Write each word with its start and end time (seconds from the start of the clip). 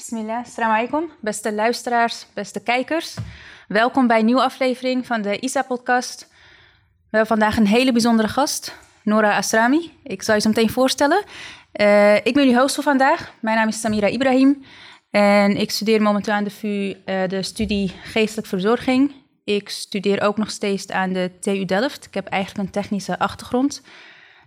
Bismillah, 0.00 0.40
assalamu 0.44 0.74
alaikum. 0.74 1.10
Beste 1.20 1.52
luisteraars, 1.52 2.26
beste 2.34 2.62
kijkers. 2.62 3.16
Welkom 3.68 4.06
bij 4.06 4.18
een 4.18 4.24
nieuwe 4.24 4.42
aflevering 4.42 5.06
van 5.06 5.22
de 5.22 5.38
ISA-podcast. 5.38 6.26
We 7.10 7.16
hebben 7.16 7.26
vandaag 7.26 7.56
een 7.56 7.66
hele 7.66 7.92
bijzondere 7.92 8.28
gast, 8.28 8.76
Nora 9.02 9.36
Asrami. 9.36 9.92
Ik 10.02 10.22
zal 10.22 10.34
je 10.34 10.40
zo 10.40 10.48
meteen 10.48 10.70
voorstellen. 10.70 11.24
Uh, 11.80 12.16
ik 12.16 12.34
ben 12.34 12.44
jullie 12.44 12.58
host 12.58 12.74
voor 12.74 12.84
vandaag. 12.84 13.32
Mijn 13.40 13.56
naam 13.56 13.68
is 13.68 13.80
Samira 13.80 14.06
Ibrahim. 14.06 14.64
En 15.10 15.56
ik 15.56 15.70
studeer 15.70 16.02
momenteel 16.02 16.34
aan 16.34 16.44
de 16.44 16.50
VU 16.50 16.66
uh, 16.66 17.28
de 17.28 17.42
studie 17.42 17.92
geestelijk 18.02 18.48
verzorging. 18.48 19.14
Ik 19.44 19.68
studeer 19.68 20.22
ook 20.22 20.36
nog 20.36 20.50
steeds 20.50 20.88
aan 20.90 21.12
de 21.12 21.30
TU 21.40 21.64
Delft. 21.64 22.06
Ik 22.06 22.14
heb 22.14 22.26
eigenlijk 22.26 22.66
een 22.66 22.72
technische 22.72 23.18
achtergrond. 23.18 23.82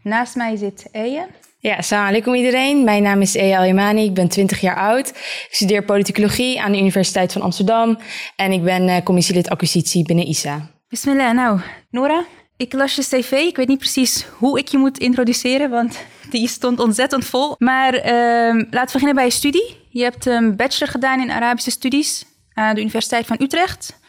Naast 0.04 0.36
mij 0.36 0.56
zit 0.56 0.88
Eje. 0.92 1.28
Ja, 1.64 1.82
salam 1.82 2.34
iedereen. 2.34 2.84
Mijn 2.84 3.04
naam 3.04 3.22
is 3.22 3.36
Eya 3.36 3.58
Al-Yamani, 3.58 4.04
ik 4.04 4.14
ben 4.14 4.28
20 4.28 4.62
jaar 4.62 4.76
oud. 4.76 5.10
Ik 5.10 5.48
studeer 5.50 5.84
politicologie 5.84 6.62
aan 6.62 6.72
de 6.72 6.78
Universiteit 6.78 7.32
van 7.32 7.42
Amsterdam. 7.42 7.98
En 8.36 8.52
ik 8.52 8.64
ben 8.64 8.88
uh, 8.88 8.98
commissielid 9.04 9.50
acquisitie 9.50 10.06
binnen 10.06 10.28
ISA. 10.28 10.70
Bismillah, 10.90 11.34
nou, 11.34 11.60
Nora, 11.90 12.26
ik 12.58 12.74
las 12.74 12.96
je 12.96 13.02
cv. 13.02 13.32
Ik 13.32 13.56
weet 13.56 13.68
niet 13.68 13.78
precies 13.78 14.26
hoe 14.38 14.60
ik 14.60 14.68
je 14.68 14.78
moet 14.78 14.98
introduceren, 14.98 15.70
want 15.70 16.06
die 16.30 16.48
stond 16.48 16.80
ontzettend 16.80 17.26
vol. 17.26 17.56
Maar 17.58 17.94
uh, 17.94 18.02
laten 18.70 18.86
we 18.86 18.92
beginnen 18.92 19.16
bij 19.16 19.26
je 19.26 19.32
studie. 19.32 19.76
Je 19.90 20.04
hebt 20.04 20.26
een 20.26 20.56
bachelor 20.56 20.92
gedaan 20.92 21.20
in 21.20 21.32
Arabische 21.32 21.72
studies 21.72 22.26
aan 22.54 22.76
de 22.76 22.82
Universiteit 22.82 23.26
van 23.26 23.38
Utrecht. 23.40 24.00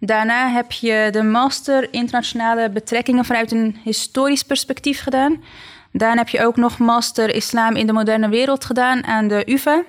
Daarna 0.00 0.50
heb 0.50 0.72
je 0.72 1.08
de 1.10 1.22
master 1.22 1.88
internationale 1.90 2.70
betrekkingen 2.70 3.24
vanuit 3.24 3.52
een 3.52 3.76
historisch 3.84 4.42
perspectief 4.42 5.00
gedaan. 5.00 5.42
Daarna 5.92 6.16
heb 6.16 6.28
je 6.28 6.44
ook 6.44 6.56
nog 6.56 6.78
master 6.78 7.34
islam 7.34 7.76
in 7.76 7.86
de 7.86 7.92
moderne 7.92 8.28
wereld 8.28 8.64
gedaan 8.64 9.04
aan 9.04 9.28
de 9.28 9.42
UvA. 9.46 9.84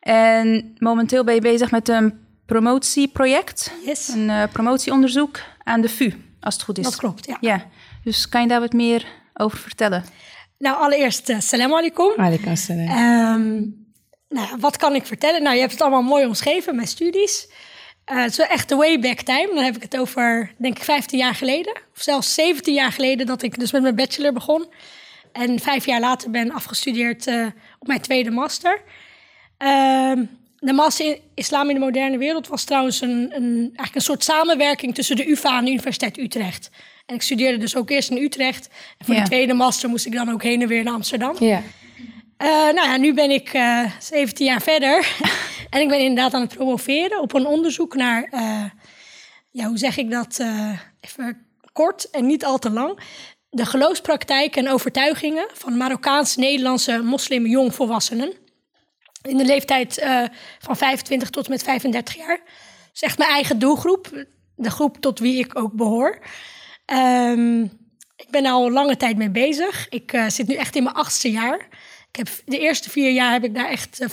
En 0.00 0.74
momenteel 0.78 1.24
ben 1.24 1.34
je 1.34 1.40
bezig 1.40 1.70
met 1.70 1.88
een 1.88 2.24
promotieproject. 2.46 3.72
Yes. 3.84 4.08
Een 4.08 4.28
uh, 4.28 4.42
promotieonderzoek 4.52 5.40
aan 5.62 5.80
de 5.80 5.88
VU, 5.88 6.12
als 6.40 6.54
het 6.54 6.62
goed 6.62 6.78
is. 6.78 6.84
Dat 6.84 6.96
klopt, 6.96 7.26
ja. 7.26 7.36
Ja, 7.40 7.64
dus 8.04 8.28
kan 8.28 8.42
je 8.42 8.48
daar 8.48 8.60
wat 8.60 8.72
meer 8.72 9.06
over 9.34 9.58
vertellen? 9.58 10.04
Nou, 10.58 10.76
allereerst, 10.76 11.28
uh, 11.28 11.40
salam 11.40 11.72
alaikum. 11.72 12.12
Alaikum 12.16 12.56
salam. 12.56 12.88
Um, 12.88 13.86
nou, 14.28 14.48
wat 14.60 14.76
kan 14.76 14.94
ik 14.94 15.06
vertellen? 15.06 15.42
Nou, 15.42 15.54
je 15.54 15.60
hebt 15.60 15.72
het 15.72 15.82
allemaal 15.82 16.02
mooi 16.02 16.26
omschreven, 16.26 16.74
mijn 16.74 16.88
studies. 16.88 17.48
Uh, 18.12 18.22
het 18.22 18.30
is 18.30 18.36
wel 18.36 18.46
echt 18.46 18.68
de 18.68 18.76
way 18.76 18.98
back 18.98 19.20
time. 19.20 19.50
Dan 19.54 19.64
heb 19.64 19.76
ik 19.76 19.82
het 19.82 19.96
over, 19.98 20.54
denk 20.58 20.76
ik, 20.76 20.84
15 20.84 21.18
jaar 21.18 21.34
geleden. 21.34 21.72
Of 21.94 22.02
zelfs 22.02 22.34
17 22.34 22.74
jaar 22.74 22.92
geleden 22.92 23.26
dat 23.26 23.42
ik 23.42 23.58
dus 23.58 23.72
met 23.72 23.82
mijn 23.82 23.94
bachelor 23.94 24.32
begon. 24.32 24.66
En 25.34 25.60
vijf 25.60 25.86
jaar 25.86 26.00
later 26.00 26.30
ben 26.30 26.52
afgestudeerd 26.52 27.26
uh, 27.26 27.46
op 27.78 27.86
mijn 27.86 28.00
tweede 28.00 28.30
master. 28.30 28.82
Uh, 29.58 30.12
de 30.58 30.72
master 30.72 31.06
in 31.06 31.18
Islam 31.34 31.68
in 31.68 31.74
de 31.74 31.80
moderne 31.80 32.18
wereld 32.18 32.48
was 32.48 32.64
trouwens 32.64 33.00
een, 33.00 33.32
een, 33.34 33.54
eigenlijk 33.60 33.94
een 33.94 34.00
soort 34.00 34.24
samenwerking 34.24 34.94
tussen 34.94 35.16
de 35.16 35.30
UvA 35.30 35.58
en 35.58 35.64
de 35.64 35.70
Universiteit 35.70 36.18
Utrecht. 36.18 36.70
En 37.06 37.14
ik 37.14 37.22
studeerde 37.22 37.58
dus 37.58 37.76
ook 37.76 37.90
eerst 37.90 38.10
in 38.10 38.16
Utrecht. 38.16 38.68
En 38.98 39.06
voor 39.06 39.14
Ja. 39.14 39.20
de 39.20 39.26
tweede 39.26 39.54
master 39.54 39.88
moest 39.88 40.06
ik 40.06 40.12
dan 40.12 40.30
ook 40.30 40.42
heen 40.42 40.62
en 40.62 40.68
weer 40.68 40.84
naar 40.84 40.94
Amsterdam. 40.94 41.36
Ja. 41.38 41.62
Uh, 42.38 42.48
nou 42.48 42.74
ja, 42.88 42.96
nu 42.96 43.14
ben 43.14 43.30
ik 43.30 43.54
uh, 43.54 43.90
17 44.00 44.46
jaar 44.46 44.62
verder. 44.62 45.16
en 45.70 45.80
ik 45.80 45.88
ben 45.88 45.98
inderdaad 46.00 46.34
aan 46.34 46.40
het 46.40 46.54
promoveren 46.54 47.20
op 47.20 47.34
een 47.34 47.46
onderzoek 47.46 47.94
naar, 47.94 48.28
uh, 48.30 48.64
ja, 49.50 49.66
hoe 49.66 49.78
zeg 49.78 49.96
ik 49.96 50.10
dat, 50.10 50.40
even 51.00 51.46
kort 51.72 52.10
en 52.10 52.26
niet 52.26 52.44
al 52.44 52.58
te 52.58 52.70
lang. 52.70 52.98
De 53.54 53.66
geloofspraktijk 53.66 54.56
en 54.56 54.68
overtuigingen 54.68 55.48
van 55.52 55.76
Marokkaans-Nederlandse 55.76 57.02
moslim 57.02 57.46
jongvolwassenen. 57.46 58.32
In 59.22 59.36
de 59.36 59.44
leeftijd 59.44 59.98
uh, 59.98 60.24
van 60.58 60.76
25 60.76 61.30
tot 61.30 61.44
en 61.44 61.50
met 61.50 61.62
35 61.62 62.14
jaar. 62.14 62.36
Dat 62.36 62.94
is 62.94 63.02
echt 63.02 63.18
mijn 63.18 63.30
eigen 63.30 63.58
doelgroep. 63.58 64.24
De 64.56 64.70
groep 64.70 64.96
tot 65.00 65.18
wie 65.18 65.38
ik 65.38 65.58
ook 65.58 65.72
behoor. 65.72 66.18
Um, 66.92 67.62
ik 68.16 68.30
ben 68.30 68.46
al 68.46 68.70
lange 68.70 68.96
tijd 68.96 69.16
mee 69.16 69.30
bezig. 69.30 69.88
Ik 69.88 70.12
uh, 70.12 70.28
zit 70.28 70.46
nu 70.46 70.54
echt 70.54 70.76
in 70.76 70.82
mijn 70.82 70.94
achtste 70.94 71.30
jaar. 71.30 71.68
Ik 72.08 72.16
heb, 72.16 72.28
de 72.44 72.58
eerste 72.58 72.90
vier 72.90 73.10
jaar 73.10 73.32
heb 73.32 73.44
ik 73.44 73.54
daar 73.54 73.68
echt 73.68 74.00
uh, 74.00 74.08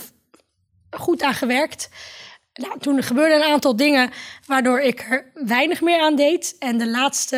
goed 0.90 1.22
aan 1.22 1.34
gewerkt. 1.34 1.88
Nou, 2.54 2.78
toen 2.78 3.02
gebeurden 3.02 3.36
een 3.36 3.52
aantal 3.52 3.76
dingen 3.76 4.10
waardoor 4.46 4.80
ik 4.80 5.06
er 5.10 5.30
weinig 5.34 5.80
meer 5.80 6.00
aan 6.00 6.16
deed. 6.16 6.56
En 6.58 6.78
de 6.78 6.88
laatste 6.88 7.36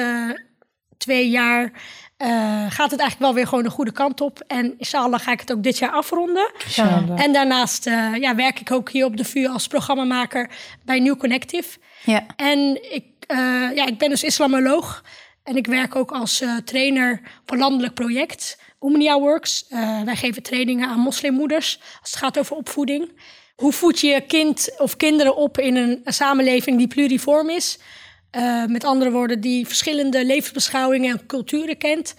twee 0.99 1.31
jaar 1.31 1.73
uh, 2.19 2.65
gaat 2.69 2.91
het 2.91 3.01
eigenlijk 3.01 3.19
wel 3.19 3.35
weer 3.35 3.47
gewoon 3.47 3.65
de 3.65 3.71
goede 3.71 3.93
kant 3.93 4.21
op. 4.21 4.45
En 4.47 4.75
inshallah 4.79 5.21
ga 5.21 5.33
ik 5.33 5.41
het 5.41 5.53
ook 5.53 5.63
dit 5.63 5.79
jaar 5.79 5.91
afronden. 5.91 6.53
Inshallah. 6.65 7.23
En 7.23 7.33
daarnaast 7.33 7.87
uh, 7.87 8.17
ja, 8.17 8.35
werk 8.35 8.61
ik 8.61 8.71
ook 8.71 8.91
hier 8.91 9.05
op 9.05 9.17
de 9.17 9.25
VU 9.25 9.47
als 9.47 9.67
programmamaker 9.67 10.51
bij 10.85 10.99
New 11.01 11.17
Connective. 11.17 11.79
Ja. 12.05 12.27
En 12.37 12.93
ik, 12.93 13.05
uh, 13.29 13.39
ja, 13.75 13.87
ik 13.87 13.99
ben 13.99 14.09
dus 14.09 14.25
islamoloog. 14.25 15.05
En 15.43 15.57
ik 15.57 15.67
werk 15.67 15.97
ook 15.97 16.13
als 16.13 16.45
trainer 16.65 17.21
een 17.47 17.59
landelijk 17.59 17.95
project, 17.95 18.59
Omnia 18.79 19.19
Works. 19.19 19.67
Wij 20.05 20.17
geven 20.17 20.43
trainingen 20.43 20.89
aan 20.89 20.99
moslimmoeders 20.99 21.81
als 22.01 22.11
het 22.11 22.19
gaat 22.19 22.39
over 22.39 22.57
opvoeding. 22.57 23.13
Hoe 23.57 23.73
voed 23.73 24.01
je 24.01 24.07
je 24.07 24.21
kind 24.21 24.75
of 24.79 24.97
kinderen 24.97 25.37
op 25.37 25.59
in 25.59 25.77
een 25.77 26.01
samenleving 26.05 26.79
die 26.79 26.89
pluriform 26.89 27.51
is? 27.51 27.79
Uh, 28.37 28.65
met 28.67 28.85
andere 28.85 29.11
woorden, 29.11 29.41
die 29.41 29.67
verschillende 29.67 30.25
levensbeschouwingen 30.25 31.11
en 31.11 31.27
culturen 31.27 31.79
kent. 31.79 32.15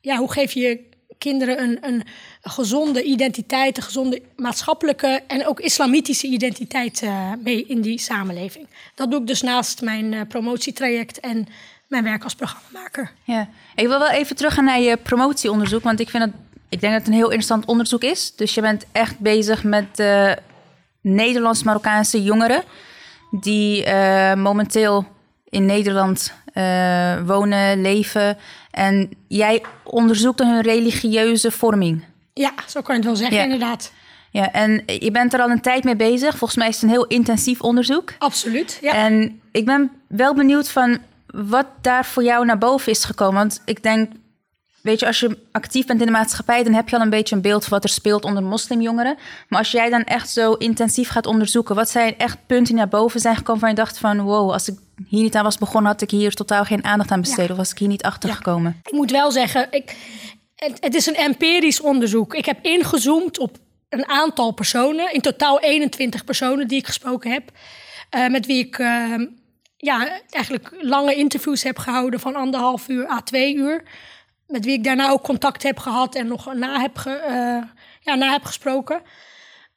Ja, 0.00 0.16
hoe 0.16 0.32
geef 0.32 0.52
je 0.52 0.80
kinderen 1.18 1.62
een, 1.62 1.78
een, 1.80 2.02
gezonde 2.42 3.02
identiteit, 3.02 3.76
een 3.76 3.82
gezonde 3.82 4.22
maatschappelijke 4.36 5.22
en 5.26 5.46
ook 5.46 5.60
islamitische 5.60 6.26
identiteit 6.26 7.02
uh, 7.02 7.32
mee 7.42 7.66
in 7.66 7.80
die 7.80 7.98
samenleving? 7.98 8.66
Dat 8.94 9.10
doe 9.10 9.20
ik 9.20 9.26
dus 9.26 9.42
naast 9.42 9.82
mijn 9.82 10.12
uh, 10.12 10.20
promotietraject 10.28 11.20
en 11.20 11.46
mijn 11.88 12.04
werk 12.04 12.24
als 12.24 12.34
programmamaker. 12.34 13.10
Ja, 13.24 13.48
ik 13.74 13.86
wil 13.86 13.98
wel 13.98 14.10
even 14.10 14.36
teruggaan 14.36 14.64
naar 14.64 14.80
je 14.80 14.96
promotieonderzoek, 14.96 15.82
want 15.82 16.00
ik 16.00 16.08
vind 16.08 16.24
het, 16.24 16.32
ik 16.68 16.80
denk 16.80 16.92
dat 16.92 17.02
het 17.02 17.10
een 17.10 17.18
heel 17.18 17.30
interessant 17.30 17.64
onderzoek 17.64 18.02
is. 18.02 18.32
Dus 18.36 18.54
je 18.54 18.60
bent 18.60 18.84
echt 18.92 19.18
bezig 19.18 19.64
met 19.64 20.02
Nederlands-Marokkaanse 21.00 22.22
jongeren 22.22 22.62
die 23.30 23.86
momenteel 24.34 25.06
in 25.56 25.66
Nederland 25.66 26.32
uh, 26.54 27.20
wonen, 27.26 27.80
leven. 27.80 28.36
En 28.70 29.10
jij 29.28 29.62
onderzoekt 29.82 30.38
hun 30.40 30.60
religieuze 30.60 31.50
vorming. 31.50 32.04
Ja, 32.32 32.52
zo 32.66 32.80
kan 32.82 32.94
je 32.94 33.00
het 33.00 33.04
wel 33.10 33.16
zeggen, 33.16 33.36
Ja. 33.36 33.42
inderdaad. 33.42 33.92
Ja, 34.30 34.52
en 34.52 34.82
je 34.86 35.10
bent 35.10 35.34
er 35.34 35.40
al 35.40 35.50
een 35.50 35.60
tijd 35.60 35.84
mee 35.84 35.96
bezig. 35.96 36.36
Volgens 36.36 36.58
mij 36.58 36.68
is 36.68 36.74
het 36.74 36.82
een 36.82 36.88
heel 36.88 37.06
intensief 37.06 37.60
onderzoek. 37.60 38.12
Absoluut, 38.18 38.78
ja. 38.80 38.92
En 38.92 39.40
ik 39.52 39.64
ben 39.64 39.90
wel 40.08 40.34
benieuwd 40.34 40.68
van 40.70 40.98
wat 41.26 41.66
daar 41.80 42.04
voor 42.04 42.22
jou 42.24 42.44
naar 42.44 42.58
boven 42.58 42.92
is 42.92 43.04
gekomen. 43.04 43.34
Want 43.34 43.62
ik 43.64 43.82
denk, 43.82 44.12
weet 44.86 45.00
je, 45.00 45.06
als 45.06 45.20
je 45.20 45.38
actief 45.52 45.86
bent 45.86 46.00
in 46.00 46.06
de 46.06 46.12
maatschappij, 46.12 46.62
dan 46.62 46.72
heb 46.72 46.88
je 46.88 46.96
al 46.96 47.02
een 47.02 47.10
beetje 47.10 47.34
een 47.36 47.42
beeld 47.42 47.62
van 47.62 47.72
wat 47.72 47.84
er 47.84 47.90
speelt 47.90 48.24
onder 48.24 48.42
moslimjongeren. 48.42 49.16
Maar 49.48 49.58
als 49.58 49.70
jij 49.70 49.90
dan 49.90 50.04
echt 50.04 50.30
zo 50.30 50.52
intensief 50.52 51.08
gaat 51.08 51.26
onderzoeken, 51.26 51.74
wat 51.74 51.90
zijn 51.90 52.18
echt 52.18 52.38
punten 52.46 52.66
die 52.66 52.74
naar 52.74 52.88
boven 52.88 53.20
zijn 53.20 53.36
gekomen 53.36 53.60
waar 53.60 53.70
je 53.70 53.76
dacht 53.76 53.98
van, 53.98 54.20
wow, 54.20 54.50
als 54.52 54.68
ik 54.68 54.78
hier 55.08 55.22
niet 55.22 55.34
aan 55.36 55.44
was 55.44 55.58
begonnen, 55.58 55.90
had 55.92 56.02
ik 56.02 56.10
hier 56.10 56.34
totaal 56.34 56.64
geen 56.64 56.84
aandacht 56.84 57.10
aan 57.10 57.20
besteed 57.20 57.46
Ja. 57.46 57.50
of 57.52 57.56
was 57.56 57.70
ik 57.70 57.78
hier 57.78 57.88
niet 57.88 58.02
achter 58.02 58.28
Ja. 58.28 58.34
gekomen. 58.34 58.80
Ik 58.84 58.92
moet 58.92 59.10
wel 59.10 59.30
zeggen, 59.30 59.66
ik, 59.70 59.96
het, 60.56 60.76
het 60.80 60.94
is 60.94 61.06
een 61.06 61.14
empirisch 61.16 61.80
onderzoek. 61.80 62.34
Ik 62.34 62.44
heb 62.44 62.58
ingezoomd 62.64 63.38
op 63.38 63.56
een 63.88 64.08
aantal 64.08 64.50
personen, 64.52 65.12
in 65.12 65.20
totaal 65.20 65.60
21 65.60 66.24
personen 66.24 66.68
die 66.68 66.78
ik 66.78 66.86
gesproken 66.86 67.30
heb, 67.30 67.50
uh, 68.16 68.28
met 68.28 68.46
wie 68.46 68.58
ik 68.66 68.78
uh, 68.78 69.14
ja, 69.76 70.20
eigenlijk 70.30 70.70
lange 70.80 71.14
interviews 71.14 71.62
heb 71.62 71.78
gehouden 71.78 72.20
van 72.20 72.34
anderhalf 72.34 72.88
uur 72.88 73.10
à 73.10 73.20
twee 73.22 73.54
uur. 73.54 73.82
Met 74.46 74.64
wie 74.64 74.74
ik 74.74 74.84
daarna 74.84 75.10
ook 75.10 75.22
contact 75.22 75.62
heb 75.62 75.78
gehad 75.78 76.14
en 76.14 76.26
nog 76.26 76.54
na 76.54 76.80
heb, 76.80 76.96
ge, 76.96 77.10
uh, 77.10 77.70
ja, 78.00 78.14
na 78.14 78.32
heb 78.32 78.44
gesproken. 78.44 79.02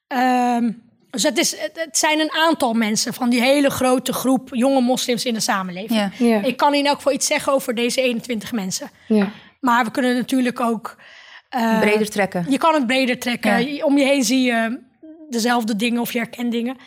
Um, 0.08 0.90
dus 1.10 1.24
het, 1.24 1.38
is, 1.38 1.58
het, 1.58 1.72
het, 1.74 1.98
zijn 1.98 2.20
een 2.20 2.32
aantal 2.32 2.74
mensen 2.74 3.14
van 3.14 3.30
die 3.30 3.42
hele 3.42 3.70
grote 3.70 4.14
groep 4.14 4.50
jonge 4.52 4.82
moslims 4.82 5.26
in 5.26 5.34
de 5.34 5.40
samenleving. 5.40 6.12
Ja. 6.18 6.26
Ja. 6.26 6.42
Ik 6.42 6.58
kan 6.58 6.74
in 6.74 6.86
elk 6.86 6.96
geval 6.96 7.14
iets 7.14 7.28
zeggen 7.28 7.54
over 7.54 7.76
deze 7.76 8.02
21 8.02 8.52
mensen. 8.52 8.90
Ja. 9.08 9.32
Maar 9.60 9.86
we 9.86 9.92
kunnen 9.92 10.16
natuurlijk 10.16 10.60
ook. 10.60 10.96
Uh, 11.56 11.80
Breder 11.80 12.10
trekken. 12.10 12.46
Je 12.50 12.58
kan 12.58 12.74
het 12.74 12.88
breder 12.88 13.20
trekken. 13.20 13.74
Ja. 13.74 13.84
Om 13.84 13.98
je 13.98 14.06
heen 14.06 14.24
zie 14.24 14.42
je 14.42 14.80
dezelfde 15.30 15.76
dingen 15.76 16.02
of 16.02 16.12
je 16.12 16.20
herkent 16.20 16.52
dingen. 16.52 16.78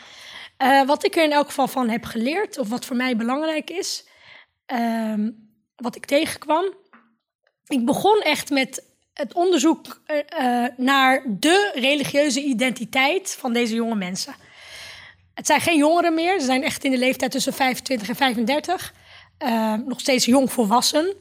Uh, 0.62 0.82
wat 0.82 1.04
ik 1.04 1.16
er 1.16 1.24
in 1.24 1.32
elk 1.32 1.46
geval 1.46 1.68
van 1.68 1.88
heb 1.88 2.04
geleerd, 2.04 2.58
of 2.58 2.68
wat 2.68 2.84
voor 2.84 2.96
mij 2.96 3.16
belangrijk 3.16 3.70
is, 3.70 4.08
uh, 4.72 5.28
wat 5.76 5.96
ik 5.96 6.04
tegenkwam. 6.04 6.64
Ik 7.66 7.84
begon 7.84 8.20
echt 8.20 8.50
met 8.50 8.82
het 9.14 9.34
onderzoek 9.34 10.00
uh, 10.06 10.66
naar 10.76 11.24
de 11.26 11.70
religieuze 11.74 12.42
identiteit 12.42 13.36
van 13.38 13.52
deze 13.52 13.74
jonge 13.74 13.94
mensen. 13.94 14.34
Het 15.34 15.46
zijn 15.46 15.60
geen 15.60 15.78
jongeren 15.78 16.14
meer, 16.14 16.40
ze 16.40 16.46
zijn 16.46 16.62
echt 16.62 16.84
in 16.84 16.90
de 16.90 16.98
leeftijd 16.98 17.30
tussen 17.30 17.52
25 17.52 18.08
en 18.08 18.16
35. 18.16 18.94
Uh, 19.38 19.74
nog 19.86 20.00
steeds 20.00 20.24
jong 20.24 20.52
volwassen. 20.52 21.14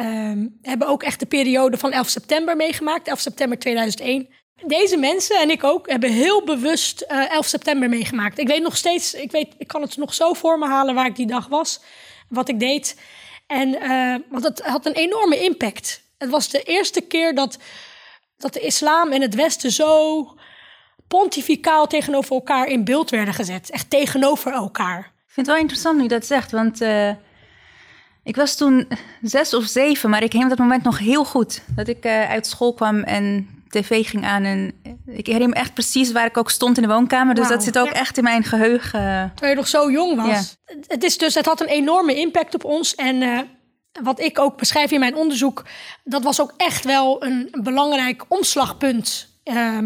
Uh, 0.00 0.46
hebben 0.62 0.88
ook 0.88 1.02
echt 1.02 1.20
de 1.20 1.26
periode 1.26 1.78
van 1.78 1.92
11 1.92 2.08
september 2.08 2.56
meegemaakt, 2.56 3.08
11 3.08 3.20
september 3.20 3.58
2001. 3.58 4.28
deze 4.66 4.96
mensen 4.96 5.40
en 5.40 5.50
ik 5.50 5.64
ook 5.64 5.90
hebben 5.90 6.12
heel 6.12 6.44
bewust 6.44 7.00
eh 7.00 7.32
11 7.32 7.46
september 7.46 7.88
meegemaakt. 7.88 8.38
Ik 8.38 8.46
weet 8.48 8.62
nog 8.62 8.76
steeds, 8.76 9.14
ik, 9.14 9.30
weet, 9.30 9.54
ik 9.58 9.66
kan 9.66 9.82
het 9.82 9.96
nog 9.96 10.14
zo 10.14 10.32
voor 10.32 10.58
me 10.58 10.66
halen 10.66 10.94
waar 10.94 11.06
ik 11.06 11.16
die 11.16 11.26
dag 11.26 11.48
was, 11.48 11.80
wat 12.28 12.48
ik 12.48 12.60
deed. 12.60 12.96
En, 13.52 13.80
eh, 13.80 14.14
want 14.28 14.44
het 14.44 14.60
had 14.60 14.86
een 14.86 14.92
enorme 14.92 15.38
impact. 15.44 16.02
Het 16.18 16.30
was 16.30 16.48
de 16.48 16.62
eerste 16.62 17.00
keer 17.00 17.34
dat, 17.34 17.58
dat 18.36 18.52
de 18.52 18.60
islam 18.60 19.12
en 19.12 19.22
het 19.22 19.34
Westen 19.34 19.70
zo 19.70 20.26
pontificaal 21.08 21.86
tegenover 21.86 22.34
elkaar 22.34 22.66
in 22.66 22.84
beeld 22.84 23.10
werden 23.10 23.34
gezet. 23.34 23.70
Echt 23.70 23.90
tegenover 23.90 24.52
elkaar. 24.52 24.98
Ik 24.98 25.32
vind 25.38 25.46
het 25.46 25.54
wel 25.56 25.64
interessant 25.64 26.00
nu 26.00 26.06
dat 26.06 26.26
zegt, 26.26 26.50
want 26.50 26.80
eh, 26.80 27.10
ik 28.24 28.36
was 28.36 28.56
toen 28.56 28.88
zes 29.22 29.54
of 29.54 29.64
zeven, 29.64 30.10
maar 30.10 30.22
ik 30.22 30.32
herinner 30.32 30.56
dat 30.56 30.66
moment 30.66 30.84
nog 30.84 30.98
heel 30.98 31.24
goed. 31.24 31.62
Dat 31.66 31.88
ik 31.88 32.04
eh, 32.04 32.30
uit 32.30 32.46
school 32.46 32.74
kwam 32.74 33.02
en 33.02 33.48
tv 33.72 34.06
ging 34.08 34.24
aan 34.24 34.44
en 34.44 34.74
ik 35.06 35.26
herinner 35.26 35.48
me 35.48 35.54
echt 35.54 35.74
precies 35.74 36.12
waar 36.12 36.26
ik 36.26 36.36
ook 36.36 36.50
stond 36.50 36.76
in 36.76 36.82
de 36.82 36.88
woonkamer. 36.88 37.34
Dus 37.34 37.48
dat 37.48 37.62
zit 37.62 37.78
ook 37.78 37.86
ja. 37.86 37.92
echt 37.92 38.16
in 38.16 38.24
mijn 38.24 38.44
geheugen. 38.44 39.30
Terwijl 39.34 39.52
je 39.52 39.58
nog 39.58 39.68
zo 39.68 39.90
jong 39.90 40.26
was. 40.26 40.56
Het, 40.86 41.04
is 41.04 41.18
dus, 41.18 41.34
het 41.34 41.46
had 41.46 41.60
een 41.60 41.68
enorme 41.68 42.14
impact 42.14 42.54
op 42.54 42.64
ons. 42.64 42.94
En 42.94 43.22
eh, 43.22 43.38
wat 44.02 44.20
ik 44.20 44.38
ook 44.38 44.58
beschrijf 44.58 44.90
in 44.90 45.00
mijn 45.00 45.16
onderzoek, 45.16 45.64
dat 46.04 46.22
was 46.22 46.40
ook 46.40 46.54
echt 46.56 46.84
wel 46.84 47.24
een, 47.24 47.48
een 47.50 47.62
belangrijk 47.62 48.24
omslagpunt 48.28 49.28
eh, 49.44 49.78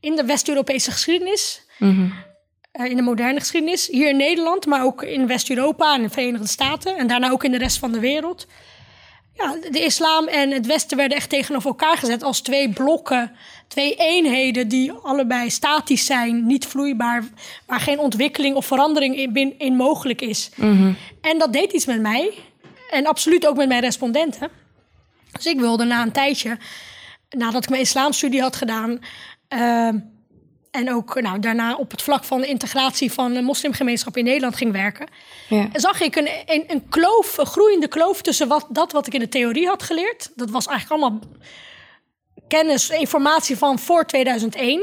in 0.00 0.16
de 0.16 0.24
West-Europese 0.24 0.90
geschiedenis. 0.90 1.66
Eh, 2.72 2.90
in 2.90 2.96
de 2.96 3.02
moderne 3.02 3.40
geschiedenis. 3.40 3.86
Hier 3.86 4.08
in 4.08 4.16
Nederland, 4.16 4.66
maar 4.66 4.84
ook 4.84 5.02
in 5.02 5.26
West-Europa 5.26 5.94
en 5.94 6.02
de 6.02 6.10
Verenigde 6.10 6.46
Staten. 6.46 6.96
En 6.96 7.06
daarna 7.06 7.30
ook 7.30 7.44
in 7.44 7.50
de 7.50 7.58
rest 7.58 7.78
van 7.78 7.92
de 7.92 8.00
wereld. 8.00 8.46
Ja, 9.36 9.56
de 9.70 9.84
islam 9.84 10.26
en 10.28 10.50
het 10.50 10.66
Westen 10.66 10.96
werden 10.96 11.16
echt 11.16 11.30
tegenover 11.30 11.68
elkaar 11.68 11.96
gezet 11.96 12.22
als 12.22 12.40
twee 12.40 12.72
blokken, 12.72 13.32
twee 13.68 13.94
eenheden 13.94 14.68
die 14.68 14.92
allebei 14.92 15.50
statisch 15.50 16.06
zijn, 16.06 16.46
niet 16.46 16.66
vloeibaar, 16.66 17.24
waar 17.66 17.80
geen 17.80 17.98
ontwikkeling 17.98 18.56
of 18.56 18.66
verandering 18.66 19.16
in, 19.16 19.54
in 19.58 19.76
mogelijk 19.76 20.20
is. 20.20 20.50
En 21.20 21.38
dat 21.38 21.52
deed 21.52 21.72
iets 21.72 21.86
met 21.86 22.00
mij 22.00 22.32
en 22.90 23.06
absoluut 23.06 23.46
ook 23.46 23.56
met 23.56 23.68
mijn 23.68 23.80
respondenten. 23.80 24.48
Dus 25.32 25.46
ik 25.46 25.60
wilde 25.60 25.84
na 25.84 26.02
een 26.02 26.12
tijdje, 26.12 26.58
nadat 27.30 27.62
ik 27.62 27.70
mijn 27.70 27.82
islamstudie 27.82 28.40
had 28.40 28.56
gedaan, 28.56 28.98
ehm, 29.48 29.98
en 30.74 30.92
ook 30.94 31.20
nou, 31.20 31.38
daarna 31.38 31.74
op 31.74 31.90
het 31.90 32.02
vlak 32.02 32.24
van 32.24 32.40
de 32.40 32.46
integratie 32.46 33.12
van 33.12 33.32
de 33.32 33.42
moslimgemeenschap 33.42 34.16
in 34.16 34.24
Nederland 34.24 34.56
ging 34.56 34.72
werken, 34.72 35.06
Ja. 35.48 35.68
zag 35.72 36.00
ik 36.00 36.16
een, 36.16 36.28
een, 36.46 36.64
een 36.66 36.88
kloof, 36.88 37.38
een 37.38 37.46
groeiende 37.46 37.88
kloof 37.88 38.22
tussen 38.22 38.48
wat, 38.48 38.66
dat 38.70 38.92
wat 38.92 39.06
ik 39.06 39.14
in 39.14 39.20
de 39.20 39.28
theorie 39.28 39.66
had 39.66 39.82
geleerd. 39.82 40.30
Dat 40.34 40.50
was 40.50 40.66
eigenlijk 40.66 41.02
allemaal 41.02 41.20
kennis, 42.48 42.90
informatie 42.90 43.56
van 43.56 43.78
voor 43.78 44.06
2001. 44.06 44.82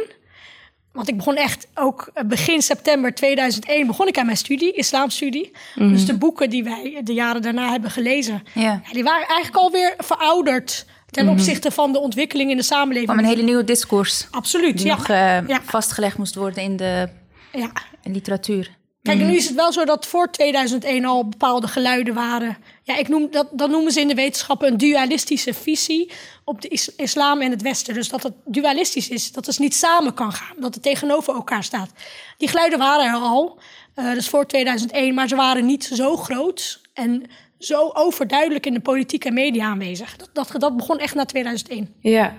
Want 0.92 1.08
ik 1.08 1.18
begon 1.18 1.36
echt 1.36 1.68
ook 1.74 2.10
eh, 2.14 2.24
begin 2.26 2.62
september 2.62 3.14
2001 3.16 3.88
begon 3.88 4.08
ik 4.08 4.18
aan 4.18 4.26
mijn 4.26 4.38
studie, 4.38 4.72
islamstudie. 4.74 5.52
Dus 5.76 6.06
de 6.06 6.18
boeken 6.18 6.50
die 6.50 6.64
wij 6.64 7.02
de 7.04 7.14
jaren 7.14 7.42
daarna 7.42 7.70
hebben 7.72 7.92
gelezen, 7.92 8.44
ja, 8.54 8.82
die 8.92 9.04
waren 9.04 9.28
eigenlijk 9.28 9.58
alweer 9.58 9.94
verouderd 9.98 10.86
ten 11.12 11.30
opzichte 11.30 11.72
van 11.72 11.92
de 11.92 12.00
ontwikkeling 12.00 12.50
in 12.52 12.58
de 12.58 12.64
samenleving. 12.64 13.12
kwam 13.12 13.20
een 13.20 13.30
hele 13.30 13.44
nieuwe 13.44 13.64
discours 13.64 14.28
Absoluut, 14.32 14.78
die 14.78 14.86
ja. 14.86 14.96
nog 14.96 15.08
eh, 15.10 15.48
ja. 15.48 15.62
vastgelegd 15.64 16.18
moest 16.18 16.36
worden 16.36 16.64
in 16.64 16.78
de 16.78 17.10
ja. 17.52 17.72
literatuur. 18.04 18.80
Kijk, 19.02 19.20
en 19.20 19.28
nu 19.28 19.36
is 19.36 19.46
het 19.46 19.56
wel 19.56 19.72
zo 19.72 19.86
dat 19.86 20.08
voor 20.08 20.32
2001 20.32 21.06
al 21.06 21.28
bepaalde 21.28 21.68
geluiden 21.68 22.14
waren. 22.14 22.58
Ja, 22.84 22.98
ik 22.98 23.08
noem, 23.08 23.32
dat, 23.32 23.48
dat 23.52 23.70
noemen 23.70 23.92
ze 23.92 24.00
in 24.00 24.08
de 24.08 24.14
wetenschap 24.14 24.62
een 24.62 24.78
dualistische 24.78 25.54
visie 25.54 26.12
op 26.44 26.62
de 26.62 26.68
is- 26.68 26.96
islam 26.96 27.42
en 27.42 27.52
het 27.52 27.62
Westen. 27.62 27.94
Dus 27.94 28.10
dat 28.10 28.24
het 28.24 28.34
dualistisch 28.46 29.10
is, 29.10 29.32
dat 29.32 29.46
het 29.46 29.60
niet 29.60 29.76
samen 29.76 30.14
kan 30.14 30.34
gaan, 30.34 30.56
dat 30.60 30.74
het 30.74 30.84
tegenover 30.84 31.34
elkaar 31.34 31.64
staat. 31.64 31.90
Die 32.38 32.48
geluiden 32.48 32.80
waren 32.80 33.06
er 33.06 33.20
al, 33.20 33.60
eh, 33.96 34.14
dus 34.14 34.30
voor 34.30 34.46
2001, 34.46 35.14
maar 35.14 35.28
ze 35.28 35.36
waren 35.36 35.66
niet 35.66 35.84
zo 35.84 36.18
groot 36.18 36.82
en 36.94 37.24
zo 37.64 37.90
overduidelijk 37.94 38.66
in 38.66 38.74
de 38.74 38.80
politiek 38.80 39.26
en 39.26 39.34
media 39.34 39.66
aanwezig. 39.66 40.16
Dat, 40.16 40.30
dat, 40.34 40.62
dat 40.62 40.78
begon 40.78 41.00
echt 41.00 41.16
na 41.16 41.26
2001. 41.26 41.96
Ja. 42.00 42.36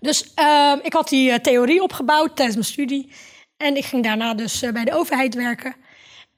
Dus 0.00 0.34
ehm, 0.34 0.78
ik 0.82 0.92
had 0.92 1.08
die 1.08 1.30
eh, 1.30 1.38
theorie 1.38 1.82
opgebouwd 1.82 2.36
tijdens 2.36 2.56
mijn 2.56 2.68
studie. 2.68 3.12
En 3.56 3.76
ik 3.76 3.84
ging 3.84 4.04
daarna 4.04 4.34
dus 4.34 4.62
eh, 4.62 4.72
bij 4.72 4.84
de 4.84 4.94
overheid 4.94 5.34
werken. 5.34 5.74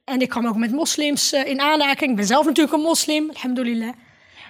En 0.04 0.20
ik 0.20 0.28
kwam 0.28 0.46
ook 0.46 0.56
met 0.56 0.72
moslims 0.72 1.32
eh, 1.32 1.46
in 1.46 1.60
aanraking. 1.60 2.10
Ik 2.10 2.16
ben 2.16 2.26
zelf 2.26 2.46
natuurlijk 2.46 2.76
een 2.76 2.82
moslim, 2.82 3.30
alhamdulillah. 3.30 3.92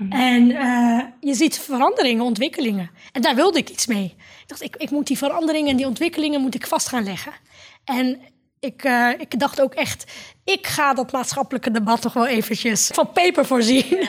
En 0.09 0.51
eh, 0.51 1.05
je 1.21 1.35
ziet 1.35 1.59
veranderingen, 1.59 2.25
ontwikkelingen. 2.25 2.91
En 3.13 3.23
daar 3.23 3.35
wilde 3.35 3.59
ik 3.59 3.71
iets 3.71 3.87
mee. 3.87 4.05
Ik 4.05 4.45
dacht, 4.47 4.63
ik, 4.63 4.77
ik 4.77 4.91
moet 4.91 5.07
die 5.07 5.19
veranderingen 5.19 5.71
en 5.71 5.77
die 5.77 5.87
ontwikkelingen 5.87 6.41
moet 6.41 6.55
ik 6.55 6.67
vast 6.67 6.89
gaan 6.89 7.05
leggen. 7.05 7.33
En 7.85 8.21
ik, 8.61 8.85
eh, 8.85 9.11
ik 9.19 9.39
dacht 9.39 9.61
ook 9.61 9.75
echt, 9.75 10.05
ik 10.45 10.67
ga 10.67 10.95
dat 10.95 11.13
maatschappelijke 11.13 11.71
debat 11.71 12.01
toch 12.01 12.13
wel 12.13 12.27
eventjes 12.27 12.87
van 12.87 13.13
paper 13.13 13.47
voorzien. 13.47 13.85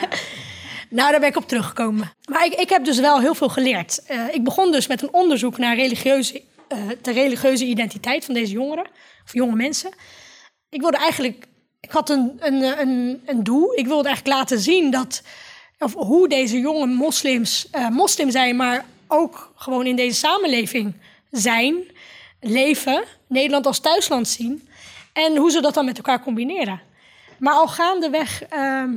Nou, 0.92 1.10
daar 1.10 1.20
ben 1.20 1.28
ik 1.28 1.36
op 1.36 1.48
teruggekomen. 1.48 2.12
Maar 2.24 2.44
ik, 2.44 2.54
ik 2.54 2.68
heb 2.68 2.84
dus 2.84 3.00
wel 3.00 3.20
heel 3.20 3.34
veel 3.34 3.48
geleerd. 3.48 4.02
Eh, 4.06 4.34
ik 4.34 4.44
begon 4.44 4.72
dus 4.72 4.86
met 4.86 5.02
een 5.02 5.12
onderzoek 5.12 5.58
naar 5.58 5.76
religieuze, 5.76 6.42
eh, 6.68 6.78
de 7.02 7.12
religieuze 7.12 7.64
identiteit 7.64 8.24
van 8.24 8.34
deze 8.34 8.52
jongeren, 8.52 8.86
of 9.24 9.32
jonge 9.32 9.56
mensen. 9.56 9.90
Ik 10.68 10.80
wilde 10.80 10.96
eigenlijk, 10.96 11.46
ik 11.80 11.90
had 11.90 12.10
een, 12.10 12.36
een, 12.38 12.80
een, 12.80 13.22
een 13.26 13.42
doel. 13.42 13.78
Ik 13.78 13.86
wilde 13.86 14.08
eigenlijk 14.08 14.36
laten 14.36 14.58
zien 14.58 14.90
dat, 14.90 15.22
of 15.78 15.94
hoe 15.94 16.28
deze 16.28 16.58
jonge 16.58 16.86
moslims 16.86 17.68
eh, 17.70 17.88
moslim 17.88 18.30
zijn, 18.30 18.56
maar 18.56 18.84
ook 19.06 19.52
gewoon 19.56 19.86
in 19.86 19.96
deze 19.96 20.18
samenleving 20.18 20.94
zijn, 21.30 21.74
leven, 22.42 23.04
Nederland 23.28 23.66
als 23.66 23.80
thuisland 23.80 24.28
zien. 24.28 24.68
En 25.12 25.36
hoe 25.36 25.50
ze 25.50 25.60
dat 25.60 25.74
dan 25.74 25.84
met 25.84 25.96
elkaar 25.96 26.22
combineren. 26.22 26.80
Maar 27.38 27.54
al 27.54 27.68
gaandeweg 27.68 28.42
ehm, 28.42 28.94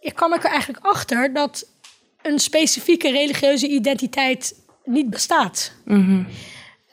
ik 0.00 0.14
kwam 0.14 0.32
er 0.32 0.44
eigenlijk 0.44 0.84
achter 0.84 1.32
dat 1.32 1.66
een 2.22 2.38
specifieke 2.38 3.10
religieuze 3.10 3.68
identiteit 3.68 4.54
niet 4.84 5.10
bestaat. 5.10 5.72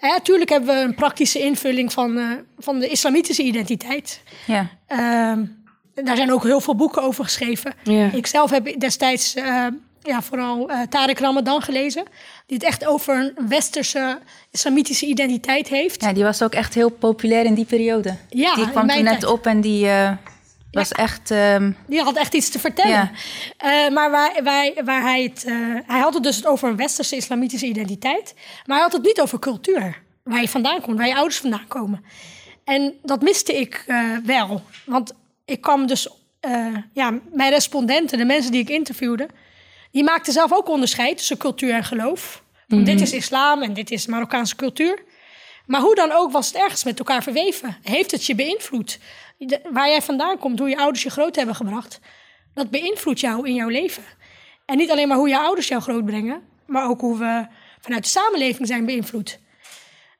Natuurlijk 0.02 0.50
hebben 0.50 0.76
we 0.76 0.82
een 0.82 0.96
praktische 0.96 1.40
invulling 1.40 1.94
van, 1.94 2.18
eh, 2.18 2.32
van 2.58 2.80
de 2.80 2.88
islamitische 2.88 3.44
identiteit. 3.44 4.22
Ja. 4.48 4.70
Ehm, 4.88 5.46
daar 5.94 6.16
zijn 6.16 6.32
ook 6.32 6.44
heel 6.44 6.62
veel 6.62 6.76
boeken 6.76 7.02
over 7.02 7.24
geschreven. 7.24 7.74
Ja. 7.84 8.12
Ik 8.12 8.28
zelf 8.28 8.50
heb 8.50 8.80
destijds 8.80 9.36
eh, 9.36 9.68
ja, 10.08 10.22
vooral 10.22 10.70
eh 10.70 10.82
Tarek 10.82 11.20
Ramadan 11.20 11.62
gelezen. 11.62 12.04
Die 12.46 12.58
het 12.58 12.66
echt 12.66 12.86
over 12.86 13.16
een 13.16 13.48
westerse 13.48 14.20
islamitische 14.52 15.06
identiteit 15.06 15.68
heeft. 15.68 16.02
ja, 16.02 16.14
die 16.14 16.24
was 16.24 16.42
ook 16.42 16.54
echt 16.54 16.74
heel 16.74 16.90
populair 16.90 17.46
in 17.46 17.54
die 17.54 17.66
periode. 17.66 18.16
Ja, 18.30 18.56
die 18.56 18.70
kwam 18.70 18.88
toen 18.88 19.04
net 19.04 19.20
tijd. 19.20 19.26
op 19.26 19.46
en 19.46 19.62
die 19.62 19.88
eh, 19.90 20.12
was 20.72 20.92
echt... 20.92 21.32
ehm, 21.32 21.72
Die 21.88 22.02
had 22.02 22.16
echt 22.16 22.34
iets 22.34 22.50
te 22.50 22.60
vertellen. 22.60 22.92
Ja. 22.92 23.12
Eh, 23.58 23.94
maar 23.94 24.12
waar, 24.12 24.44
waar, 24.44 24.72
waar 24.86 25.02
hij 25.02 25.24
het. 25.24 25.46
hij 25.88 26.00
had 26.00 26.14
het 26.14 26.24
dus 26.24 26.46
over 26.46 26.70
een 26.70 26.76
westerse 26.76 27.16
islamitische 27.16 27.66
identiteit. 27.66 28.34
Maar 28.66 28.76
hij 28.76 28.86
had 28.86 28.94
het 28.94 29.04
niet 29.04 29.22
over 29.22 29.40
cultuur. 29.40 30.02
Waar 30.24 30.42
je 30.42 30.48
vandaan 30.50 30.82
komt, 30.82 30.98
waar 30.98 31.08
je 31.08 31.16
ouders 31.16 31.38
vandaan 31.38 31.68
komen. 31.68 32.04
En 32.64 32.94
dat 33.04 33.22
miste 33.22 33.54
ik 33.60 33.86
wel. 34.26 34.62
Want 34.86 35.14
ik 35.46 35.62
kwam 35.62 35.88
dus. 35.88 36.08
ja, 36.94 37.14
mijn 37.34 37.52
respondenten, 37.52 38.18
de 38.18 38.26
mensen 38.26 38.52
die 38.52 38.62
ik 38.62 38.70
interviewde. 38.70 39.28
Die 39.98 40.06
maakten 40.06 40.34
zelf 40.34 40.54
ook 40.54 40.70
onderscheid 40.70 41.18
tussen 41.18 41.38
cultuur 41.38 41.74
en 41.74 41.84
geloof. 41.84 42.44
Van 42.68 42.84
Dit 42.84 43.02
is 43.02 43.14
islam 43.14 43.62
en 43.62 43.74
dit 43.74 43.92
is 43.92 44.06
Marokkaanse 44.06 44.56
cultuur. 44.56 45.04
Maar 45.66 45.82
hoe 45.82 45.96
dan 45.96 46.12
ook 46.12 46.32
was 46.32 46.48
het 46.48 46.56
ergens 46.56 46.84
met 46.84 47.00
elkaar 47.00 47.24
verweven. 47.24 47.78
Heeft 47.84 48.12
het 48.12 48.26
je 48.26 48.36
beïnvloed? 48.36 49.00
De- 49.38 49.62
waar 49.72 49.88
jij 49.90 50.02
vandaan 50.02 50.38
komt, 50.38 50.60
hoe 50.60 50.70
je 50.70 50.78
ouders 50.78 51.04
je 51.04 51.10
groot 51.10 51.36
hebben 51.36 51.56
gebracht, 51.56 52.00
dat 52.54 52.70
beïnvloedt 52.70 53.20
jou 53.20 53.48
in 53.48 53.54
jouw 53.54 53.68
leven. 53.68 54.04
En 54.66 54.78
niet 54.78 54.92
alleen 54.92 55.08
maar 55.08 55.18
hoe 55.18 55.30
je 55.30 55.38
ouders 55.38 55.68
jou 55.68 55.82
grootbrengen, 55.82 56.42
maar 56.66 56.90
ook 56.90 57.02
hoe 57.02 57.18
we 57.18 57.48
vanuit 57.80 58.04
de 58.04 58.10
samenleving 58.10 58.68
zijn 58.68 58.86
beïnvloed. 58.86 59.40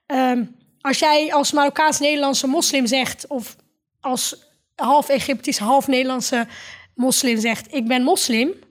Ehm, 0.06 0.44
als 0.82 1.00
jij 1.00 1.34
als 1.34 1.52
Marokkaans-Nederlandse 1.52 2.48
moslim 2.48 2.86
zegt, 2.86 3.28
of 3.28 3.56
als 4.02 4.46
half 4.76 5.10
Egyptisch, 5.10 5.58
half 5.58 5.88
Nederlandse 5.88 6.48
moslim 6.96 7.40
zegt: 7.40 7.74
Ik 7.74 7.88
ben 7.88 8.04
moslim, 8.04 8.66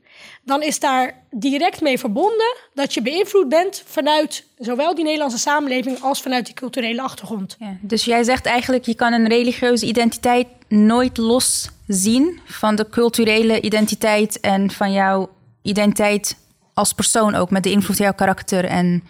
dan 0.47 0.63
is 0.63 0.79
daar 0.81 1.23
direct 1.31 1.81
mee 1.81 1.99
verbonden 1.99 2.57
dat 2.75 2.95
je 2.95 3.03
beïnvloed 3.03 3.49
bent 3.49 3.83
vanuit 3.87 4.47
zowel 4.59 4.95
die 4.95 5.05
Nederlandse 5.05 5.39
samenleving 5.39 6.01
als 6.03 6.21
vanuit 6.23 6.47
die 6.47 6.55
culturele 6.55 7.03
achtergrond. 7.03 7.57
ja. 7.59 7.77
Dus 7.81 8.05
jij 8.05 8.23
zegt 8.25 8.47
eigenlijk, 8.47 8.85
je 8.87 8.95
kan 8.95 9.13
een 9.13 9.29
religieuze 9.29 9.87
identiteit 9.87 10.47
nooit 10.69 11.17
los 11.17 11.71
zien 11.87 12.41
van 12.45 12.75
de 12.77 12.89
culturele 12.89 13.61
identiteit 13.61 14.41
en 14.41 14.71
van 14.71 14.93
jouw 14.93 15.29
identiteit 15.63 16.37
als 16.75 16.93
persoon 16.93 17.35
ook, 17.35 17.51
met 17.51 17.63
de 17.63 17.71
invloed 17.71 17.97
van 17.97 18.05
jouw 18.05 18.15
karakter 18.15 18.65
en 18.65 19.05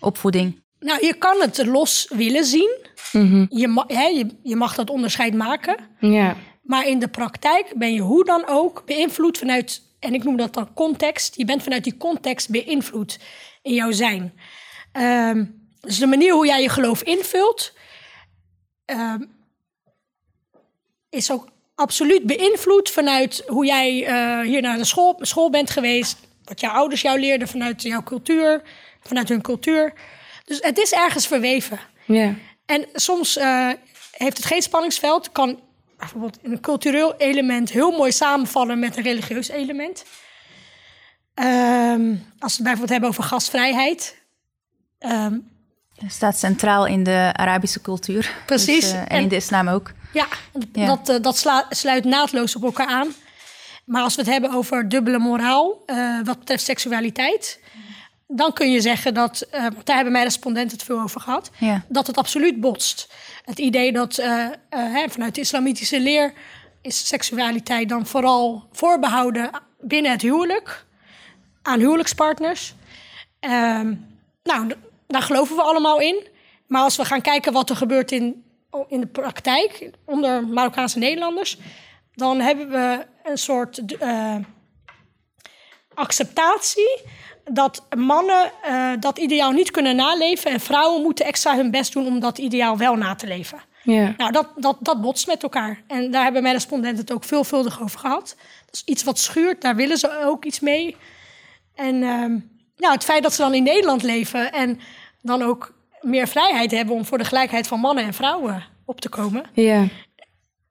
opvoeding. 0.00 0.62
Nou, 0.80 1.06
je 1.06 1.14
kan 1.14 1.40
het 1.40 1.66
los 1.66 2.06
willen 2.14 2.44
zien. 2.44 2.76
je, 3.48 3.68
ma- 3.68 3.84
hè, 3.86 4.04
je, 4.06 4.26
je 4.42 4.56
mag 4.56 4.74
dat 4.74 4.90
onderscheid 4.90 5.34
maken. 5.34 5.76
Ja. 6.00 6.36
Maar 6.62 6.86
in 6.86 6.98
de 6.98 7.08
praktijk 7.08 7.72
ben 7.76 7.92
je 7.94 8.00
hoe 8.00 8.24
dan 8.24 8.44
ook 8.48 8.82
beïnvloed 8.86 9.38
vanuit, 9.38 9.82
en 9.98 10.14
ik 10.14 10.24
noem 10.24 10.36
dat 10.36 10.54
dan 10.54 10.74
context. 10.74 11.36
Je 11.36 11.44
bent 11.44 11.62
vanuit 11.62 11.84
die 11.84 11.96
context 11.96 12.50
beïnvloed 12.50 13.18
in 13.62 13.74
jouw 13.74 13.92
zijn. 13.92 14.38
Ehm, 14.92 15.44
dus 15.80 15.98
de 15.98 16.06
manier 16.06 16.32
hoe 16.32 16.46
jij 16.46 16.62
je 16.62 16.68
geloof 16.68 17.02
invult, 17.02 17.72
ehm, 18.84 19.22
is 21.10 21.30
ook 21.30 21.48
absoluut 21.74 22.26
beïnvloed 22.26 22.90
vanuit 22.90 23.42
hoe 23.46 23.66
jij 23.66 24.06
eh, 24.06 24.40
hier 24.40 24.62
naar 24.62 24.76
de 24.76 24.84
school, 24.84 25.18
school 25.20 25.50
bent 25.50 25.70
geweest, 25.70 26.18
wat 26.44 26.60
jouw 26.60 26.72
ouders 26.72 27.02
jou 27.02 27.20
leerden 27.20 27.48
vanuit 27.48 27.82
jouw 27.82 28.02
cultuur, 28.02 28.62
vanuit 29.00 29.28
hun 29.28 29.42
cultuur. 29.42 29.92
Dus 30.44 30.58
het 30.60 30.78
is 30.78 30.92
ergens 30.92 31.26
verweven. 31.26 31.80
Ja. 32.06 32.34
En 32.66 32.86
soms 32.92 33.36
eh, 33.36 33.70
heeft 34.12 34.36
het 34.36 34.46
geen 34.46 34.62
spanningsveld. 34.62 35.32
Kan 35.32 35.60
bijvoorbeeld 35.98 36.38
een 36.42 36.60
cultureel 36.60 37.16
element 37.16 37.70
heel 37.70 37.90
mooi 37.90 38.12
samenvallen 38.12 38.78
met 38.78 38.96
een 38.96 39.02
religieus 39.02 39.48
element. 39.48 40.04
Ehm, 41.34 42.10
als 42.38 42.52
we 42.52 42.54
het 42.54 42.62
bijvoorbeeld 42.62 42.88
hebben 42.88 43.08
over 43.08 43.22
gastvrijheid. 43.24 44.16
Ehm, 44.98 45.34
staat 46.06 46.38
centraal 46.38 46.86
in 46.86 47.02
de 47.04 47.30
Arabische 47.32 47.80
cultuur. 47.80 48.34
Precies. 48.46 48.80
Dus, 48.80 48.92
eh, 48.92 49.00
en, 49.00 49.06
En- 49.08 49.20
in 49.22 49.28
de 49.28 49.36
islam 49.36 49.68
ook. 49.68 49.92
ja, 50.12 50.26
Ja. 50.72 50.86
dat, 50.86 51.08
eh, 51.08 51.22
dat 51.22 51.36
sla- 51.38 51.66
sluit 51.70 52.04
naadloos 52.04 52.56
op 52.56 52.62
elkaar 52.62 52.86
aan. 52.86 53.08
Maar 53.84 54.02
als 54.02 54.14
we 54.14 54.20
het 54.20 54.30
hebben 54.30 54.52
over 54.52 54.88
dubbele 54.88 55.18
moraal, 55.18 55.82
eh, 55.86 56.20
wat 56.24 56.38
betreft 56.38 56.64
seksualiteit, 56.64 57.60
dan 58.28 58.52
kun 58.52 58.70
je 58.70 58.80
zeggen 58.80 59.14
dat, 59.14 59.40
eh, 59.40 59.66
daar 59.84 59.94
hebben 59.94 60.12
mijn 60.12 60.24
respondenten 60.24 60.76
het 60.76 60.86
veel 60.86 61.00
over 61.00 61.20
gehad, 61.20 61.50
Ja. 61.58 61.84
dat 61.88 62.06
het 62.06 62.16
absoluut 62.16 62.60
botst. 62.60 63.12
Het 63.44 63.58
idee 63.58 63.92
dat 63.92 64.18
eh, 64.18 64.44
eh, 64.44 64.52
hè, 64.68 65.08
vanuit 65.08 65.34
de 65.34 65.40
islamitische 65.40 66.00
leer 66.00 66.32
is 66.82 67.06
seksualiteit 67.06 67.88
dan 67.88 68.06
vooral 68.06 68.68
voorbehouden 68.72 69.50
binnen 69.80 70.10
het 70.10 70.22
huwelijk, 70.22 70.84
aan 71.62 71.78
huwelijkspartners. 71.78 72.74
Ehm, 73.40 73.94
nou, 74.42 74.72
daar 75.06 75.22
geloven 75.22 75.56
we 75.56 75.62
allemaal 75.62 76.00
in. 76.00 76.26
Maar 76.66 76.82
als 76.82 76.96
we 76.96 77.04
gaan 77.04 77.20
kijken 77.20 77.52
wat 77.52 77.70
er 77.70 77.76
gebeurt 77.76 78.12
in, 78.12 78.44
in 78.88 79.00
de 79.00 79.06
praktijk 79.06 79.90
onder 80.04 80.46
Marokkaanse 80.46 80.98
Nederlanders, 80.98 81.58
dan 82.14 82.40
hebben 82.40 82.70
we 82.70 83.06
een 83.24 83.38
soort 83.38 83.82
acceptatie 85.94 87.00
dat 87.50 87.86
mannen 87.96 88.50
eh, 88.62 88.90
dat 89.00 89.18
ideaal 89.18 89.50
niet 89.50 89.70
kunnen 89.70 89.96
naleven 89.96 90.50
en 90.50 90.60
vrouwen 90.60 91.02
moeten 91.02 91.24
extra 91.26 91.56
hun 91.56 91.70
best 91.70 91.92
doen 91.92 92.06
om 92.06 92.20
dat 92.20 92.38
ideaal 92.38 92.76
wel 92.76 92.94
na 92.96 93.14
te 93.14 93.26
leven. 93.26 93.58
Ja. 93.82 94.14
Nou, 94.16 94.32
dat, 94.32 94.46
dat, 94.56 94.76
dat 94.80 95.00
botst 95.00 95.26
met 95.26 95.42
elkaar. 95.42 95.82
En 95.86 96.10
daar 96.10 96.22
hebben 96.22 96.42
mijn 96.42 96.54
respondenten 96.54 97.00
het 97.00 97.12
ook 97.12 97.24
veelvuldig 97.24 97.82
over 97.82 97.98
gehad. 97.98 98.36
Dat 98.66 98.74
is 98.74 98.82
iets 98.84 99.04
wat 99.04 99.18
schuurt, 99.18 99.60
daar 99.62 99.76
willen 99.76 99.96
ze 99.98 100.24
ook 100.24 100.44
iets 100.44 100.60
mee. 100.60 100.96
En 101.74 102.02
ehm, 102.02 102.38
nou, 102.76 102.92
het 102.94 103.04
feit 103.04 103.22
dat 103.22 103.32
ze 103.32 103.42
dan 103.42 103.54
in 103.54 103.62
Nederland 103.62 104.02
leven 104.02 104.52
en 104.52 104.80
dan 105.22 105.42
ook 105.42 105.74
meer 106.00 106.28
vrijheid 106.28 106.70
hebben 106.70 106.94
om 106.94 107.04
voor 107.04 107.18
de 107.18 107.24
gelijkheid 107.24 107.66
van 107.66 107.80
mannen 107.80 108.04
en 108.04 108.14
vrouwen 108.14 108.64
op 108.84 109.00
te 109.00 109.08
komen. 109.08 109.44
Ja. 109.52 109.86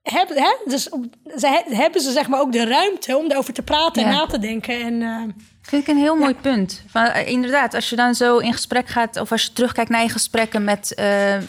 Hebben, 0.01 0.38
hè? 0.38 0.55
Dus 0.65 0.89
op- 0.89 1.05
ze, 1.38 1.48
he- 1.48 1.75
hebben 1.75 2.01
ze 2.01 2.12
zeg 2.12 2.27
maar 2.27 2.39
ook 2.39 2.51
de 2.51 2.65
ruimte 2.65 3.17
om 3.17 3.31
erover 3.31 3.53
te 3.53 3.62
praten 3.62 4.03
en 4.03 4.10
na 4.10 4.25
te 4.25 4.39
denken. 4.39 4.81
En 4.81 5.01
eh, 5.01 5.22
Vind 5.67 5.81
ik 5.81 5.88
een 5.88 5.97
heel 6.01 6.15
mooi 6.15 6.36
punt. 6.36 6.81
Van, 6.88 7.05
eh, 7.05 7.27
inderdaad, 7.27 7.74
als 7.74 7.89
je 7.89 7.95
dan 7.95 8.15
zo 8.15 8.38
in 8.38 8.53
gesprek 8.53 8.88
gaat, 8.88 9.19
of 9.19 9.31
als 9.31 9.43
je 9.43 9.53
terugkijkt 9.53 9.89
naar 9.89 10.01
je 10.01 10.09
gesprekken 10.09 10.63
met 10.63 10.93
eh, 10.93 11.05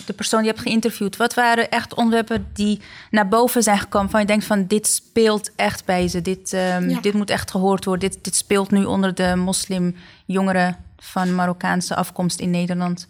de 0.06 0.12
persoon 0.16 0.40
die 0.40 0.48
je 0.48 0.54
hebt 0.54 0.66
geïnterviewd, 0.68 1.16
wat 1.16 1.34
waren 1.34 1.70
echt 1.70 1.94
onderwerpen 1.94 2.48
die 2.52 2.80
naar 3.10 3.28
boven 3.28 3.62
zijn 3.62 3.78
gekomen? 3.78 4.10
Van 4.10 4.20
je 4.20 4.26
denkt 4.26 4.44
van 4.44 4.66
dit 4.66 4.86
speelt 4.86 5.50
echt 5.56 5.84
bij 5.84 6.08
ze, 6.08 6.22
dit, 6.22 6.52
ehm, 6.52 6.88
Ja. 6.88 7.00
dit 7.00 7.14
moet 7.14 7.30
echt 7.30 7.50
gehoord 7.50 7.84
worden, 7.84 8.10
dit, 8.10 8.24
dit 8.24 8.36
speelt 8.36 8.70
nu 8.70 8.84
onder 8.84 9.14
de 9.14 9.34
moslimjongeren 9.36 10.76
van 10.98 11.34
Marokkaanse 11.34 11.94
afkomst 11.94 12.40
in 12.40 12.50
Nederland. 12.50 13.06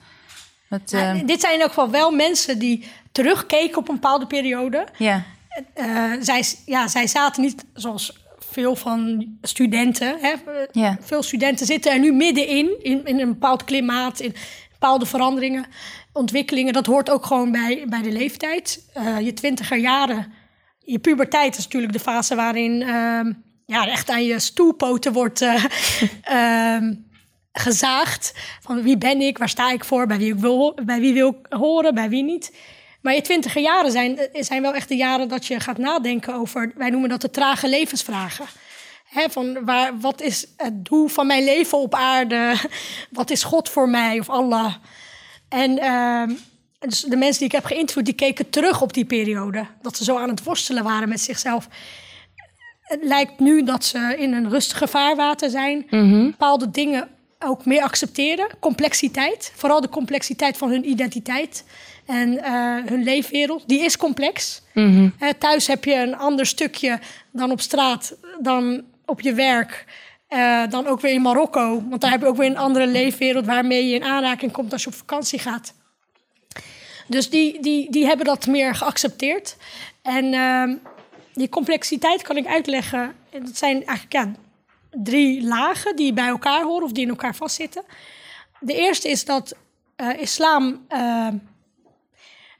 Wat, 0.68 0.92
eh, 0.92 1.00
nou, 1.00 1.24
dit 1.24 1.40
zijn 1.40 1.54
in 1.54 1.60
elk 1.60 1.68
geval 1.68 1.90
wel 1.90 2.10
mensen 2.10 2.58
die 2.58 2.88
terugkeken 3.12 3.78
op 3.78 3.88
een 3.88 3.94
bepaalde 3.94 4.26
periode. 4.26 4.86
ja, 4.98 5.24
zij, 6.20 6.44
ja, 6.66 6.88
zij 6.88 7.06
zaten 7.06 7.42
niet 7.42 7.64
zoals 7.74 8.26
veel 8.50 8.76
van 8.76 9.26
studenten. 9.42 10.18
Hè? 10.20 10.34
Veel 11.00 11.22
studenten 11.22 11.66
zitten 11.66 11.92
er 11.92 11.98
nu 11.98 12.12
middenin, 12.12 12.82
in, 12.82 13.04
in 13.04 13.20
een 13.20 13.28
bepaald 13.28 13.64
klimaat, 13.64 14.20
in 14.20 14.34
bepaalde 14.70 15.06
veranderingen, 15.06 15.66
ontwikkelingen. 16.12 16.72
Dat 16.72 16.86
hoort 16.86 17.10
ook 17.10 17.26
gewoon 17.26 17.52
bij, 17.52 17.84
bij 17.88 18.02
de 18.02 18.12
leeftijd. 18.12 18.90
Eh, 18.92 19.20
je 19.20 19.32
twintiger 19.32 19.78
jaren, 19.78 20.32
je 20.78 20.98
puberteit 20.98 21.56
is 21.56 21.64
natuurlijk 21.64 21.92
de 21.92 22.00
fase 22.00 22.34
waarin 22.34 22.82
ehm, 22.82 23.32
ja, 23.66 23.88
echt 23.88 24.10
aan 24.10 24.24
je 24.24 24.38
stoelpoten 24.38 25.12
wordt 25.12 25.40
eh, 25.42 25.64
ehm, 26.22 26.94
gezaagd. 27.52 28.34
Van 28.60 28.82
wie 28.82 28.98
ben 28.98 29.20
ik, 29.20 29.38
waar 29.38 29.48
sta 29.48 29.70
ik 29.70 29.84
voor, 29.84 30.06
bij 30.06 30.18
wie, 30.18 30.32
ik 30.32 30.38
wil, 30.38 30.78
bij 30.84 31.00
wie 31.00 31.14
wil 31.14 31.28
ik 31.28 31.58
horen, 31.58 31.94
bij 31.94 32.08
wie 32.08 32.22
niet. 32.22 32.52
Maar 33.08 33.16
je 33.16 33.22
twintiger 33.22 33.62
jaren 33.62 33.90
zijn, 33.90 34.18
eh, 34.18 34.42
zijn 34.42 34.62
wel 34.62 34.74
echt 34.74 34.88
de 34.88 34.96
jaren 34.96 35.28
dat 35.28 35.46
je 35.46 35.60
gaat 35.60 35.78
nadenken 35.78 36.34
over, 36.34 36.72
wij 36.74 36.90
noemen 36.90 37.08
dat 37.08 37.20
de 37.20 37.30
trage 37.30 37.68
levensvragen. 37.68 38.46
Van 39.28 39.64
waar, 39.64 39.98
wat 40.00 40.20
is 40.20 40.46
het 40.56 40.84
doel 40.84 41.08
van 41.08 41.26
mijn 41.26 41.44
leven 41.44 41.78
op 41.78 41.94
aarde? 41.94 42.54
Wat 43.10 43.30
is 43.30 43.42
God 43.42 43.68
voor 43.68 43.88
mij 43.88 44.18
of 44.18 44.28
Allah? 44.28 44.74
En 45.48 45.78
ehm, 45.78 46.32
dus 46.78 47.00
de 47.00 47.16
mensen 47.16 47.38
die 47.38 47.48
ik 47.48 47.54
heb 47.54 47.64
geïnterviewd, 47.64 48.04
die 48.04 48.14
keken 48.14 48.50
terug 48.50 48.82
op 48.82 48.92
die 48.92 49.04
periode. 49.04 49.66
Dat 49.82 49.96
ze 49.96 50.04
zo 50.04 50.18
aan 50.18 50.28
het 50.28 50.44
worstelen 50.44 50.84
waren 50.84 51.08
met 51.08 51.20
zichzelf. 51.20 51.68
Het 52.82 53.00
lijkt 53.02 53.38
nu 53.38 53.64
dat 53.64 53.84
ze 53.84 54.14
in 54.18 54.32
een 54.32 54.50
rustige 54.50 54.88
vaarwater 54.88 55.50
zijn. 55.50 55.86
Bepaalde 56.30 56.70
dingen 56.70 57.08
ook 57.38 57.64
meer 57.64 57.82
accepteren. 57.82 58.48
Complexiteit. 58.60 59.52
Vooral 59.54 59.80
de 59.80 59.88
complexiteit 59.88 60.56
van 60.56 60.70
hun 60.70 60.88
identiteit. 60.88 61.64
En 62.08 62.42
eh, 62.42 62.76
hun 62.84 63.02
leefwereld. 63.02 63.62
Die 63.66 63.80
is 63.80 63.96
complex. 63.96 64.62
Eh, 65.18 65.28
thuis 65.38 65.66
heb 65.66 65.84
je 65.84 65.94
een 65.94 66.16
ander 66.16 66.46
stukje 66.46 66.98
dan 67.32 67.50
op 67.50 67.60
straat. 67.60 68.16
Dan 68.40 68.84
op 69.04 69.20
je 69.20 69.34
werk. 69.34 69.84
Eh, 70.28 70.62
dan 70.68 70.86
ook 70.86 71.00
weer 71.00 71.12
in 71.12 71.22
Marokko. 71.22 71.82
Want 71.88 72.00
daar 72.00 72.10
heb 72.10 72.20
je 72.20 72.26
ook 72.26 72.36
weer 72.36 72.50
een 72.50 72.56
andere 72.56 72.86
leefwereld... 72.86 73.46
waarmee 73.46 73.88
je 73.88 73.94
in 73.94 74.04
aanraking 74.04 74.52
komt 74.52 74.72
als 74.72 74.82
je 74.82 74.88
op 74.88 74.94
vakantie 74.94 75.38
gaat. 75.38 75.74
Dus 77.06 77.30
die, 77.30 77.62
die, 77.62 77.90
die 77.90 78.06
hebben 78.06 78.26
dat 78.26 78.46
meer 78.46 78.74
geaccepteerd. 78.74 79.56
En 80.02 80.32
ehm, 80.32 80.74
die 81.32 81.48
complexiteit 81.48 82.22
kan 82.22 82.36
ik 82.36 82.46
uitleggen. 82.46 83.14
En 83.30 83.44
Dat 83.44 83.56
zijn 83.56 83.74
eigenlijk 83.86 84.12
ja, 84.12 84.32
drie 84.90 85.42
lagen 85.42 85.96
die 85.96 86.12
bij 86.12 86.28
elkaar 86.28 86.62
horen 86.62 86.84
of 86.84 86.92
die 86.92 87.02
in 87.02 87.10
elkaar 87.10 87.34
vastzitten. 87.34 87.82
De 88.60 88.74
eerste 88.74 89.08
is 89.08 89.24
dat 89.24 89.54
islam. 90.18 90.86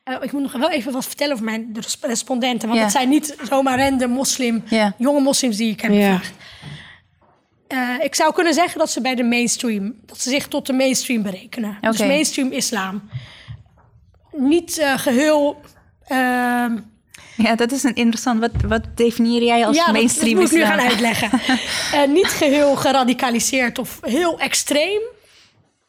Eh, 0.08 0.16
ik 0.22 0.32
moet 0.32 0.42
nog 0.42 0.52
wel 0.52 0.70
even 0.70 0.92
wat 0.92 1.06
vertellen 1.06 1.32
over 1.32 1.44
mijn 1.44 1.72
de 1.72 1.80
res- 1.80 1.98
respondenten. 2.00 2.68
Want 2.68 2.80
Ja. 2.80 2.84
het 2.86 2.94
zijn 2.94 3.08
niet 3.08 3.36
zomaar 3.48 3.78
random 3.78 4.10
moslim, 4.10 4.62
Ja. 4.66 4.94
jonge 4.98 5.20
moslims 5.20 5.56
die 5.56 5.70
ik 5.72 5.80
heb 5.80 5.92
Ja. 5.92 5.98
gevraagd. 6.16 6.32
Eh, 7.68 8.04
ik 8.04 8.14
zou 8.14 8.32
kunnen 8.34 8.54
zeggen 8.54 8.78
dat 8.78 8.90
ze 8.90 9.00
bij 9.00 9.14
de 9.14 9.22
mainstream, 9.22 9.94
dat 10.06 10.20
ze 10.20 10.30
zich 10.30 10.48
tot 10.48 10.66
de 10.66 10.72
mainstream 10.72 11.22
berekenen. 11.22 11.78
Dus 11.80 11.98
mainstream 11.98 12.52
islam. 12.52 13.08
Niet 14.32 14.78
eh, 14.78 14.98
geheel. 14.98 15.60
ehm, 16.06 16.76
ja, 17.36 17.54
dat 17.56 17.72
is 17.72 17.82
een 17.82 17.94
interessant. 17.94 18.40
Wat, 18.40 18.50
wat 18.66 18.82
definieer 18.94 19.42
jij 19.42 19.66
als 19.66 19.76
ja, 19.76 19.84
dat- 19.84 19.92
mainstream 19.94 20.32
dat, 20.34 20.42
moet 20.42 20.52
ik 20.52 20.58
nu 20.58 20.64
gaan 20.64 20.80
uitleggen. 20.80 21.30
Eh, 21.92 22.08
niet 22.08 22.26
geheel 22.26 22.76
geradicaliseerd 22.76 23.78
of 23.78 23.98
heel 24.02 24.38
extreem. 24.38 25.00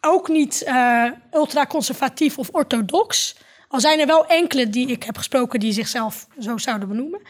Ook 0.02 0.28
niet 0.28 0.64
eh 0.64 1.06
ultraconservatief 1.34 2.38
of 2.38 2.50
orthodox. 2.52 3.36
Al 3.70 3.80
zijn 3.80 4.00
er 4.00 4.08
wel 4.08 4.26
enkele 4.26 4.70
die 4.70 4.88
ik 4.88 5.04
heb 5.04 5.18
gesproken 5.18 5.60
die 5.60 5.72
zichzelf 5.72 6.28
zo 6.40 6.58
zouden 6.58 6.88
benoemen. 6.88 7.22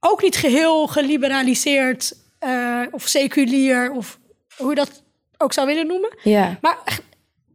Ook 0.00 0.22
niet 0.22 0.36
geheel 0.36 0.86
geliberaliseerd 0.86 2.16
eh, 2.38 2.80
of 2.90 3.06
seculier 3.06 3.92
of 3.92 4.18
hoe 4.56 4.68
je 4.68 4.74
dat 4.74 5.02
ook 5.38 5.52
zou 5.52 5.66
willen 5.66 5.86
noemen. 5.86 6.16
Ja. 6.22 6.58
Maar 6.60 6.78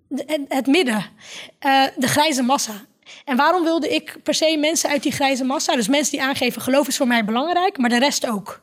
het, 0.10 0.42
het 0.48 0.68
midden, 0.68 1.06
eh, 1.60 1.84
de 1.98 2.08
grijze 2.08 2.42
massa. 2.42 2.86
En 3.26 3.38
waarom 3.38 3.64
wilde 3.64 3.90
ik 3.90 4.18
per 4.24 4.34
se 4.34 4.58
mensen 4.60 4.90
uit 4.90 5.04
die 5.04 5.12
grijze 5.12 5.44
massa? 5.44 5.76
Dus 5.76 5.88
mensen 5.88 6.12
die 6.12 6.22
aangeven, 6.22 6.62
geloof 6.62 6.88
is 6.88 6.98
voor 6.98 7.08
mij 7.08 7.26
belangrijk, 7.26 7.78
maar 7.78 7.90
de 7.90 8.00
rest 8.00 8.28
ook. 8.28 8.62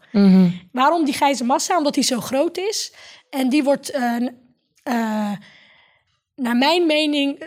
Waarom 0.73 1.05
die 1.05 1.15
grijze 1.15 1.45
massa? 1.45 1.77
Omdat 1.77 1.95
die 1.95 2.03
zo 2.03 2.21
groot 2.21 2.57
is. 2.57 2.93
En 3.31 3.49
die 3.49 3.63
wordt, 3.65 3.91
eh, 3.91 5.33
naar 6.35 6.57
mijn 6.57 6.87
mening, 6.87 7.47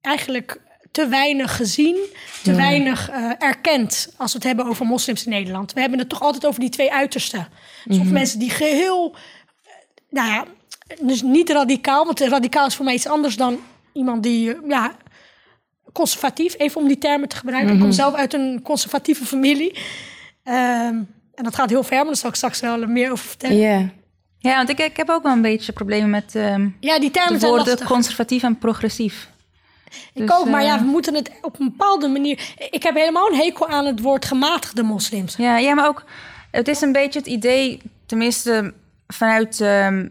eigenlijk 0.00 0.60
te 0.90 1.08
weinig 1.08 1.56
gezien, 1.56 1.96
te 2.42 2.54
weinig 2.54 3.10
eh, 3.10 3.30
erkend 3.38 4.12
als 4.16 4.32
we 4.32 4.38
het 4.38 4.46
hebben 4.46 4.66
over 4.66 4.86
moslims 4.86 5.24
in 5.24 5.30
Nederland. 5.30 5.72
We 5.72 5.80
hebben 5.80 5.98
het 5.98 6.08
toch 6.08 6.22
altijd 6.22 6.46
over 6.46 6.60
die 6.60 6.68
twee 6.68 6.92
uitersten. 6.92 7.48
Dus 7.84 7.98
of 7.98 8.10
mensen 8.10 8.38
die 8.38 8.50
geheel, 8.50 9.14
eh, 9.64 9.72
nou 10.10 10.28
ja, 10.28 10.44
dus 11.00 11.22
niet 11.22 11.50
radicaal, 11.50 12.04
want 12.04 12.20
radicaal 12.20 12.66
is 12.66 12.74
voor 12.74 12.84
mij 12.84 12.94
iets 12.94 13.06
anders 13.06 13.36
dan 13.36 13.60
iemand 13.92 14.22
die, 14.22 14.54
eh, 14.54 14.60
ja, 14.68 14.92
conservatief, 15.92 16.54
even 16.58 16.80
om 16.80 16.88
die 16.88 16.98
termen 16.98 17.28
te 17.28 17.36
gebruiken. 17.36 17.74
Ik 17.74 17.80
kom 17.80 17.92
zelf 17.92 18.14
uit 18.14 18.34
een 18.34 18.60
conservatieve 18.62 19.24
familie. 19.24 19.78
Ehm, 20.44 20.94
en 21.34 21.44
dat 21.44 21.54
gaat 21.54 21.70
heel 21.70 21.82
ver, 21.82 21.96
maar 21.96 22.06
daar 22.06 22.16
zal 22.16 22.30
ik 22.30 22.36
straks 22.36 22.60
wel 22.60 22.86
meer 22.86 23.10
over 23.10 23.26
vertellen. 23.26 23.56
Ja. 23.56 23.88
Ja, 24.38 24.56
want 24.56 24.68
ik, 24.68 24.78
ik 24.78 24.96
heb 24.96 25.10
ook 25.10 25.22
wel 25.22 25.32
een 25.32 25.42
beetje 25.42 25.72
problemen 25.72 26.10
met 26.10 26.34
ehm, 26.34 26.68
Ja, 26.80 26.98
die 26.98 27.10
termen 27.10 27.32
de 27.32 27.38
zijn 27.38 27.52
woorden 27.52 27.84
conservatief 27.84 28.42
en 28.42 28.58
progressief. 28.58 29.28
Ik 30.14 30.26
Dus, 30.26 30.36
ook, 30.36 30.48
maar 30.48 30.62
ja, 30.62 30.74
eh, 30.74 30.80
we 30.80 30.86
moeten 30.86 31.14
het 31.14 31.30
op 31.40 31.60
een 31.60 31.68
bepaalde 31.70 32.08
manier... 32.08 32.54
Ik 32.70 32.82
heb 32.82 32.94
helemaal 32.94 33.28
een 33.28 33.38
hekel 33.38 33.68
aan 33.68 33.86
het 33.86 34.00
woord 34.00 34.24
gematigde 34.24 34.82
moslims. 34.82 35.36
Ja, 35.36 35.58
ja, 35.58 35.74
maar 35.74 35.86
ook, 35.86 36.04
het 36.50 36.68
is 36.68 36.80
een 36.80 36.92
beetje 36.92 37.18
het 37.18 37.28
idee, 37.28 37.80
tenminste 38.06 38.74
vanuit 39.06 39.60
ehm, 39.60 40.08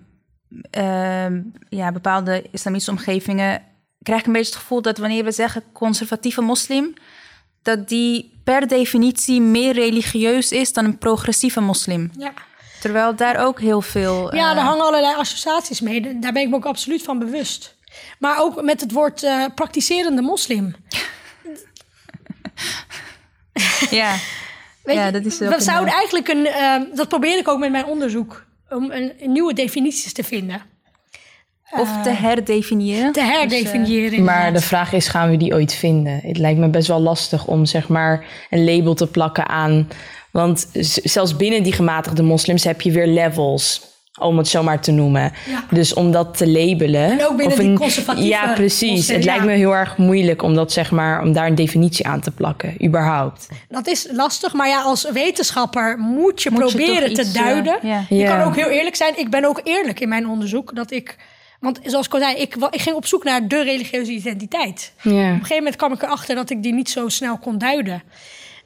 ehm, 0.71 1.41
ja, 1.69 1.91
bepaalde 1.91 2.43
islamitische 2.51 2.91
omgevingen, 2.91 3.63
krijg 4.03 4.19
ik 4.19 4.27
een 4.27 4.33
beetje 4.33 4.51
het 4.51 4.61
gevoel 4.61 4.81
dat 4.81 4.97
wanneer 4.97 5.23
we 5.23 5.31
zeggen 5.31 5.63
conservatieve 5.73 6.41
moslim, 6.41 6.93
dat 7.61 7.87
die 7.87 8.39
per 8.43 8.67
definitie 8.67 9.41
meer 9.41 9.73
religieus 9.73 10.51
is 10.51 10.73
dan 10.73 10.85
een 10.85 10.97
progressieve 10.97 11.61
moslim. 11.61 12.11
Ja, 12.17 12.33
Terwijl 12.79 13.15
daar 13.15 13.45
ook 13.45 13.59
heel 13.59 13.81
veel. 13.81 14.35
ja 14.35 14.49
eh, 14.49 14.55
daar 14.55 14.65
hangen 14.65 14.85
allerlei 14.85 15.15
associaties 15.15 15.81
mee. 15.81 16.19
Daar 16.19 16.33
ben 16.33 16.41
ik 16.41 16.49
me 16.49 16.55
ook 16.55 16.65
absoluut 16.65 17.03
van 17.03 17.19
bewust. 17.19 17.75
Maar 18.19 18.39
ook 18.41 18.61
met 18.61 18.81
het 18.81 18.91
woord 18.91 19.23
eh, 19.23 19.45
praktiserende 19.55 20.21
moslim. 20.21 20.75
ja. 23.89 24.15
Weet 24.83 24.95
Ja, 24.95 25.05
je, 25.05 25.11
dat 25.11 25.25
is 25.25 25.41
ook 25.41 25.49
we 25.49 25.61
zouden 25.61 25.87
eh, 25.93 25.97
eigenlijk 25.97 26.27
een... 26.27 26.45
eh, 26.45 26.75
dat 26.95 27.07
probeer 27.07 27.37
ik 27.37 27.47
ook 27.47 27.59
met 27.59 27.71
mijn 27.71 27.85
onderzoek. 27.85 28.45
Om 28.69 28.91
een, 28.91 29.13
een 29.19 29.31
nieuwe 29.31 29.53
definities 29.53 30.13
te 30.13 30.23
vinden. 30.23 30.61
Of 31.71 31.89
te 32.03 32.09
herdefiniëren. 32.09 33.11
Te 33.11 33.19
Dus, 33.19 33.29
herdefiniëren. 33.29 34.23
Maar 34.23 34.53
de 34.53 34.61
vraag 34.61 34.93
is, 34.93 35.07
gaan 35.07 35.29
we 35.29 35.37
die 35.37 35.53
ooit 35.53 35.73
vinden? 35.73 36.19
Het 36.23 36.37
lijkt 36.37 36.59
me 36.59 36.67
best 36.67 36.87
wel 36.87 36.99
lastig 36.99 37.45
om 37.45 37.65
zeg 37.65 37.87
maar 37.87 38.25
een 38.49 38.63
label 38.63 38.93
te 38.93 39.07
plakken 39.07 39.47
aan. 39.47 39.87
Want 40.31 40.67
zelfs 41.03 41.35
binnen 41.35 41.63
die 41.63 41.73
gematigde 41.73 42.23
moslims 42.23 42.63
heb 42.63 42.81
je 42.81 42.91
weer 42.91 43.07
levels, 43.07 43.81
om 44.19 44.37
het 44.37 44.47
zo 44.47 44.63
maar 44.63 44.81
te 44.81 44.91
noemen. 44.91 45.31
Ja. 45.49 45.63
Dus 45.71 45.93
om 45.93 46.11
dat 46.11 46.37
te 46.37 46.47
labelen. 46.49 47.11
En 47.11 47.25
ook 47.25 47.37
binnen 47.37 47.47
of 47.47 47.59
die 47.59 47.69
een- 47.69 47.77
conservatieve 47.77 48.27
Ja, 48.29 48.53
precies. 48.53 49.07
het 49.07 49.23
lijkt 49.23 49.45
me 49.45 49.51
heel 49.51 49.75
erg 49.75 49.97
moeilijk 49.97 50.41
om 50.41 50.55
dat 50.55 50.71
zeg 50.71 50.91
maar, 50.91 51.21
om 51.21 51.33
daar 51.33 51.47
een 51.47 51.55
definitie 51.55 52.07
aan 52.07 52.19
te 52.19 52.31
plakken, 52.31 52.85
überhaupt. 52.85 53.47
Dat 53.67 53.87
is 53.87 54.07
lastig, 54.11 54.53
maar 54.53 54.67
ja, 54.67 54.81
als 54.81 55.09
wetenschapper 55.11 55.97
moet 55.97 56.41
je 56.43 56.49
Moet 56.51 56.59
proberen 56.59 57.13
te 57.13 57.21
iets, 57.21 57.33
duiden. 57.33 57.79
ja. 57.81 58.05
Je 58.09 58.23
kan 58.25 58.41
ook 58.41 58.55
heel 58.55 58.69
eerlijk 58.69 58.95
zijn. 58.95 59.19
Ik 59.19 59.29
ben 59.29 59.45
ook 59.45 59.61
eerlijk 59.63 59.99
in 59.99 60.09
mijn 60.09 60.27
onderzoek 60.27 60.75
dat 60.75 60.91
ik. 60.91 61.17
Want 61.59 61.79
zoals 61.83 62.05
ik 62.05 62.13
al 62.13 62.19
zei, 62.19 62.35
ik, 62.35 62.55
ik 62.69 62.81
ging 62.81 62.95
op 62.95 63.05
zoek 63.05 63.23
naar 63.23 63.47
de 63.47 63.63
religieuze 63.63 64.11
identiteit. 64.11 64.93
Op 64.97 65.11
Ja. 65.11 65.11
een 65.11 65.33
gegeven 65.33 65.55
moment 65.57 65.75
kwam 65.75 65.93
ik 65.93 66.01
erachter 66.01 66.35
dat 66.35 66.49
ik 66.49 66.63
die 66.63 66.73
niet 66.73 66.89
zo 66.89 67.07
snel 67.09 67.37
kon 67.37 67.57
duiden. 67.57 68.01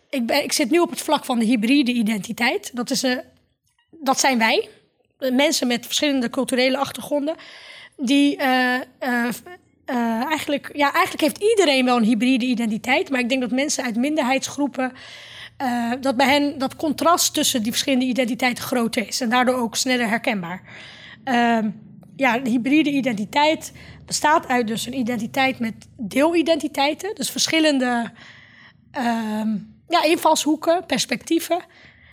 Ik, 0.10 0.26
ben, 0.26 0.44
ik 0.44 0.52
zit 0.52 0.70
nu 0.72 0.80
op 0.80 0.90
het 0.90 1.02
vlak 1.02 1.26
van 1.26 1.40
de 1.40 1.46
hybride 1.46 1.92
identiteit. 1.92 2.72
Dat, 2.74 2.90
is, 2.90 3.04
eh, 3.04 3.12
dat 3.92 4.20
zijn 4.20 4.38
wij. 4.38 4.70
Mensen 5.32 5.68
met 5.68 5.86
verschillende 5.86 6.30
culturele 6.30 6.78
achtergronden. 6.78 7.36
Die 7.98 8.38
eh, 8.38 8.76
eh, 8.76 8.82
eh, 9.86 10.24
eigenlijk... 10.26 10.70
Ja, 10.74 10.94
eigenlijk 10.94 11.22
heeft 11.22 11.52
iedereen 11.52 11.86
wel 11.86 11.98
een 11.98 12.04
hybride 12.04 12.46
identiteit. 12.46 13.10
Maar 13.10 13.20
ik 13.20 13.30
denk 13.30 13.42
dat 13.42 13.52
mensen 13.52 13.84
uit 13.84 13.96
minderheidsgroepen... 13.96 14.92
dat 16.00 16.18
bij 16.18 16.28
hen 16.28 16.58
dat 16.58 16.76
contrast 16.76 17.34
tussen 17.34 17.64
die 17.64 17.72
verschillende 17.72 18.06
identiteiten 18.06 18.64
groter 18.64 19.08
is. 19.08 19.22
En 19.22 19.30
daardoor 19.30 19.56
ook 19.56 19.76
sneller 19.76 20.08
herkenbaar. 20.08 20.62
Ehm, 21.24 21.70
ja, 22.16 22.38
de 22.38 22.50
hybride 22.50 22.90
identiteit 22.90 23.72
bestaat 24.06 24.48
uit 24.48 24.68
dus 24.68 24.86
een 24.86 24.98
identiteit 24.98 25.60
met 25.60 25.74
deelidentiteiten. 25.98 27.16
Dus 27.16 27.30
verschillende 27.30 28.12
ehm, 28.92 29.50
ja, 29.88 30.04
invalshoeken, 30.04 30.86
perspectieven, 30.86 31.60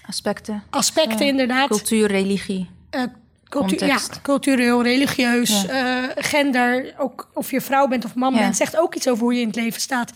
Aspecten. 0.06 0.62
aspecten 0.70 1.26
inderdaad. 1.26 1.68
Cultuur, 1.68 2.06
religie. 2.06 2.68
Eh, 2.90 3.02
cultu- 3.48 3.86
ja, 3.86 3.98
cultureel, 4.22 4.82
religieus, 4.82 5.66
eh, 5.66 6.04
gender. 6.16 6.94
Ook 6.98 7.30
of 7.34 7.50
je 7.50 7.60
vrouw 7.60 7.86
bent 7.88 8.04
of 8.04 8.14
man 8.14 8.34
bent, 8.34 8.56
zegt 8.56 8.76
ook 8.76 8.94
iets 8.94 9.08
over 9.08 9.22
hoe 9.22 9.34
je 9.34 9.40
in 9.40 9.46
het 9.46 9.56
leven 9.56 9.80
staat. 9.80 10.12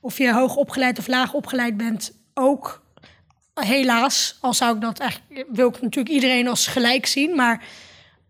Of 0.00 0.18
je 0.18 0.32
hoog 0.32 0.56
opgeleid 0.56 0.98
of 0.98 1.06
laag 1.06 1.32
opgeleid 1.32 1.76
bent, 1.76 2.12
ook. 2.34 2.84
Helaas, 3.54 4.38
al 4.40 4.54
zou 4.54 4.74
ik 4.74 4.80
dat 4.80 4.98
eigenlijk, 4.98 5.44
wil 5.52 5.68
ik 5.68 5.82
natuurlijk 5.82 6.14
iedereen 6.14 6.48
als 6.48 6.66
gelijk 6.66 7.06
zien, 7.06 7.34
maar 7.36 7.64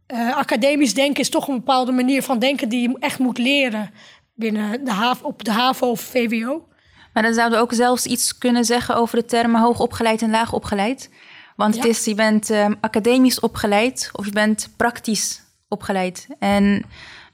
eh, 0.07 0.37
academisch 0.37 0.94
denken 0.94 1.20
is 1.20 1.29
toch 1.31 1.48
een 1.48 1.55
bepaalde 1.55 1.92
manier 1.92 2.22
van 2.22 2.38
denken 2.38 2.68
die 2.68 2.88
je 2.88 2.96
echt 2.98 3.18
moet 3.18 3.38
leren 3.38 3.90
binnen 4.35 4.85
de 4.85 4.90
HAV, 4.90 5.22
op 5.22 5.44
de 5.44 5.51
HAVO 5.51 5.87
of 5.90 6.01
VWO. 6.01 6.68
Maar 7.12 7.22
dan 7.22 7.35
zouden 7.35 7.59
we 7.59 7.64
ook 7.64 7.72
zelfs 7.72 8.07
iets 8.07 8.38
kunnen 8.38 8.64
zeggen 8.64 8.96
over 8.96 9.16
de 9.18 9.24
termen 9.24 9.61
hoog 9.61 9.81
opgeleid 9.81 10.22
en 10.22 10.31
laag 10.31 10.53
Want 11.57 11.75
het 11.75 11.85
is, 11.85 12.05
je 12.05 12.14
bent 12.14 12.51
ehm, 12.51 12.75
academisch 12.81 13.40
opgeleid 13.40 14.11
of 14.12 14.25
je 14.25 14.33
bent 14.33 14.69
praktisch 14.77 15.42
opgeleid. 15.69 16.27
En 16.38 16.85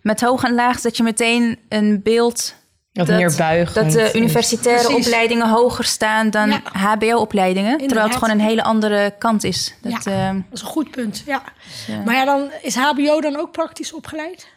met 0.00 0.20
hoog 0.20 0.42
en 0.44 0.54
laag 0.54 0.78
zet 0.78 0.96
je 0.96 1.02
meteen 1.02 1.58
een 1.68 2.00
beeld 2.02 2.54
Wat 2.92 3.06
meer 3.06 3.34
buigend 3.36 3.74
dat 3.92 3.92
de 4.12 4.18
universitaire 4.18 4.84
Precies. 4.84 5.06
opleidingen 5.06 5.48
hoger 5.48 5.84
staan 5.84 6.30
dan 6.30 6.48
Ja. 6.50 6.60
HBO-opleidingen. 6.72 7.78
Terwijl 7.78 8.06
het 8.06 8.14
gewoon 8.16 8.30
een 8.34 8.40
hele 8.46 8.62
andere 8.62 9.14
kant 9.18 9.44
is. 9.44 9.74
Dat, 9.80 10.04
ja, 10.04 10.12
ehm, 10.28 10.34
dat 10.34 10.44
is 10.52 10.60
een 10.60 10.66
goed 10.66 10.90
punt. 10.90 11.22
Ja. 11.26 11.42
eh, 11.88 12.04
Maar 12.04 12.14
ja, 12.14 12.24
dan 12.24 12.50
is 12.62 12.74
HBO 12.76 13.20
dan 13.20 13.36
ook 13.36 13.52
praktisch 13.52 13.92
opgeleid? 13.92 14.48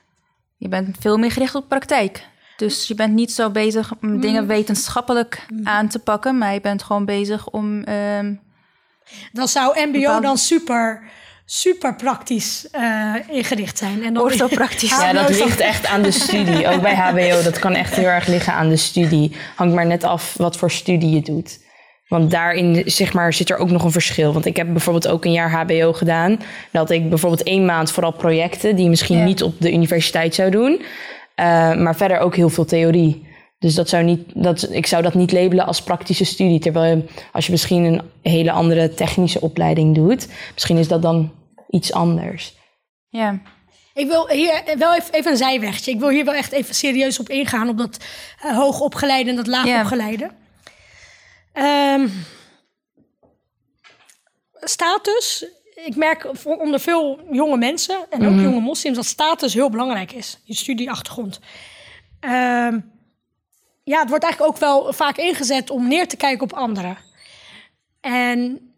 je 0.58 0.68
bent 0.68 0.96
veel 1.00 1.18
meer 1.18 1.32
gericht 1.32 1.56
op 1.56 1.68
praktijk. 1.68 2.28
Dus 2.58 2.88
je 2.88 2.96
bent 2.96 3.14
niet 3.14 3.32
zo 3.32 3.50
bezig 3.50 3.92
om 4.02 4.10
Mm. 4.10 4.20
dingen 4.22 4.48
wetenschappelijk 4.48 5.46
aan 5.64 5.88
te 5.88 6.00
pakken, 6.00 6.38
maar 6.38 6.54
je 6.54 6.62
bent 6.62 6.84
gewoon 6.84 7.06
bezig 7.06 7.50
om 7.50 7.84
ehm, 7.84 8.34
Dan 9.32 9.48
zou 9.48 9.80
MBO 9.88 10.00
Bepaalde- 10.00 10.22
dan 10.22 10.38
super, 10.38 11.02
super 11.46 11.96
praktisch 11.96 12.68
eh, 12.72 13.14
ingericht 13.30 13.78
zijn. 13.78 14.04
En 14.04 14.14
dan 14.14 14.24
orthopraktisch. 14.24 14.90
Ja, 14.90 15.14
dat 15.14 15.30
ligt 15.44 15.60
echt 15.60 15.86
aan 15.88 16.02
de 16.02 16.12
studie. 16.12 16.68
Ook 16.68 16.82
bij 16.82 16.96
HBO, 16.96 17.42
dat 17.44 17.60
kan 17.60 17.74
echt 17.74 17.96
heel 17.96 18.08
erg 18.08 18.28
liggen 18.28 18.54
aan 18.54 18.70
de 18.70 18.78
studie. 18.78 19.36
Hangt 19.56 19.76
maar 19.76 19.86
net 19.86 20.04
af 20.04 20.34
wat 20.38 20.58
voor 20.58 20.72
studie 20.72 21.10
je 21.10 21.22
doet. 21.22 21.64
Want 22.08 22.32
daarin 22.32 22.82
zeg 22.86 23.14
maar, 23.14 23.34
zit 23.34 23.50
er 23.50 23.58
ook 23.58 23.70
nog 23.70 23.84
een 23.84 23.92
verschil. 23.92 24.34
Want 24.34 24.46
ik 24.46 24.58
heb 24.58 24.68
bijvoorbeeld 24.72 25.08
ook 25.08 25.26
een 25.26 25.32
jaar 25.32 25.52
HBO 25.52 25.94
gedaan. 25.94 26.40
Had 26.72 26.90
ik 26.90 27.10
bijvoorbeeld 27.10 27.44
één 27.44 27.66
maand 27.66 27.92
vooral 27.92 28.12
projecten... 28.12 28.76
die 28.76 28.84
je 28.84 28.90
misschien 28.90 29.18
Ja. 29.18 29.24
niet 29.24 29.44
op 29.44 29.54
de 29.62 29.74
universiteit 29.74 30.36
zou 30.36 30.50
doen. 30.52 30.82
Eh, 31.36 31.46
maar 31.76 31.96
verder 31.96 32.18
ook 32.20 32.36
heel 32.36 32.50
veel 32.50 32.66
theorie. 32.66 33.28
Dus 33.66 33.76
dat 33.76 33.90
zou 33.90 34.04
niet, 34.04 34.22
dat, 34.34 34.72
ik 34.72 34.86
zou 34.86 35.04
dat 35.04 35.14
niet 35.14 35.32
labelen 35.32 35.66
als 35.66 35.82
praktische 35.84 36.26
studie. 36.26 36.60
Terwijl 36.60 36.96
je- 36.96 37.04
als 37.32 37.46
je 37.46 37.52
misschien 37.52 37.84
een 37.84 38.02
hele 38.22 38.52
andere 38.52 38.94
technische 38.94 39.42
opleiding 39.42 39.96
doet... 39.96 40.28
misschien 40.54 40.78
is 40.78 40.88
dat 40.88 41.02
dan 41.02 41.34
iets 41.70 41.94
anders. 41.94 42.54
ja. 43.10 43.40
Ik 43.94 44.08
wil 44.08 44.28
hier 44.30 44.64
wel 44.78 44.96
even, 44.96 45.14
even 45.14 45.32
een 45.32 45.38
zijwegje. 45.38 45.92
Ik 45.92 46.00
wil 46.00 46.10
hier 46.10 46.26
wel 46.26 46.34
echt 46.34 46.52
even 46.52 46.76
serieus 46.76 47.20
op 47.20 47.30
ingaan. 47.30 47.70
Op 47.70 47.78
dat 47.78 47.98
eh, 48.42 48.56
hoogopgeleide 48.58 49.30
en 49.30 49.36
dat 49.36 49.48
laagopgeleide. 49.48 50.30
Ehm, 51.54 52.08
status. 54.62 55.46
Ik 55.86 55.96
merk 55.96 56.30
voor- 56.32 56.58
onder 56.58 56.80
veel 56.80 57.20
jonge 57.32 57.58
mensen 57.58 58.06
en 58.10 58.28
ook 58.28 58.40
jonge 58.40 58.60
moslims 58.60 58.96
dat 58.96 59.06
status 59.06 59.54
heel 59.54 59.70
belangrijk 59.70 60.12
is. 60.12 60.40
Je 60.44 60.56
studieachtergrond. 60.56 61.40
Ehm, 62.20 62.80
ja, 63.86 64.00
het 64.00 64.10
wordt 64.10 64.24
eigenlijk 64.24 64.54
ook 64.54 64.60
wel 64.60 64.94
vaak 64.94 65.18
ingezet 65.18 65.70
om 65.70 65.88
neer 65.88 66.08
te 66.08 66.18
kijken 66.18 66.44
op 66.44 66.54
anderen. 66.54 66.98
En 68.02 68.74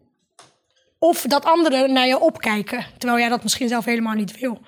of 0.98 1.22
dat 1.22 1.44
anderen 1.44 1.92
naar 1.92 2.06
je 2.06 2.20
opkijken, 2.20 2.86
terwijl 2.98 3.20
jij 3.20 3.28
dat 3.28 3.42
misschien 3.42 3.68
zelf 3.68 3.84
helemaal 3.84 4.14
niet 4.14 4.40
wil. 4.40 4.60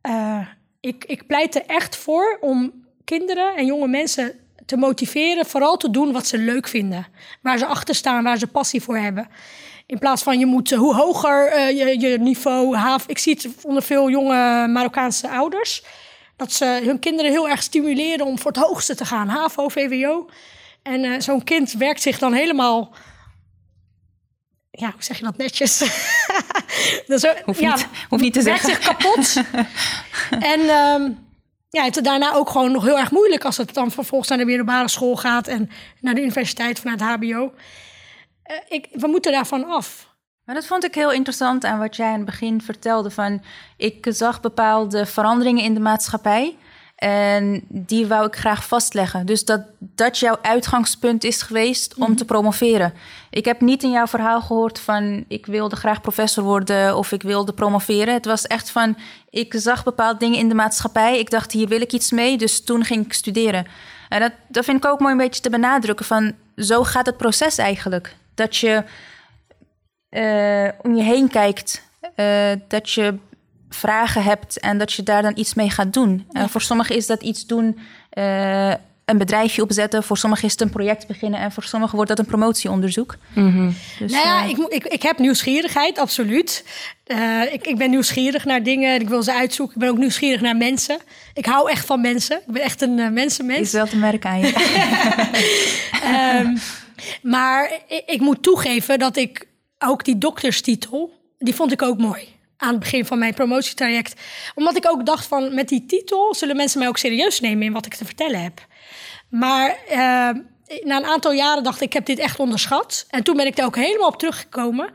Eh, 0.00 0.46
ik, 0.80 1.04
ik 1.04 1.26
pleit 1.26 1.54
er 1.54 1.66
echt 1.66 1.96
voor 1.96 2.38
om 2.40 2.72
kinderen 3.04 3.56
en 3.56 3.66
jonge 3.66 3.88
mensen 3.88 4.40
te 4.66 4.76
motiveren, 4.76 5.46
vooral 5.46 5.76
te 5.76 5.90
doen 5.90 6.12
wat 6.12 6.26
ze 6.26 6.38
leuk 6.38 6.68
vinden. 6.68 7.06
Waar 7.42 7.58
ze 7.58 7.66
achter 7.66 7.94
staan, 7.94 8.24
waar 8.24 8.38
ze 8.38 8.46
passie 8.46 8.82
voor 8.82 8.96
hebben. 8.96 9.28
In 9.86 9.98
plaats 9.98 10.22
van 10.22 10.38
je 10.38 10.46
moet, 10.46 10.72
eh, 10.72 10.78
hoe 10.78 10.94
hoger 10.94 11.46
eh, 11.46 11.78
je, 11.78 12.00
je 12.00 12.18
niveau 12.18 12.76
haaf. 12.76 13.06
Ik 13.06 13.18
zie 13.18 13.34
het 13.34 13.64
onder 13.64 13.82
veel 13.82 14.10
jonge 14.10 14.66
Marokkaanse 14.68 15.28
ouders. 15.28 15.84
Dat 16.42 16.52
ze 16.52 16.80
hun 16.84 16.98
kinderen 16.98 17.30
heel 17.30 17.48
erg 17.48 17.62
stimuleren 17.62 18.26
om 18.26 18.38
voor 18.38 18.50
het 18.50 18.60
hoogste 18.60 18.94
te 18.94 19.04
gaan. 19.04 19.28
HAVO, 19.28 19.68
VWO. 19.68 20.28
En 20.82 21.04
eh, 21.04 21.20
zo'n 21.20 21.44
kind 21.44 21.72
werkt 21.72 22.02
zich 22.02 22.18
dan 22.18 22.32
helemaal... 22.32 22.94
Ja, 24.70 24.90
hoe 24.90 25.02
zeg 25.02 25.18
je 25.18 25.24
dat 25.24 25.36
netjes? 25.36 25.78
dat 27.06 27.24
is, 27.24 27.34
Hoeft, 27.44 27.60
ja, 27.60 27.74
niet, 27.74 27.88
hoeft 28.08 28.22
niet 28.22 28.32
te 28.32 28.42
werkt 28.42 28.64
zeggen. 28.64 28.84
zich 28.84 28.96
kapot. 28.96 29.34
en 30.54 30.60
ehm, 30.60 31.10
ja, 31.68 31.84
het 31.84 31.96
is 31.96 32.02
daarna 32.02 32.32
ook 32.32 32.50
gewoon 32.50 32.72
nog 32.72 32.84
heel 32.84 32.98
erg 32.98 33.10
moeilijk 33.10 33.44
als 33.44 33.56
het 33.56 33.74
dan 33.74 33.90
vervolgens 33.90 34.28
naar 34.28 34.38
de 34.38 34.44
middelbare 34.44 34.88
school 34.88 35.16
gaat 35.16 35.46
en 35.46 35.70
naar 36.00 36.14
de 36.14 36.20
universiteit 36.20 36.80
vanuit 36.80 37.00
HBO. 37.00 37.54
Eh, 38.42 38.56
ik, 38.68 38.88
we 38.92 39.06
moeten 39.06 39.32
daarvan 39.32 39.64
af. 39.64 40.11
Maar 40.52 40.60
dat 40.60 40.70
vond 40.70 40.84
ik 40.84 40.94
heel 40.94 41.12
interessant 41.12 41.64
aan 41.64 41.78
wat 41.78 41.96
jij 41.96 42.06
aan 42.06 42.16
het 42.16 42.24
begin 42.24 42.62
vertelde. 42.62 43.10
Van, 43.10 43.42
ik 43.76 44.06
zag 44.08 44.40
bepaalde 44.40 45.06
veranderingen 45.06 45.64
in 45.64 45.74
de 45.74 45.80
maatschappij. 45.80 46.56
En 46.96 47.64
die 47.68 48.06
wou 48.06 48.26
ik 48.26 48.36
graag 48.36 48.66
vastleggen. 48.66 49.26
Dus 49.26 49.44
dat 49.44 49.62
dat 49.78 50.18
jouw 50.18 50.38
uitgangspunt 50.42 51.24
is 51.24 51.42
geweest 51.42 51.94
om 51.94 52.16
te 52.16 52.24
promoveren. 52.24 52.94
Ik 53.30 53.44
heb 53.44 53.60
niet 53.60 53.82
in 53.82 53.90
jouw 53.90 54.06
verhaal 54.06 54.40
gehoord 54.40 54.78
van 54.78 55.24
ik 55.28 55.46
wilde 55.46 55.76
graag 55.76 56.00
professor 56.00 56.44
worden 56.44 56.96
of 56.96 57.12
ik 57.12 57.22
wilde 57.22 57.52
promoveren. 57.52 58.14
Het 58.14 58.26
was 58.26 58.46
echt 58.46 58.70
van 58.70 58.96
ik 59.30 59.54
zag 59.56 59.84
bepaalde 59.84 60.18
dingen 60.18 60.38
in 60.38 60.48
de 60.48 60.54
maatschappij. 60.54 61.18
Ik 61.18 61.30
dacht 61.30 61.52
hier 61.52 61.68
wil 61.68 61.80
ik 61.80 61.92
iets 61.92 62.10
mee, 62.10 62.38
dus 62.38 62.64
toen 62.64 62.84
ging 62.84 63.04
ik 63.04 63.12
studeren. 63.12 63.66
En 64.08 64.20
dat, 64.20 64.32
dat 64.48 64.64
vind 64.64 64.84
ik 64.84 64.90
ook 64.90 65.00
mooi 65.00 65.12
een 65.12 65.18
beetje 65.18 65.42
te 65.42 65.50
benadrukken 65.50 66.06
van 66.06 66.32
zo 66.56 66.84
gaat 66.84 67.06
het 67.06 67.16
proces 67.16 67.58
eigenlijk. 67.58 68.16
Dat 68.34 68.56
je 68.56 68.84
eh, 70.12 70.68
om 70.82 70.94
je 70.94 71.02
heen 71.02 71.28
kijkt, 71.28 71.82
eh, 72.14 72.52
dat 72.68 72.90
je 72.90 73.14
vragen 73.68 74.22
hebt 74.22 74.60
en 74.60 74.78
dat 74.78 74.92
je 74.92 75.02
daar 75.02 75.22
dan 75.22 75.32
iets 75.36 75.54
mee 75.54 75.70
gaat 75.70 75.92
doen. 75.92 76.26
En 76.32 76.48
voor 76.48 76.62
sommigen 76.62 76.96
is 76.96 77.06
dat 77.06 77.22
iets 77.22 77.46
doen, 77.46 77.78
eh, 78.10 78.74
een 79.04 79.18
bedrijfje 79.18 79.62
opzetten. 79.62 80.02
Voor 80.02 80.16
sommigen 80.16 80.44
is 80.44 80.52
het 80.52 80.60
een 80.60 80.70
project 80.70 81.06
beginnen 81.06 81.40
en 81.40 81.52
voor 81.52 81.62
sommigen 81.62 81.94
wordt 81.94 82.10
dat 82.10 82.18
een 82.18 82.26
promotieonderzoek. 82.26 83.16
Dus, 83.98 84.12
nou 84.12 84.26
ja, 84.26 84.44
ik, 84.44 84.56
ik, 84.58 84.84
ik 84.84 85.02
heb 85.02 85.18
nieuwsgierigheid, 85.18 85.98
absoluut. 85.98 86.64
Eh, 87.04 87.52
ik, 87.52 87.66
ik 87.66 87.76
ben 87.76 87.90
nieuwsgierig 87.90 88.44
naar 88.44 88.62
dingen. 88.62 89.00
Ik 89.00 89.08
wil 89.08 89.22
ze 89.22 89.34
uitzoeken. 89.34 89.74
Ik 89.74 89.80
ben 89.80 89.90
ook 89.90 89.98
nieuwsgierig 89.98 90.40
naar 90.40 90.56
mensen. 90.56 90.98
Ik 91.34 91.46
hou 91.46 91.70
echt 91.70 91.86
van 91.86 92.00
mensen. 92.00 92.36
Ik 92.36 92.52
ben 92.52 92.62
echt 92.62 92.82
een 92.82 92.98
eh, 92.98 93.10
mensenmens. 93.10 93.60
is 93.60 93.72
wel 93.72 93.86
te 93.86 93.96
merken 93.96 94.30
aan 94.30 94.40
je. 94.40 94.52
Ehm, 96.02 96.56
maar 97.22 97.72
ik, 97.88 98.02
ik 98.06 98.20
moet 98.20 98.42
toegeven 98.42 98.98
dat 98.98 99.16
ik 99.16 99.46
ook 99.82 100.04
die 100.04 100.18
dokterstitel, 100.18 101.12
die 101.38 101.54
vond 101.54 101.72
ik 101.72 101.82
ook 101.82 101.98
mooi. 101.98 102.28
Aan 102.56 102.70
het 102.70 102.78
begin 102.78 103.04
van 103.04 103.18
mijn 103.18 103.34
promotietraject. 103.34 104.20
Omdat 104.54 104.76
ik 104.76 104.88
ook 104.88 105.06
dacht 105.06 105.26
van, 105.26 105.54
met 105.54 105.68
die 105.68 105.86
titel 105.86 106.34
zullen 106.34 106.56
mensen 106.56 106.78
mij 106.78 106.88
ook 106.88 106.98
serieus 106.98 107.40
nemen 107.40 107.62
in 107.62 107.72
wat 107.72 107.86
ik 107.86 107.94
te 107.94 108.04
vertellen 108.04 108.42
heb. 108.42 108.66
Maar 109.28 109.76
eh, 109.88 109.98
na 110.84 110.96
een 110.96 111.04
aantal 111.04 111.32
jaren 111.32 111.62
dacht 111.62 111.80
ik, 111.80 111.86
ik 111.86 111.92
heb 111.92 112.06
dit 112.06 112.18
echt 112.18 112.38
onderschat. 112.38 113.06
En 113.10 113.22
toen 113.22 113.36
ben 113.36 113.46
ik 113.46 113.58
er 113.58 113.64
ook 113.64 113.76
helemaal 113.76 114.08
op 114.08 114.18
teruggekomen. 114.18 114.90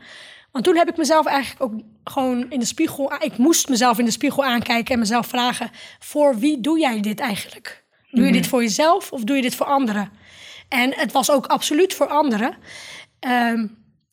Want 0.52 0.64
toen 0.64 0.76
heb 0.76 0.88
ik 0.88 0.96
mezelf 0.96 1.26
eigenlijk 1.26 1.62
ook 1.62 1.80
gewoon 2.04 2.50
in 2.50 2.58
de 2.58 2.66
spiegel... 2.66 3.12
Ik 3.18 3.36
moest 3.36 3.68
mezelf 3.68 3.98
in 3.98 4.04
de 4.04 4.10
spiegel 4.10 4.44
aankijken 4.44 4.94
en 4.94 5.00
mezelf 5.00 5.26
vragen... 5.26 5.70
voor 5.98 6.38
wie 6.38 6.60
doe 6.60 6.78
jij 6.78 7.00
dit 7.00 7.20
eigenlijk? 7.20 7.84
Doe 8.10 8.26
je 8.26 8.32
dit 8.32 8.46
voor 8.46 8.62
jezelf 8.62 9.12
of 9.12 9.24
doe 9.24 9.36
je 9.36 9.42
dit 9.42 9.54
voor 9.54 9.66
anderen? 9.66 10.10
En 10.68 10.94
het 10.94 11.12
was 11.12 11.30
ook 11.30 11.46
absoluut 11.46 11.94
voor 11.94 12.08
anderen. 12.08 12.56
Ehm, 13.20 13.66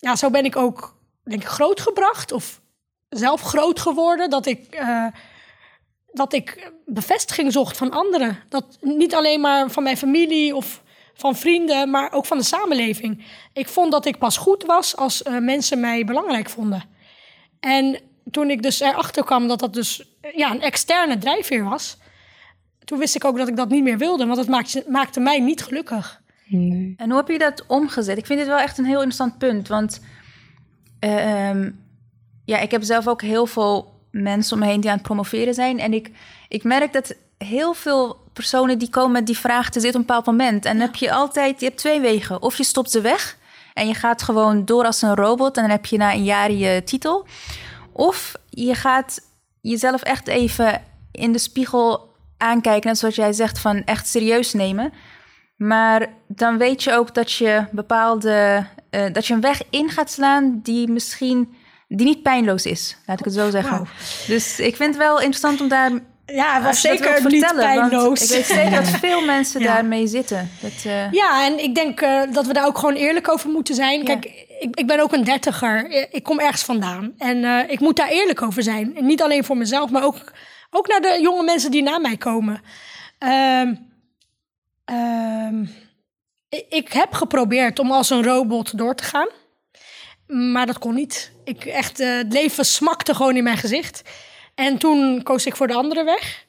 ja, 0.05 0.15
zo 0.15 0.29
ben 0.29 0.45
ik 0.45 0.55
ook, 0.55 0.97
denk 1.23 1.41
ik, 1.41 1.47
grootgebracht 1.47 2.31
of 2.31 2.61
zelf 3.09 3.41
groot 3.41 3.79
geworden. 3.79 4.29
Dat 4.29 4.45
ik, 4.45 4.65
eh, 4.73 5.07
dat 6.11 6.33
ik 6.33 6.71
bevestiging 6.85 7.51
zocht 7.51 7.77
van 7.77 7.91
anderen. 7.91 8.37
Dat 8.49 8.77
niet 8.81 9.15
alleen 9.15 9.41
maar 9.41 9.71
van 9.71 9.83
mijn 9.83 9.97
familie 9.97 10.55
of 10.55 10.83
van 11.13 11.35
vrienden, 11.35 11.89
maar 11.89 12.11
ook 12.11 12.25
van 12.25 12.37
de 12.37 12.43
samenleving. 12.43 13.25
Ik 13.53 13.67
vond 13.67 13.91
dat 13.91 14.05
ik 14.05 14.17
pas 14.17 14.37
goed 14.37 14.63
was 14.63 14.95
als 14.95 15.23
eh, 15.23 15.37
mensen 15.37 15.79
mij 15.79 16.05
belangrijk 16.05 16.49
vonden. 16.49 16.83
En 17.59 17.99
toen 18.31 18.49
ik 18.49 18.61
dus 18.61 18.79
erachter 18.79 19.23
kwam 19.23 19.47
dat 19.47 19.59
dat 19.59 19.73
dus 19.73 20.17
eh, 20.21 20.33
ja, 20.33 20.51
een 20.51 20.61
externe 20.61 21.17
drijfveer 21.17 21.63
was... 21.63 21.97
toen 22.83 22.99
wist 22.99 23.15
ik 23.15 23.25
ook 23.25 23.37
dat 23.37 23.47
ik 23.47 23.55
dat 23.55 23.69
niet 23.69 23.83
meer 23.83 23.97
wilde, 23.97 24.25
want 24.25 24.37
het 24.37 24.47
maakte, 24.47 24.85
maakte 24.87 25.19
mij 25.19 25.39
niet 25.39 25.63
gelukkig. 25.63 26.23
En 26.97 27.09
hoe 27.09 27.15
heb 27.15 27.27
je 27.27 27.37
dat 27.37 27.63
omgezet? 27.67 28.17
Ik 28.17 28.25
vind 28.25 28.39
dit 28.39 28.47
wel 28.47 28.59
echt 28.59 28.77
een 28.77 28.85
heel 28.85 28.93
interessant 29.01 29.37
punt. 29.37 29.67
Want 29.67 30.01
eh, 30.99 31.49
ehm, 31.49 31.71
ja, 32.45 32.59
ik 32.59 32.71
heb 32.71 32.83
zelf 32.83 33.07
ook 33.07 33.21
heel 33.21 33.45
veel 33.45 33.93
mensen 34.11 34.53
om 34.53 34.59
me 34.59 34.69
heen 34.69 34.81
die 34.81 34.89
aan 34.89 34.95
het 34.95 35.05
promoveren 35.05 35.53
zijn. 35.53 35.79
En 35.79 35.93
ik, 35.93 36.11
ik 36.47 36.63
merk 36.63 36.93
dat 36.93 37.15
heel 37.37 37.73
veel 37.73 38.17
personen 38.33 38.77
die 38.77 38.89
komen 38.89 39.11
met 39.11 39.25
die 39.25 39.37
vraag 39.37 39.69
te 39.69 39.79
zitten 39.79 40.01
op 40.01 40.09
een 40.09 40.15
bepaald 40.15 40.37
moment. 40.37 40.65
En 40.65 40.77
dan 40.77 40.85
heb 40.85 40.95
je 40.95 41.11
altijd, 41.11 41.59
je 41.59 41.65
hebt 41.65 41.77
twee 41.77 41.99
wegen. 41.99 42.41
Of 42.41 42.57
je 42.57 42.63
stopt 42.63 42.91
ze 42.91 43.01
weg 43.01 43.37
en 43.73 43.87
je 43.87 43.93
gaat 43.93 44.21
gewoon 44.21 44.65
door 44.65 44.85
als 44.85 45.01
een 45.01 45.15
robot. 45.15 45.55
En 45.55 45.61
dan 45.61 45.71
heb 45.71 45.85
je 45.85 45.97
na 45.97 46.13
een 46.13 46.23
jaar 46.23 46.51
je 46.51 46.83
titel. 46.83 47.25
Of 47.91 48.35
je 48.49 48.75
gaat 48.75 49.21
jezelf 49.61 50.01
echt 50.01 50.27
even 50.27 50.83
in 51.11 51.31
de 51.31 51.39
spiegel 51.39 52.13
aankijken. 52.37 52.89
Net 52.89 52.97
zoals 52.97 53.15
jij 53.15 53.33
zegt, 53.33 53.59
van 53.59 53.83
echt 53.83 54.07
serieus 54.07 54.53
nemen. 54.53 54.93
Maar 55.55 56.07
dan 56.27 56.57
weet 56.57 56.83
je 56.83 56.93
ook 56.93 57.13
dat 57.13 57.31
je 57.31 57.63
bepaalde. 57.71 58.65
eh, 58.89 59.05
dat 59.13 59.27
je 59.27 59.33
een 59.33 59.41
weg 59.41 59.61
in 59.69 59.89
gaat 59.89 60.11
slaan 60.11 60.59
die 60.63 60.87
misschien. 60.91 61.55
die 61.87 62.05
niet 62.05 62.21
pijnloos 62.21 62.65
is, 62.65 62.97
laat 63.05 63.19
ik 63.19 63.25
het 63.25 63.33
zo 63.33 63.49
zeggen. 63.49 63.87
Dus 64.27 64.59
ik 64.59 64.75
vind 64.75 64.89
het 64.95 65.03
wel 65.03 65.15
interessant 65.17 65.61
om 65.61 65.67
daar. 65.67 65.91
Ja, 66.25 66.61
was 66.61 66.81
zeker 66.81 67.11
niet 67.27 67.45
vertellen, 67.45 67.63
pijnloos. 67.89 68.21
Ik 68.23 68.29
weet 68.29 68.45
zeker 68.45 68.71
dat 68.71 68.87
veel 68.89 69.25
mensen 69.35 69.61
Ja. 69.61 69.73
daarmee 69.73 70.07
zitten. 70.07 70.49
Dat, 70.61 70.71
eh, 70.85 71.11
Ja, 71.11 71.45
en 71.45 71.63
ik 71.63 71.75
denk 71.75 72.01
eh, 72.01 72.21
dat 72.31 72.45
we 72.45 72.53
daar 72.53 72.65
ook 72.65 72.77
gewoon 72.77 72.95
eerlijk 72.95 73.31
over 73.31 73.49
moeten 73.49 73.75
zijn. 73.75 73.97
Ja. 73.99 74.03
Kijk, 74.05 74.25
ik, 74.59 74.75
ik 74.79 74.87
ben 74.87 74.99
ook 74.99 75.13
een 75.13 75.23
dertiger. 75.23 75.91
Ik 76.13 76.23
kom 76.23 76.39
ergens 76.39 76.63
vandaan. 76.63 77.13
En 77.17 77.69
ik 77.69 77.79
moet 77.79 77.95
daar 77.95 78.09
eerlijk 78.09 78.41
over 78.41 78.63
zijn. 78.63 78.95
En 78.97 79.05
niet 79.05 79.21
alleen 79.21 79.43
voor 79.43 79.57
mezelf, 79.57 79.89
maar 79.89 80.03
ook, 80.03 80.15
ook 80.69 80.87
naar 80.87 81.01
de 81.01 81.19
jonge 81.21 81.43
mensen 81.43 81.71
die 81.71 81.83
na 81.83 81.97
mij 81.99 82.17
komen. 82.17 82.61
Ehm, 83.19 83.73
ehm, 84.85 85.65
ik, 86.69 86.93
heb 86.93 87.13
geprobeerd 87.13 87.79
om 87.79 87.91
als 87.91 88.09
een 88.09 88.23
robot 88.23 88.77
door 88.77 88.95
te 88.95 89.03
gaan. 89.03 89.27
Maar 90.27 90.65
dat 90.65 90.79
kon 90.79 90.93
niet. 90.93 91.31
Ik 91.43 91.65
echt, 91.65 91.99
eh, 91.99 92.17
het 92.17 92.33
leven 92.33 92.65
smakte 92.65 93.15
gewoon 93.15 93.35
in 93.35 93.43
mijn 93.43 93.57
gezicht. 93.57 94.01
En 94.55 94.77
toen 94.77 95.23
koos 95.23 95.45
ik 95.45 95.55
voor 95.55 95.67
de 95.67 95.73
andere 95.73 96.03
weg. 96.03 96.45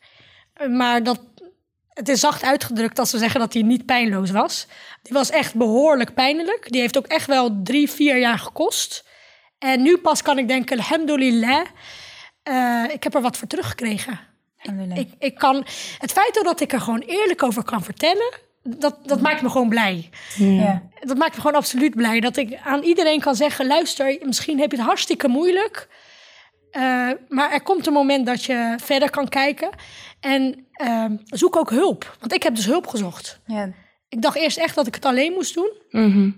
Maar 0.69 1.03
dat, 1.03 1.21
het 1.89 2.09
is 2.09 2.21
zacht 2.21 2.43
uitgedrukt 2.43 2.99
als 2.99 3.11
ze 3.11 3.19
zeggen 3.19 3.41
dat 3.41 3.53
hij 3.53 3.63
niet 3.63 3.87
pijnloos 3.87 4.31
was. 4.31 4.67
Die 5.03 5.13
was 5.13 5.31
echt 5.31 5.55
behoorlijk 5.55 6.15
pijnlijk. 6.15 6.71
Die 6.71 6.81
heeft 6.81 6.97
ook 6.97 7.07
echt 7.07 7.27
wel 7.27 7.63
drie, 7.63 7.91
vier 7.91 8.19
jaar 8.19 8.39
gekost. 8.39 9.05
En 9.59 9.83
nu 9.83 9.97
pas 9.97 10.23
kan 10.23 10.39
ik 10.39 10.49
denken, 10.49 10.77
alhamdulillah, 10.77 11.67
eh, 12.43 12.85
ik 12.93 13.03
heb 13.03 13.15
er 13.15 13.21
wat 13.21 13.37
voor 13.37 13.49
teruggekregen. 13.49 14.21
Ik, 14.99 15.09
ik 15.19 15.35
kan, 15.35 15.57
het 15.99 16.13
feit 16.13 16.41
dat 16.43 16.61
ik 16.61 16.73
er 16.73 16.81
gewoon 16.81 17.03
eerlijk 17.07 17.43
over 17.43 17.63
kan 17.65 17.83
vertellen, 17.83 18.33
dat, 18.63 18.97
dat 19.05 19.21
maakt 19.21 19.43
me 19.43 19.51
gewoon 19.51 19.69
blij. 19.69 20.09
ja. 20.37 20.83
Dat 21.01 21.17
maakt 21.17 21.35
me 21.35 21.41
gewoon 21.41 21.57
absoluut 21.57 21.95
blij. 21.95 22.21
Dat 22.21 22.37
ik 22.37 22.59
aan 22.65 22.83
iedereen 22.83 23.21
kan 23.21 23.35
zeggen: 23.35 23.67
luister, 23.67 24.19
misschien 24.23 24.59
heb 24.61 24.71
je 24.71 24.77
het 24.77 24.87
hartstikke 24.87 25.29
moeilijk. 25.29 25.89
eh, 26.71 27.11
maar 27.29 27.53
er 27.53 27.63
komt 27.63 27.87
een 27.87 27.93
moment 27.93 28.27
dat 28.27 28.45
je 28.45 28.75
verder 28.83 29.11
kan 29.11 29.29
kijken. 29.29 29.71
En 30.21 30.67
eh, 30.73 31.05
zoek 31.25 31.57
ook 31.57 31.71
hulp. 31.71 32.17
Want 32.21 32.33
ik 32.35 32.43
heb 32.43 32.55
dus 32.55 32.67
hulp 32.67 32.87
gezocht. 32.87 33.41
Ja. 33.47 33.71
Ik 34.09 34.23
dacht 34.23 34.37
eerst 34.37 34.57
echt 34.59 34.75
dat 34.75 34.87
ik 34.87 34.95
het 34.95 35.05
alleen 35.05 35.33
moest 35.33 35.55
doen. 35.55 35.73
Mhm. 35.91 36.31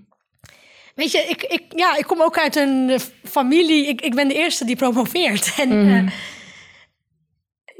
Weet 0.95 1.11
je, 1.13 1.19
ik, 1.19 1.43
ik, 1.43 1.63
ja, 1.69 1.97
ik 1.97 2.07
kom 2.07 2.23
ook 2.23 2.39
uit 2.39 2.57
een 2.57 3.01
familie. 3.25 3.87
Ik, 3.87 4.01
ik 4.01 4.15
ben 4.15 4.29
de 4.29 4.35
eerste 4.35 4.65
die 4.65 4.77
promoveert. 4.77 5.55
En 5.59 5.71
eh, 5.71 6.13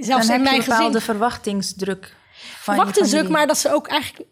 zelfs 0.05 0.27
Dan 0.27 0.37
in 0.37 0.43
mijn 0.43 0.55
een 0.55 0.61
bepaalde 0.61 0.85
gezin. 0.85 1.01
verwachtingsdruk. 1.01 2.17
Van 2.33 2.75
verwachtingsdruk, 2.75 3.29
maar 3.29 3.47
dat 3.47 3.59
ze 3.59 3.73
ook 3.73 3.87
eigenlijk... 3.89 4.29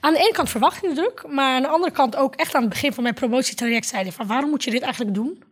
Aan 0.00 0.12
de 0.12 0.18
ene 0.18 0.32
kant 0.32 0.50
verwachtingsdruk, 0.50 1.24
maar 1.28 1.54
aan 1.54 1.62
de 1.62 1.68
andere 1.68 1.92
kant 1.92 2.16
ook 2.16 2.34
echt 2.34 2.54
aan 2.54 2.60
het 2.60 2.70
begin 2.70 2.92
van 2.92 3.02
mijn 3.02 3.14
promotietraject 3.14 3.86
zeiden 3.88 4.12
van 4.12 4.26
waarom 4.26 4.50
moet 4.50 4.64
je 4.64 4.70
dit 4.70 4.82
eigenlijk 4.82 5.14
doen? 5.14 5.42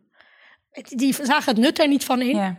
Die 0.83 1.15
zagen 1.23 1.55
het 1.55 1.63
nut 1.63 1.79
er 1.79 1.89
niet 1.89 2.05
van 2.05 2.21
in. 2.21 2.37
Ja. 2.37 2.59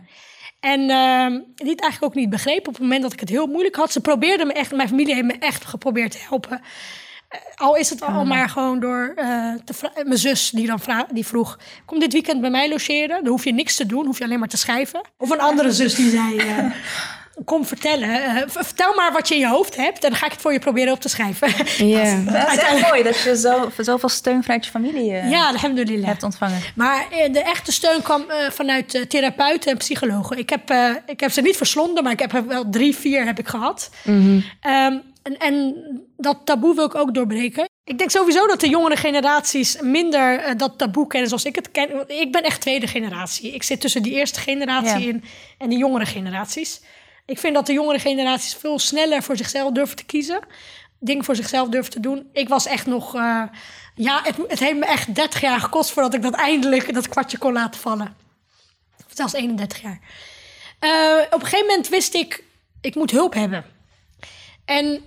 En 0.60 0.90
ehm, 0.90 1.40
die 1.54 1.70
het 1.70 1.80
eigenlijk 1.80 2.02
ook 2.02 2.14
niet 2.14 2.30
begrepen 2.30 2.66
op 2.68 2.72
het 2.74 2.82
moment 2.82 3.02
dat 3.02 3.12
ik 3.12 3.20
het 3.20 3.28
heel 3.28 3.46
moeilijk 3.46 3.76
had. 3.76 3.92
Ze 3.92 4.00
probeerden 4.00 4.46
me 4.46 4.52
echt, 4.52 4.72
mijn 4.72 4.88
familie 4.88 5.14
heeft 5.14 5.26
me 5.26 5.36
echt 5.38 5.64
geprobeerd 5.64 6.10
te 6.10 6.18
helpen. 6.28 6.60
Eh, 7.28 7.38
al 7.56 7.76
is 7.76 7.90
het 7.90 8.02
al 8.02 8.24
maar 8.24 8.48
gewoon 8.48 8.80
door 8.80 9.12
eh, 9.16 9.52
te 9.64 9.90
mijn 10.04 10.18
zus 10.18 10.50
die 10.50 10.66
dan 10.66 10.80
die 11.12 11.26
vroeg: 11.26 11.58
Kom 11.84 11.98
dit 11.98 12.12
weekend 12.12 12.40
bij 12.40 12.50
mij 12.50 12.68
logeren. 12.68 13.08
Dan 13.24 13.32
hoef 13.32 13.44
je 13.44 13.52
niks 13.52 13.76
te 13.76 13.86
doen, 13.86 14.06
hoef 14.06 14.18
je 14.18 14.24
alleen 14.24 14.38
maar 14.38 14.48
te 14.48 14.56
schrijven. 14.56 15.00
Of 15.18 15.30
een 15.30 15.40
andere 15.40 15.72
zus 15.72 15.94
die 15.94 16.10
zei: 16.10 16.36
eh, 16.36 16.64
Kom 17.44 17.66
vertellen. 17.66 18.24
eh, 18.24 18.42
vertel 18.46 18.94
maar 18.94 19.12
wat 19.12 19.28
je 19.28 19.34
in 19.34 19.40
je 19.40 19.48
hoofd 19.48 19.76
hebt. 19.76 20.04
En 20.04 20.10
dan 20.10 20.18
ga 20.18 20.26
ik 20.26 20.32
het 20.32 20.40
voor 20.40 20.52
je 20.52 20.58
proberen 20.58 20.92
op 20.92 21.00
te 21.00 21.08
schrijven. 21.08 21.48
Ja. 21.86 22.14
Dat 22.24 22.52
is 22.52 22.58
echt 22.58 22.80
mooi 22.90 23.02
dat 23.02 23.20
je 23.20 23.36
zo, 23.36 23.70
zoveel 23.78 24.08
steun 24.08 24.42
vanuit 24.42 24.64
je 24.64 24.70
familie 24.70 25.12
eh, 25.12 25.30
ja, 25.30 25.48
alhamdulillah. 25.48 26.06
hebt 26.06 26.22
ontvangen. 26.22 26.60
Maar 26.74 27.06
eh, 27.10 27.32
de 27.32 27.40
echte 27.42 27.72
steun 27.72 28.02
kwam 28.02 28.30
eh, 28.30 28.50
vanuit 28.50 28.94
eh, 28.94 29.02
therapeuten 29.02 29.70
en 29.70 29.76
psychologen. 29.76 30.38
Ik 30.38 30.50
heb, 30.50 30.70
eh, 30.70 30.90
ik 31.06 31.20
heb 31.20 31.30
ze 31.30 31.40
niet 31.40 31.56
verslonden, 31.56 32.02
maar 32.02 32.12
ik 32.12 32.20
heb 32.20 32.32
er 32.34 32.46
wel 32.46 32.70
drie, 32.70 32.96
vier 32.96 33.24
heb 33.26 33.38
ik 33.38 33.48
gehad. 33.48 33.90
Ehm, 34.04 34.40
en, 35.22 35.38
en 35.38 35.74
dat 36.20 36.38
taboe 36.44 36.74
wil 36.74 36.84
ik 36.84 36.94
ook 36.94 37.14
doorbreken. 37.14 37.68
Ik 37.84 37.98
denk 37.98 38.10
sowieso 38.10 38.46
dat 38.46 38.60
de 38.60 38.68
jongere 38.68 38.96
generaties 38.96 39.80
minder 39.80 40.38
eh, 40.38 40.56
dat 40.56 40.78
taboe 40.78 41.06
kennen 41.06 41.28
zoals 41.28 41.44
ik 41.44 41.54
het 41.54 41.70
ken. 41.70 42.08
Ik 42.08 42.32
ben 42.32 42.42
echt 42.42 42.60
tweede 42.60 42.86
generatie. 42.86 43.52
Ik 43.54 43.62
zit 43.62 43.80
tussen 43.80 44.02
die 44.02 44.12
eerste 44.12 44.40
generatie 44.40 45.00
Ja. 45.06 45.08
in 45.08 45.24
en 45.58 45.68
de 45.68 45.76
jongere 45.76 46.06
generaties. 46.06 46.80
Ik 47.26 47.38
vind 47.38 47.54
dat 47.54 47.66
de 47.66 47.72
jongere 47.72 47.98
generaties 47.98 48.54
veel 48.54 48.78
sneller 48.78 49.22
voor 49.22 49.36
zichzelf 49.36 49.72
durven 49.72 49.96
te 49.96 50.04
kiezen. 50.04 50.40
Dingen 51.00 51.24
voor 51.24 51.36
zichzelf 51.36 51.68
durven 51.68 51.92
te 51.92 52.00
doen. 52.00 52.28
Ik 52.32 52.48
was 52.48 52.66
echt 52.66 52.86
nog... 52.86 53.14
eh, 53.14 53.42
ja, 53.94 54.20
het, 54.22 54.36
het 54.48 54.58
heeft 54.58 54.76
me 54.78 54.86
echt 54.86 55.14
30 55.14 55.40
jaar 55.40 55.60
gekost 55.60 55.90
voordat 55.90 56.14
ik 56.14 56.22
dat 56.22 56.34
eindelijk 56.34 56.94
dat 56.94 57.08
kwartje 57.08 57.38
kon 57.38 57.52
laten 57.52 57.80
vallen. 57.80 58.16
Zelfs 59.14 59.32
31 59.32 59.82
jaar. 59.82 60.00
Eh, 60.78 60.90
op 61.30 61.40
een 61.40 61.46
gegeven 61.46 61.66
moment 61.66 61.88
wist 61.88 62.14
ik, 62.14 62.44
ik 62.80 62.94
moet 62.94 63.10
hulp 63.10 63.34
hebben. 63.34 63.64
En 64.64 65.02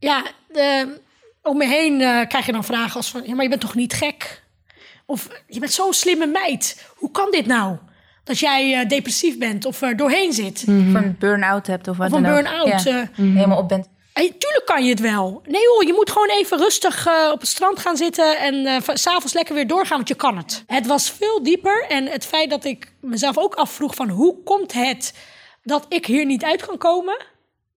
ja, 0.00 0.22
de, 0.48 0.98
om 1.42 1.56
me 1.56 1.66
heen 1.66 2.00
eh, 2.00 2.26
krijg 2.28 2.46
je 2.46 2.52
dan 2.52 2.64
vragen 2.64 2.96
als 2.96 3.10
van... 3.10 3.22
Ja, 3.26 3.34
maar 3.34 3.42
je 3.42 3.48
bent 3.48 3.60
toch 3.60 3.74
niet 3.74 3.92
gek? 3.92 4.42
Of 5.06 5.28
je 5.46 5.60
bent 5.60 5.72
zo'n 5.72 5.92
slimme 5.92 6.26
meid. 6.26 6.86
Hoe 6.96 7.10
kan 7.10 7.30
dit 7.30 7.46
nou? 7.46 7.76
Dat 8.24 8.38
jij 8.38 8.74
eh, 8.80 8.88
depressief 8.88 9.38
bent 9.38 9.64
of 9.64 9.82
er 9.82 9.96
doorheen 9.96 10.32
zit. 10.32 10.60
Of 10.62 10.66
een 10.68 11.16
burn-out 11.18 11.66
hebt 11.66 11.88
of 11.88 11.96
wat 11.96 12.10
Of 12.10 12.16
een 12.16 12.22
dan 12.22 12.32
ook. 12.36 12.42
burn-out. 12.42 12.82
Ja. 12.82 13.00
eh. 13.00 13.08
Helemaal 13.16 13.58
op 13.58 13.68
bent. 13.68 13.88
Hey, 14.12 14.34
tuurlijk 14.38 14.66
kan 14.66 14.84
je 14.84 14.90
het 14.90 15.00
wel. 15.00 15.42
Nee 15.46 15.66
hoor, 15.66 15.86
je 15.86 15.92
moet 15.92 16.10
gewoon 16.10 16.28
even 16.30 16.58
rustig 16.58 17.06
eh, 17.06 17.28
op 17.32 17.40
het 17.40 17.48
strand 17.48 17.78
gaan 17.78 17.96
zitten... 17.96 18.38
en 18.38 18.66
eh, 18.66 18.80
v- 18.80 18.90
s'avonds 18.98 19.32
lekker 19.32 19.54
weer 19.54 19.66
doorgaan, 19.66 19.96
want 19.96 20.08
je 20.08 20.14
kan 20.14 20.36
het. 20.36 20.64
Het 20.66 20.86
was 20.86 21.10
veel 21.10 21.42
dieper. 21.42 21.84
En 21.88 22.06
het 22.06 22.26
feit 22.26 22.50
dat 22.50 22.64
ik 22.64 22.92
mezelf 23.00 23.38
ook 23.38 23.54
afvroeg 23.54 23.94
van... 23.94 24.08
hoe 24.08 24.42
komt 24.44 24.72
het 24.72 25.14
dat 25.62 25.86
ik 25.88 26.06
hier 26.06 26.24
niet 26.26 26.44
uit 26.44 26.66
kan 26.66 26.78
komen... 26.78 27.16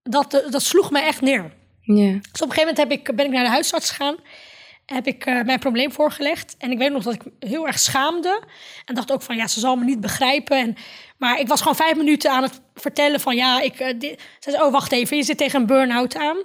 dat, 0.02 0.34
eh, 0.34 0.50
dat 0.50 0.62
sloeg 0.62 0.90
me 0.90 1.00
echt 1.00 1.20
neer. 1.20 1.52
Ja. 1.84 2.12
Dus 2.12 2.42
op 2.42 2.48
een 2.48 2.54
gegeven 2.54 2.60
moment 2.60 2.76
heb 2.78 2.90
ik, 2.90 3.16
ben 3.16 3.26
ik 3.26 3.32
naar 3.32 3.44
de 3.44 3.50
huisarts 3.50 3.90
gegaan. 3.90 4.16
Heb 4.86 5.06
ik 5.06 5.26
eh, 5.26 5.42
mijn 5.42 5.58
probleem 5.58 5.92
voorgelegd. 5.92 6.54
En 6.58 6.70
ik 6.70 6.78
weet 6.78 6.92
nog 6.92 7.02
dat 7.02 7.14
ik 7.14 7.22
heel 7.38 7.66
erg 7.66 7.78
schaamde. 7.78 8.42
En 8.84 8.94
dacht 8.94 9.12
ook 9.12 9.22
van, 9.22 9.36
ja, 9.36 9.46
ze 9.46 9.60
zal 9.60 9.76
me 9.76 9.84
niet 9.84 10.00
begrijpen. 10.00 10.56
En, 10.58 10.76
maar 11.18 11.40
ik 11.40 11.48
was 11.48 11.60
gewoon 11.60 11.76
vijf 11.76 11.96
minuten 11.96 12.30
aan 12.30 12.42
het 12.42 12.60
vertellen 12.74 13.20
van, 13.20 13.36
ja, 13.36 13.60
ik... 13.60 13.78
eh, 13.80 13.94
dit- 13.98 14.20
Ze 14.40 14.50
zei, 14.50 14.62
oh, 14.62 14.72
wacht 14.72 14.92
even, 14.92 15.16
je 15.16 15.22
zit 15.22 15.36
tegen 15.38 15.60
een 15.60 15.66
burn-out 15.66 16.16
aan. 16.16 16.36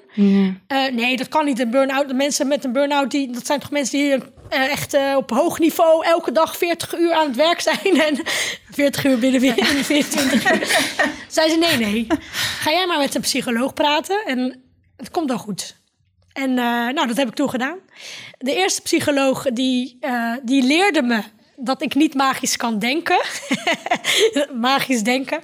Eh, 0.68 0.86
nee, 0.94 1.18
dat 1.18 1.28
kan 1.28 1.46
niet. 1.46 1.60
Een 1.60 1.70
burn-out, 1.72 2.08
de 2.08 2.14
mensen 2.14 2.48
met 2.48 2.64
een 2.64 2.72
burn-out, 2.74 3.12
die, 3.12 3.32
dat 3.32 3.46
zijn 3.46 3.60
toch 3.60 3.72
mensen 3.72 4.00
die 4.00 4.18
echt 4.50 4.98
op 5.16 5.30
hoog 5.30 5.60
niveau 5.60 6.06
elke 6.06 6.32
dag 6.32 6.58
40 6.58 6.98
uur 6.98 7.14
aan 7.14 7.28
het 7.28 7.36
werk 7.36 7.60
zijn. 7.62 8.02
En 8.08 8.20
40 8.72 9.06
uur 9.06 9.20
binnen, 9.20 9.40
binnen 9.42 9.66
24 9.86 10.52
uur. 10.54 10.68
Zei 11.28 11.50
ze, 11.50 11.58
nee, 11.58 11.78
nee. 11.78 12.08
Ga 12.60 12.72
jij 12.72 12.86
maar 12.88 12.98
met 13.00 13.16
een 13.16 13.22
psycholoog 13.22 13.74
praten 13.74 14.26
en 14.26 14.64
het 15.00 15.12
komt 15.12 15.28
dan 15.28 15.40
goed. 15.40 15.76
En 16.34 16.50
eh, 16.50 16.88
nou, 16.88 17.08
dat 17.08 17.18
heb 17.18 17.28
ik 17.28 17.36
toen 17.36 17.50
gedaan. 17.50 17.80
De 18.38 18.56
eerste 18.56 18.82
psycholoog 18.82 19.44
die, 19.44 19.98
eh, 20.00 20.34
die 20.44 20.64
leerde 20.64 21.02
me 21.02 21.24
dat 21.56 21.82
ik 21.82 21.96
niet 21.96 22.14
magisch 22.14 22.58
kan 22.58 22.80
denken. 22.80 23.22
magisch 24.54 25.04
denken. 25.04 25.42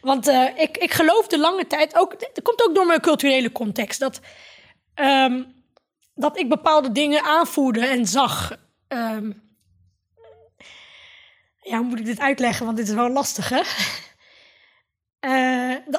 Want 0.00 0.28
eh, 0.28 0.46
ik, 0.56 0.76
ik 0.76 0.92
geloofde 0.92 1.38
lange 1.38 1.66
tijd 1.66 1.96
ook, 1.96 2.20
dat 2.20 2.42
komt 2.42 2.68
ook 2.68 2.74
door 2.74 2.86
mijn 2.86 3.00
culturele 3.00 3.52
context, 3.52 4.00
dat, 4.00 4.20
ehm, 4.94 5.42
dat 6.14 6.38
ik 6.38 6.48
bepaalde 6.48 6.92
dingen 6.92 7.22
aanvoerde 7.22 7.86
en 7.86 8.06
zag. 8.06 8.56
Ehm, 8.88 9.32
ja, 11.60 11.76
hoe 11.76 11.86
moet 11.86 11.98
ik 11.98 12.04
dit 12.04 12.20
uitleggen? 12.20 12.64
Want 12.64 12.76
dit 12.76 12.88
is 12.88 12.94
wel 12.94 13.10
lastig, 13.10 13.48
hè? 13.48 13.60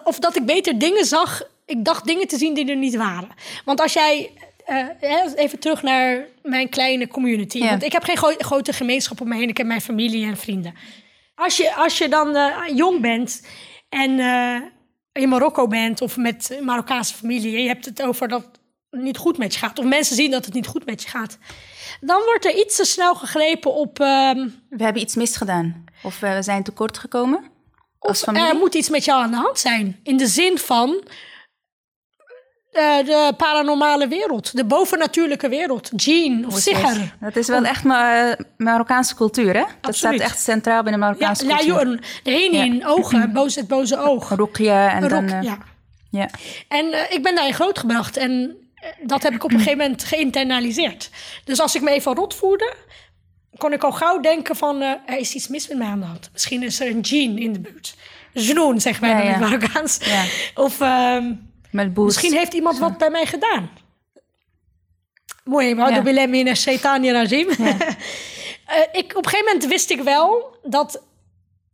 Of 0.03 0.19
dat 0.19 0.35
ik 0.35 0.45
beter 0.45 0.79
dingen 0.79 1.05
zag. 1.05 1.53
Ik 1.65 1.85
dacht 1.85 2.05
dingen 2.05 2.27
te 2.27 2.37
zien 2.37 2.53
die 2.53 2.69
er 2.69 2.75
niet 2.75 2.95
waren. 2.95 3.29
Want 3.65 3.81
als 3.81 3.93
jij. 3.93 4.31
eh, 4.65 4.85
even 5.35 5.59
terug 5.59 5.81
naar 5.83 6.25
mijn 6.43 6.69
kleine 6.69 7.07
community. 7.07 7.57
Ja. 7.57 7.69
Want 7.69 7.83
ik 7.83 7.91
heb 7.91 8.03
geen 8.03 8.17
gro- 8.17 8.35
grote 8.37 8.73
gemeenschap 8.73 9.21
om 9.21 9.27
me 9.27 9.35
heen. 9.35 9.49
Ik 9.49 9.57
heb 9.57 9.67
mijn 9.67 9.81
familie 9.81 10.25
en 10.25 10.37
vrienden. 10.37 10.73
Als 11.35 11.57
je, 11.57 11.75
als 11.75 11.97
je 11.97 12.09
dan 12.09 12.35
eh, 12.35 12.57
jong 12.75 13.01
bent 13.01 13.47
en 13.89 14.19
eh, 14.19 14.61
in 15.21 15.29
Marokko 15.29 15.67
bent 15.67 16.01
of 16.01 16.17
met 16.17 16.57
Marokkaanse 16.61 17.13
familie. 17.13 17.55
en 17.55 17.61
je 17.61 17.67
hebt 17.67 17.85
het 17.85 18.01
over 18.01 18.27
dat 18.27 18.49
het 18.89 19.01
niet 19.01 19.17
goed 19.17 19.37
met 19.37 19.53
je 19.53 19.59
gaat. 19.59 19.79
Of 19.79 19.85
mensen 19.85 20.15
zien 20.15 20.31
dat 20.31 20.45
het 20.45 20.53
niet 20.53 20.67
goed 20.67 20.85
met 20.85 21.01
je 21.03 21.09
gaat. 21.09 21.37
Dan 22.01 22.21
wordt 22.25 22.45
er 22.45 22.57
iets 22.57 22.75
te 22.75 22.85
snel 22.85 23.15
gegrepen 23.15 23.73
op. 23.73 23.99
ehm, 23.99 24.47
We 24.69 24.83
hebben 24.83 25.01
iets 25.01 25.15
misgedaan. 25.15 25.83
Of 26.03 26.19
we 26.19 26.37
zijn 26.41 26.63
tekort 26.63 26.97
gekomen. 26.97 27.39
Als 27.99 28.19
Of 28.19 28.25
familie. 28.25 28.47
er 28.49 28.55
moet 28.55 28.75
iets 28.75 28.89
met 28.89 29.05
jou 29.05 29.21
aan 29.23 29.31
de 29.31 29.37
hand 29.37 29.59
zijn. 29.59 29.99
In 30.03 30.17
de 30.17 30.27
zin 30.27 30.57
van 30.57 31.03
eh, 32.75 33.05
de 33.05 33.33
paranormale 33.37 34.07
wereld. 34.07 34.55
De 34.55 34.65
bovennatuurlijke 34.65 35.49
wereld. 35.49 35.89
Jinn 35.95 36.45
of 36.45 36.65
het? 36.65 37.11
Dat 37.19 37.35
is 37.35 37.47
wel 37.47 37.63
echt 37.65 37.83
Ma- 37.83 38.35
Marokkaanse 38.57 39.15
cultuur, 39.15 39.53
hè? 39.53 39.59
Dat 39.59 39.67
Absoluut. 39.81 40.15
staat 40.15 40.29
echt 40.31 40.39
centraal 40.41 40.83
binnen 40.83 41.01
Ja, 41.01 41.05
Marokkaanse 41.07 41.45
ja, 41.47 41.55
cultuur. 41.57 41.87
joh, 41.87 41.99
de 42.23 42.31
ene 42.31 42.57
in 42.57 42.85
ogen, 42.85 43.33
boos 43.33 43.55
het 43.55 43.67
boze 43.67 43.97
oog. 43.99 44.29
Ruqya 44.35 44.89
en 44.93 45.07
dan... 45.09 45.29
eh, 45.29 45.41
ja. 45.41 45.57
ja. 46.09 46.29
En 46.67 46.91
eh, 46.91 47.11
ik 47.15 47.23
ben 47.23 47.35
daarin 47.35 47.53
grootgebracht. 47.53 48.17
En 48.17 48.55
eh, 48.75 48.89
dat 49.03 49.23
heb 49.23 49.33
ik 49.33 49.43
op 49.43 49.51
een 49.51 49.57
gegeven 49.59 49.77
moment 49.79 50.03
geïnternaliseerd. 50.03 51.09
Dus 51.43 51.59
als 51.59 51.75
ik 51.75 51.81
me 51.81 51.91
even 51.91 52.15
rot 52.15 52.35
voelde... 52.35 52.73
kon 53.57 53.73
ik 53.73 53.83
al 53.83 53.91
gauw 53.91 54.19
denken 54.19 54.55
van... 54.55 54.81
eh, 54.81 54.89
er 55.05 55.17
is 55.17 55.33
iets 55.33 55.47
mis 55.47 55.67
met 55.67 55.77
mij 55.77 55.87
aan 55.87 55.99
de 55.99 56.05
hand. 56.05 56.29
Misschien 56.33 56.63
is 56.63 56.79
er 56.79 56.87
een 56.87 57.05
gene 57.05 57.39
in 57.39 57.53
de 57.53 57.59
buurt. 57.59 57.95
Wij 58.33 58.43
Ja, 58.43 58.99
dan 58.99 59.09
in 59.19 59.25
ja. 59.25 59.31
het 59.31 59.39
Marokkaans. 59.39 59.97
Ja. 60.01 60.23
Of... 60.55 60.81
ehm, 60.81 61.31
Met. 61.75 61.97
Misschien 61.97 62.33
heeft 62.33 62.53
iemand 62.53 62.77
wat 62.77 62.97
bij 62.97 63.09
mij 63.09 63.25
gedaan. 63.25 63.69
Mooi, 65.43 65.75
maar 65.75 66.03
bilem 66.03 66.33
in 66.33 66.47
een 66.47 66.55
shaitani. 66.55 67.11
Eh, 68.65 68.81
ik, 68.91 69.15
op 69.17 69.23
een 69.25 69.29
gegeven 69.29 69.45
moment 69.53 69.65
wist 69.65 69.89
ik 69.89 70.01
wel 70.01 70.57
dat... 70.63 71.01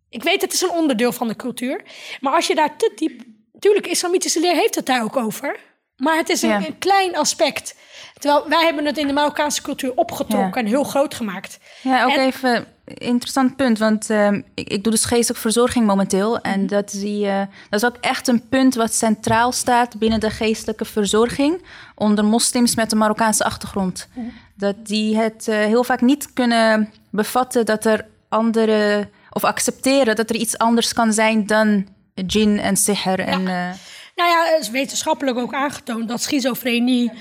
Ik 0.09 0.23
weet, 0.23 0.41
het 0.41 0.53
is 0.53 0.61
een 0.61 0.69
onderdeel 0.69 1.11
van 1.11 1.27
de 1.27 1.35
cultuur. 1.35 1.81
Maar 2.19 2.33
als 2.33 2.47
je 2.47 2.55
daar 2.55 2.77
te 2.77 2.91
diep... 2.95 3.21
Tuurlijk, 3.59 3.87
islamitische 3.87 4.39
leer 4.39 4.55
heeft 4.55 4.75
het 4.75 4.85
daar 4.85 5.03
ook 5.03 5.17
over. 5.17 5.59
Maar 5.97 6.17
het 6.17 6.29
is 6.29 6.41
een, 6.41 6.49
Ja. 6.49 6.57
een 6.65 6.77
klein 6.77 7.15
aspect. 7.17 7.75
Terwijl 8.19 8.49
wij 8.49 8.63
hebben 8.63 8.85
het 8.85 8.97
in 8.97 9.07
de 9.07 9.13
Marokkaanse 9.13 9.61
cultuur 9.61 9.91
opgetrokken 9.95 10.61
en 10.61 10.67
heel 10.67 10.83
groot 10.83 11.13
gemaakt. 11.13 11.59
Ja, 11.81 12.03
ook 12.05 12.11
En- 12.11 12.25
even 12.25 12.67
interessant 12.93 13.55
punt. 13.55 13.77
Want 13.77 14.09
ehm, 14.09 14.41
ik, 14.53 14.69
ik 14.69 14.83
doe 14.83 14.91
dus 14.91 15.05
geestelijke 15.05 15.41
verzorging 15.41 15.85
momenteel. 15.85 16.29
Mhm. 16.31 16.45
En 16.45 16.67
dat, 16.67 16.91
zie 16.91 17.19
je, 17.19 17.47
dat 17.69 17.81
is 17.83 17.87
ook 17.87 17.97
echt 18.01 18.27
een 18.27 18.47
punt 18.49 18.75
wat 18.75 18.93
centraal 18.93 19.51
staat 19.51 19.99
binnen 19.99 20.19
de 20.19 20.29
geestelijke 20.29 20.85
verzorging. 20.85 21.61
Onder 21.95 22.25
moslims 22.25 22.75
met 22.75 22.91
een 22.91 22.97
Marokkaanse 22.97 23.43
achtergrond. 23.43 24.07
Mhm. 24.13 24.25
Dat 24.55 24.75
die 24.83 25.17
het 25.17 25.47
eh, 25.47 25.55
heel 25.55 25.83
vaak 25.83 26.01
niet 26.01 26.33
kunnen 26.33 26.93
bevatten 27.09 27.65
dat 27.65 27.85
er 27.85 28.05
andere. 28.29 29.09
of 29.33 29.43
accepteren 29.43 30.15
dat 30.15 30.29
er 30.29 30.35
iets 30.35 30.57
anders 30.57 30.93
kan 30.93 31.13
zijn 31.13 31.45
dan 31.45 31.87
jinn 32.27 32.59
en 32.59 32.77
sihr. 32.77 33.19
En, 33.19 33.47
eh, 33.47 33.69
Nou 34.15 34.29
ja, 34.29 34.57
is 34.59 34.69
wetenschappelijk 34.69 35.37
ook 35.37 35.53
aangetoond 35.53 36.07
dat 36.07 36.21
schizofrenie, 36.21 37.11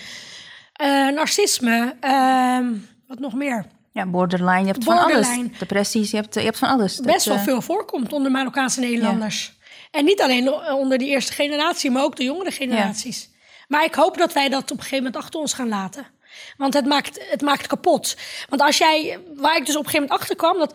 eh, 0.73 1.09
narcisme, 1.09 1.97
ehm, 2.01 2.73
wat 3.07 3.19
nog 3.19 3.35
meer, 3.35 3.65
ja, 4.05 4.11
borderline. 4.11 4.61
Je 4.61 4.67
hebt 4.67 4.85
van 4.85 4.99
alles. 4.99 5.29
Depressies, 5.59 6.11
je 6.11 6.17
hebt, 6.17 6.35
je 6.35 6.41
hebt 6.41 6.59
van 6.59 6.69
alles. 6.69 6.97
Dat, 6.97 7.07
best 7.07 7.27
wel 7.27 7.37
eh, 7.37 7.43
veel 7.43 7.63
voorkomt 7.63 8.13
onder 8.13 8.31
Marokkaanse 8.31 8.81
Nederlanders. 8.81 9.59
En 9.91 10.05
niet 10.05 10.23
alleen 10.23 10.53
onder 10.73 10.99
die 10.99 11.09
eerste 11.09 11.33
generatie, 11.33 11.91
maar 11.91 12.03
ook 12.03 12.17
de 12.17 12.25
jongere 12.25 12.51
generaties. 12.51 13.31
Maar 13.69 13.85
ik 13.85 13.95
hoop 13.95 14.19
dat 14.19 14.33
wij 14.33 14.49
dat 14.49 14.63
op 14.63 14.77
een 14.77 14.83
gegeven 14.83 15.05
moment 15.05 15.17
achter 15.17 15.41
ons 15.41 15.53
gaan 15.53 15.69
laten. 15.69 16.07
Want 16.57 16.75
het 16.75 16.87
maakt, 16.87 17.31
het 17.31 17.41
maakt 17.41 17.67
kapot. 17.67 18.17
Want 18.49 18.63
als 18.63 18.79
jij, 18.79 19.19
waar 19.37 19.57
ik 19.57 19.67
dus 19.67 19.77
op 19.77 19.85
een 19.85 19.91
gegeven 19.91 20.01
moment 20.01 20.21
achter 20.21 20.37
kwam, 20.37 20.59
dat 20.59 20.75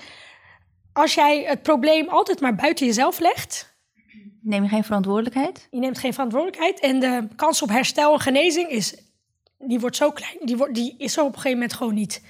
als 0.94 1.14
jij 1.14 1.44
het 1.44 1.62
probleem 1.62 2.10
altijd 2.10 2.40
maar 2.40 2.56
buiten 2.56 2.86
jezelf 2.86 3.20
legt, 3.20 3.74
Neem 4.42 4.64
je 4.64 4.70
geen 4.70 4.84
verantwoordelijkheid? 4.84 5.68
je 5.72 5.80
neemt 5.80 5.98
geen 5.98 6.14
verantwoordelijkheid 6.14 6.80
en 6.80 7.00
de 7.00 7.28
kans 7.36 7.62
op 7.62 7.70
herstel 7.70 8.14
en 8.14 8.20
genezing 8.20 8.70
is, 8.70 8.96
die 9.58 9.80
wordt 9.80 9.96
zo 9.96 10.12
klein, 10.12 10.38
die, 10.42 10.58
wordt, 10.58 10.74
die 10.74 10.96
is 10.98 11.18
er 11.18 11.24
op 11.24 11.28
een 11.28 11.36
gegeven 11.36 11.58
moment 11.58 11.74
gewoon 11.74 11.94
niet. 11.94 12.22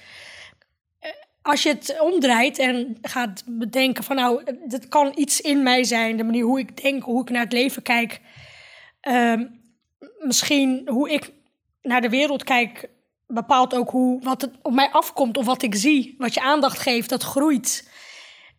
Als 1.46 1.62
je 1.62 1.68
het 1.68 1.96
omdraait 2.00 2.58
en 2.58 2.98
gaat 3.02 3.42
bedenken 3.46 4.04
van 4.04 4.16
nou, 4.16 4.42
het 4.68 4.88
kan 4.88 5.12
iets 5.14 5.40
in 5.40 5.62
mij 5.62 5.84
zijn, 5.84 6.16
de 6.16 6.24
manier 6.24 6.44
hoe 6.44 6.58
ik 6.58 6.82
denk, 6.82 7.02
hoe 7.02 7.22
ik 7.22 7.30
naar 7.30 7.42
het 7.42 7.52
leven 7.52 7.82
kijk, 7.82 8.20
ehm, 9.00 9.46
misschien 10.18 10.88
hoe 10.88 11.10
ik 11.10 11.32
naar 11.82 12.00
de 12.00 12.08
wereld 12.08 12.44
kijk, 12.44 12.88
bepaalt 13.26 13.74
ook 13.74 13.90
hoe 13.90 14.22
wat 14.22 14.40
het 14.40 14.50
op 14.62 14.72
mij 14.72 14.90
afkomt 14.90 15.36
of 15.36 15.44
wat 15.44 15.62
ik 15.62 15.74
zie, 15.74 16.14
wat 16.18 16.34
je 16.34 16.40
aandacht 16.40 16.78
geeft, 16.78 17.08
dat 17.08 17.22
groeit. 17.22 17.90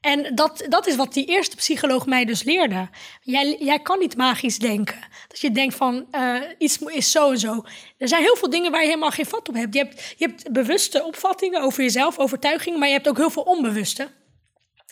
En 0.02 0.36
dat, 0.36 0.66
dat 0.70 0.88
is 0.88 0.96
wat 0.96 1.14
die 1.14 1.26
eerste 1.26 1.56
psycholoog 1.56 2.06
mij 2.06 2.26
dus 2.26 2.44
leerde. 2.44 2.90
Jij, 3.22 3.58
jij 3.60 3.80
kan 3.80 4.00
niet 4.00 4.18
magisch 4.18 4.60
denken. 4.60 5.00
Dat 5.28 5.40
je 5.40 5.52
denkt 5.52 5.76
van 5.76 6.06
eh, 6.12 6.36
iets 6.58 6.78
is 6.78 7.12
zo 7.12 7.32
en 7.32 7.40
zo. 7.40 7.64
Er 7.98 8.08
zijn 8.08 8.22
heel 8.22 8.36
veel 8.36 8.50
dingen 8.50 8.72
waar 8.72 8.82
je 8.82 8.88
helemaal 8.88 9.12
geen 9.12 9.26
vat 9.26 9.50
op 9.50 9.56
hebt. 9.56 9.74
Je 9.74 9.80
hebt, 9.80 10.16
je 10.18 10.26
hebt 10.26 10.52
bewuste 10.52 11.04
opvattingen 11.04 11.62
over 11.62 11.84
jezelf, 11.84 12.20
overtuigingen, 12.20 12.80
maar 12.80 12.88
je 12.88 12.94
hebt 12.94 13.08
ook 13.08 13.18
heel 13.18 13.30
veel 13.30 13.44
onbewuste. 13.44 14.08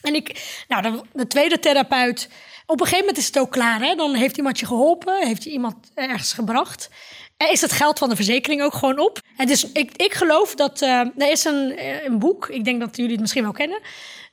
En 0.02 0.16
ik, 0.16 0.64
nou, 0.68 0.82
de, 0.82 1.02
de 1.14 1.28
tweede 1.28 1.60
therapeut, 1.60 2.30
op 2.66 2.80
een 2.80 2.86
gegeven 2.86 3.06
moment 3.06 3.18
is 3.18 3.26
het 3.26 3.40
ook 3.40 3.52
klaar. 3.52 3.82
Hè? 3.82 3.96
Dan 3.96 4.14
heeft 4.14 4.38
iemand 4.38 4.60
je 4.60 4.66
geholpen, 4.66 5.28
heeft 5.28 5.44
je 5.44 5.50
iemand 5.50 5.92
ergens 5.94 6.34
gebracht. 6.34 6.90
En 7.38 7.52
is 7.52 7.62
het 7.62 7.72
geld 7.72 8.00
van 8.00 8.10
de 8.10 8.16
verzekering 8.16 8.62
ook 8.62 8.74
gewoon 8.74 9.00
op? 9.00 9.20
En 9.38 9.48
dus 9.48 9.72
ik, 9.72 9.92
ik 9.96 10.14
geloof 10.14 10.56
dat 10.56 10.82
eh, 10.82 11.00
er 11.00 11.32
is 11.32 11.46
een, 11.46 11.78
eh, 11.78 12.04
een 12.04 12.20
boek, 12.20 12.50
ik 12.50 12.64
denk 12.64 12.80
dat 12.80 12.96
jullie 12.96 13.12
het 13.12 13.22
misschien 13.22 13.44
wel 13.44 13.52
kennen. 13.52 13.80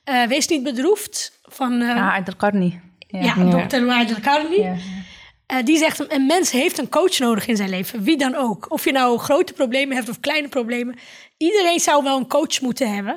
Eh, 0.05 0.23
Wees 0.27 0.47
niet 0.49 0.63
bedroefd 0.63 1.41
van 1.43 1.73
eh, 1.81 1.89
Ja, 1.89 2.13
Aydel 2.13 2.37
Karni. 2.37 2.81
ja, 3.09 3.67
Dr. 3.67 3.85
Waid 3.85 4.15
al-Karni. 4.15 4.61
Ja. 4.63 4.75
Eh, 5.47 5.59
die 5.65 5.79
zegt, 5.79 6.13
een 6.13 6.27
mens 6.27 6.51
heeft 6.51 6.79
een 6.79 6.89
coach 6.89 7.19
nodig 7.19 7.47
in 7.47 7.57
zijn 7.57 7.69
leven. 7.71 8.03
Wie 8.03 8.17
dan 8.17 8.35
ook. 8.35 8.67
Of 8.71 8.85
je 8.85 8.93
nou 8.93 9.19
grote 9.19 9.53
problemen 9.53 9.97
hebt 9.97 10.09
of 10.09 10.21
kleine 10.21 10.49
problemen. 10.49 10.97
Iedereen 11.37 11.81
zou 11.81 12.03
wel 12.05 12.17
een 12.19 12.27
coach 12.29 12.61
moeten 12.61 12.95
hebben. 12.95 13.17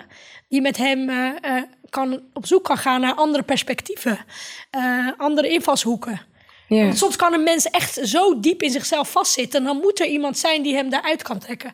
Die 0.50 0.62
met 0.62 0.78
hem 0.78 1.10
eh, 1.10 1.28
eh, 1.58 1.64
kan, 1.90 2.22
op 2.34 2.46
zoek 2.46 2.64
kan 2.64 2.78
gaan 2.78 3.02
naar 3.02 3.14
andere 3.14 3.44
perspectieven. 3.44 4.18
eh, 4.70 5.08
andere 5.18 5.50
invalshoeken. 5.50 6.22
Ja. 6.68 6.84
Want 6.84 6.98
soms 6.98 7.16
kan 7.16 7.34
een 7.34 7.44
mens 7.44 7.70
echt 7.70 8.00
zo 8.04 8.40
diep 8.40 8.62
in 8.62 8.70
zichzelf 8.70 9.12
vastzitten. 9.12 9.64
Dan 9.64 9.78
moet 9.78 10.00
er 10.00 10.06
iemand 10.08 10.38
zijn 10.38 10.62
die 10.64 10.76
hem 10.76 10.90
daaruit 10.90 11.22
kan 11.24 11.40
trekken. 11.40 11.74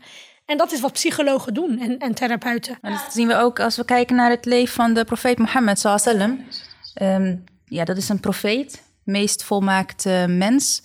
En 0.52 0.58
dat 0.58 0.72
is 0.72 0.80
wat 0.82 0.94
psychologen 0.94 1.54
doen 1.54 1.80
en, 1.80 1.98
en 1.98 2.14
therapeuten. 2.14 2.78
En 2.82 2.92
dat 2.92 3.14
zien 3.14 3.28
we 3.28 3.36
ook 3.36 3.60
als 3.60 3.76
we 3.76 3.86
kijken 3.86 4.16
naar 4.16 4.30
het 4.30 4.46
leven 4.46 4.74
van 4.74 4.94
de 4.94 5.04
profeet 5.04 5.38
Mohammed 5.38 5.80
sallam. 5.80 6.46
Ehm 6.94 7.36
ja, 7.66 7.84
dat 7.84 7.98
is 7.98 8.10
een 8.10 8.20
profeet, 8.20 8.84
meest 9.04 9.44
volmaakte 9.44 10.26
mens. 10.30 10.82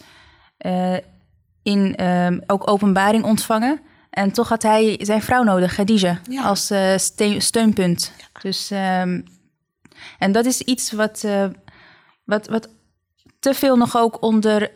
eh, 0.57 0.97
in 1.63 1.97
ehm, 1.97 2.41
ook 2.47 2.71
openbaring 2.71 3.25
ontvangen. 3.25 3.81
En 4.11 4.33
toch 4.33 4.49
had 4.49 4.63
hij 4.63 4.99
zijn 5.03 5.23
vrouw 5.23 5.43
nodig, 5.43 5.75
Khadija, 5.75 6.21
Ja. 6.31 6.43
als 6.43 6.71
eh, 6.71 6.97
ste- 6.97 7.41
steunpunt. 7.41 8.13
Dus, 8.43 8.71
ehm, 8.71 9.21
en 10.19 10.33
dat 10.33 10.45
is 10.45 10.61
iets 10.61 10.93
wat, 10.93 11.25
eh, 11.25 11.47
wat, 12.25 12.47
wat 12.49 12.69
te 13.39 13.55
veel 13.55 13.77
nog 13.77 13.97
ook 13.97 14.23
onder 14.23 14.71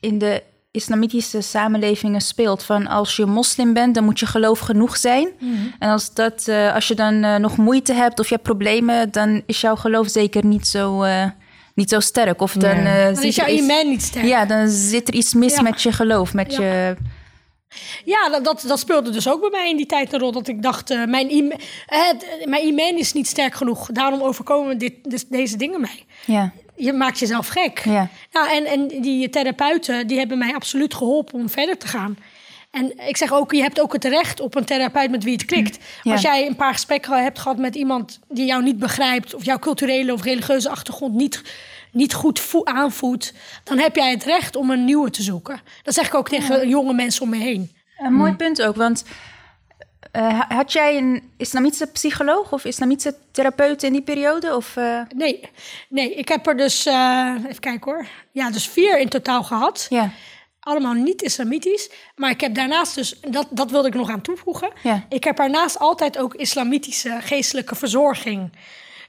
in 0.00 0.18
de 0.18 0.42
islamitische 0.70 1.40
samenlevingen 1.40 2.20
speelt. 2.20 2.62
Van 2.62 2.86
als 2.86 3.16
je 3.16 3.26
moslim 3.26 3.72
bent, 3.72 3.94
dan 3.94 4.04
moet 4.04 4.20
je 4.20 4.26
geloof 4.26 4.58
genoeg 4.58 4.96
zijn. 4.96 5.28
En 5.78 5.90
als, 5.90 6.14
dat, 6.14 6.48
eh, 6.48 6.74
als 6.74 6.88
je 6.88 6.94
dan 6.94 7.22
eh, 7.24 7.36
nog 7.36 7.56
moeite 7.56 7.92
hebt 7.92 8.20
of 8.20 8.28
je 8.28 8.34
hebt 8.34 8.46
problemen, 8.46 9.10
dan 9.12 9.42
is 9.46 9.60
jouw 9.60 9.76
geloof 9.76 10.08
zeker 10.08 10.44
niet 10.44 10.66
zo, 10.66 11.02
eh, 11.02 11.24
niet 11.74 11.88
zo 11.90 12.00
sterk. 12.00 12.40
Of 12.40 12.52
dan, 12.52 12.82
Nee. 12.82 13.04
Dan 13.04 13.14
zit 13.14 13.24
is 13.24 13.36
jouw 13.36 13.46
iman 13.46 13.88
niet 13.88 14.02
sterk. 14.02 14.26
Ja, 14.26 14.44
dan 14.44 14.68
zit 14.68 15.08
er 15.08 15.14
iets 15.14 15.34
mis 15.34 15.54
Ja. 15.54 15.62
met 15.62 15.82
je 15.82 15.92
geloof. 15.92 16.34
Met 16.34 16.52
Ja. 16.54 16.62
je, 16.62 16.96
Ja, 18.04 18.28
dat, 18.30 18.44
dat, 18.44 18.64
dat 18.66 18.78
speelde 18.78 19.10
dus 19.10 19.28
ook 19.28 19.40
bij 19.40 19.50
mij 19.50 19.70
in 19.70 19.76
die 19.76 19.86
tijd 19.86 20.12
een 20.12 20.18
rol. 20.20 20.32
Dat 20.32 20.48
ik 20.48 20.62
dacht, 20.62 20.88
mijn, 21.06 21.30
im- 21.30 21.52
het- 21.86 22.26
mijn 22.44 22.66
iman 22.66 22.96
is 22.98 23.12
niet 23.12 23.26
sterk 23.26 23.54
genoeg. 23.54 23.86
Daarom 23.92 24.22
overkomen 24.22 24.78
dit, 24.78 24.94
dus 25.02 25.26
deze 25.28 25.56
dingen 25.56 25.80
mij. 25.80 26.04
ja, 26.26 26.52
Je 26.78 26.92
maakt 26.92 27.18
jezelf 27.18 27.48
gek. 27.48 27.78
ja. 27.84 28.08
Nou, 28.32 28.50
en, 28.50 28.64
en 28.64 29.00
die 29.02 29.30
therapeuten 29.30 30.06
die 30.06 30.18
hebben 30.18 30.38
mij 30.38 30.54
absoluut 30.54 30.94
geholpen 30.94 31.34
om 31.34 31.48
verder 31.50 31.78
te 31.78 31.86
gaan. 31.86 32.16
En 32.70 32.92
ik 33.08 33.16
zeg 33.16 33.32
ook, 33.32 33.52
je 33.52 33.62
hebt 33.62 33.80
ook 33.80 33.92
het 33.92 34.04
recht 34.04 34.40
op 34.40 34.54
een 34.54 34.64
therapeut 34.64 35.10
met 35.10 35.24
wie 35.24 35.32
het 35.32 35.44
klikt. 35.44 35.78
Ja. 36.02 36.12
Als 36.12 36.20
jij 36.20 36.46
een 36.46 36.56
paar 36.56 36.72
gesprekken 36.72 37.22
hebt 37.22 37.38
gehad 37.38 37.58
met 37.58 37.74
iemand 37.74 38.20
die 38.28 38.46
jou 38.46 38.62
niet 38.62 38.78
begrijpt... 38.78 39.34
of 39.34 39.44
jouw 39.44 39.58
culturele 39.58 40.12
of 40.12 40.22
religieuze 40.22 40.68
achtergrond 40.68 41.14
niet, 41.14 41.42
niet 41.92 42.14
goed 42.14 42.40
vo- 42.40 42.64
aanvoelt... 42.64 43.32
dan 43.64 43.78
heb 43.78 43.96
jij 43.96 44.10
het 44.10 44.24
recht 44.24 44.56
om 44.56 44.70
een 44.70 44.84
nieuwe 44.84 45.10
te 45.10 45.22
zoeken. 45.22 45.60
Dat 45.82 45.94
zeg 45.94 46.06
ik 46.06 46.14
ook 46.14 46.28
tegen 46.28 46.68
jonge 46.68 46.92
mensen 46.94 47.22
om 47.22 47.28
me 47.28 47.36
heen. 47.36 47.72
Een 47.98 48.12
mooi 48.12 48.32
punt 48.32 48.62
ook, 48.62 48.76
want 48.76 49.04
eh, 50.12 50.40
had 50.48 50.72
jij 50.72 50.96
een 50.96 51.30
islamitische 51.36 51.86
psycholoog 51.86 52.52
of 52.52 52.64
islamitische 52.64 53.14
therapeut 53.32 53.82
in 53.82 53.92
die 53.92 54.02
periode? 54.02 54.56
Of, 54.56 54.76
eh, 54.76 55.00
Nee, 55.14 55.50
nee 55.88 56.14
ik 56.14 56.28
heb 56.28 56.46
er 56.46 56.56
dus, 56.56 56.86
eh, 56.86 57.34
even 57.48 57.60
kijken 57.60 57.92
hoor... 57.92 58.06
ja, 58.32 58.50
dus 58.50 58.68
vier 58.68 58.98
in 58.98 59.08
totaal 59.08 59.42
gehad. 59.42 59.86
ja, 59.88 60.10
allemaal 60.60 60.92
niet 60.92 61.22
islamitisch. 61.22 61.90
Maar 62.16 62.30
ik 62.30 62.40
heb 62.40 62.54
daarnaast 62.54 62.94
dus, 62.94 63.20
dat, 63.20 63.46
dat 63.50 63.70
wilde 63.70 63.88
ik 63.88 63.94
nog 63.94 64.10
aan 64.10 64.20
toevoegen. 64.20 64.70
Ja. 64.82 65.06
Ik 65.08 65.24
heb 65.24 65.36
daarnaast 65.36 65.78
altijd 65.78 66.18
ook 66.18 66.34
islamitische 66.34 67.18
geestelijke 67.20 67.74
verzorging 67.74 68.50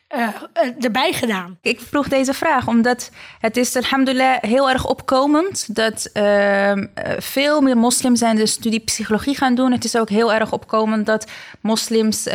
eh, 0.10 0.28
eh, 0.54 0.70
erbij 0.80 1.14
gedaan. 1.14 1.58
Ik 1.62 1.80
vroeg 1.80 2.08
deze 2.08 2.34
vraag 2.34 2.68
omdat 2.68 3.12
het 3.40 3.58
is 3.58 3.76
alhamdulillah 3.76 4.38
heel 4.42 4.70
erg 4.70 4.88
opkomend 4.88 5.76
dat 5.76 6.10
ehm, 6.14 6.88
eh, 6.94 7.14
veel 7.18 7.62
meer 7.62 7.78
moslims 7.78 8.20
zijn 8.20 8.36
de 8.36 8.46
studie 8.46 8.80
psychologie 8.80 9.36
gaan 9.36 9.56
doen. 9.56 9.72
Het 9.72 9.84
is 9.84 9.98
ook 9.98 10.10
heel 10.10 10.34
erg 10.34 10.52
opkomend 10.52 11.06
dat 11.06 11.32
moslims 11.62 12.28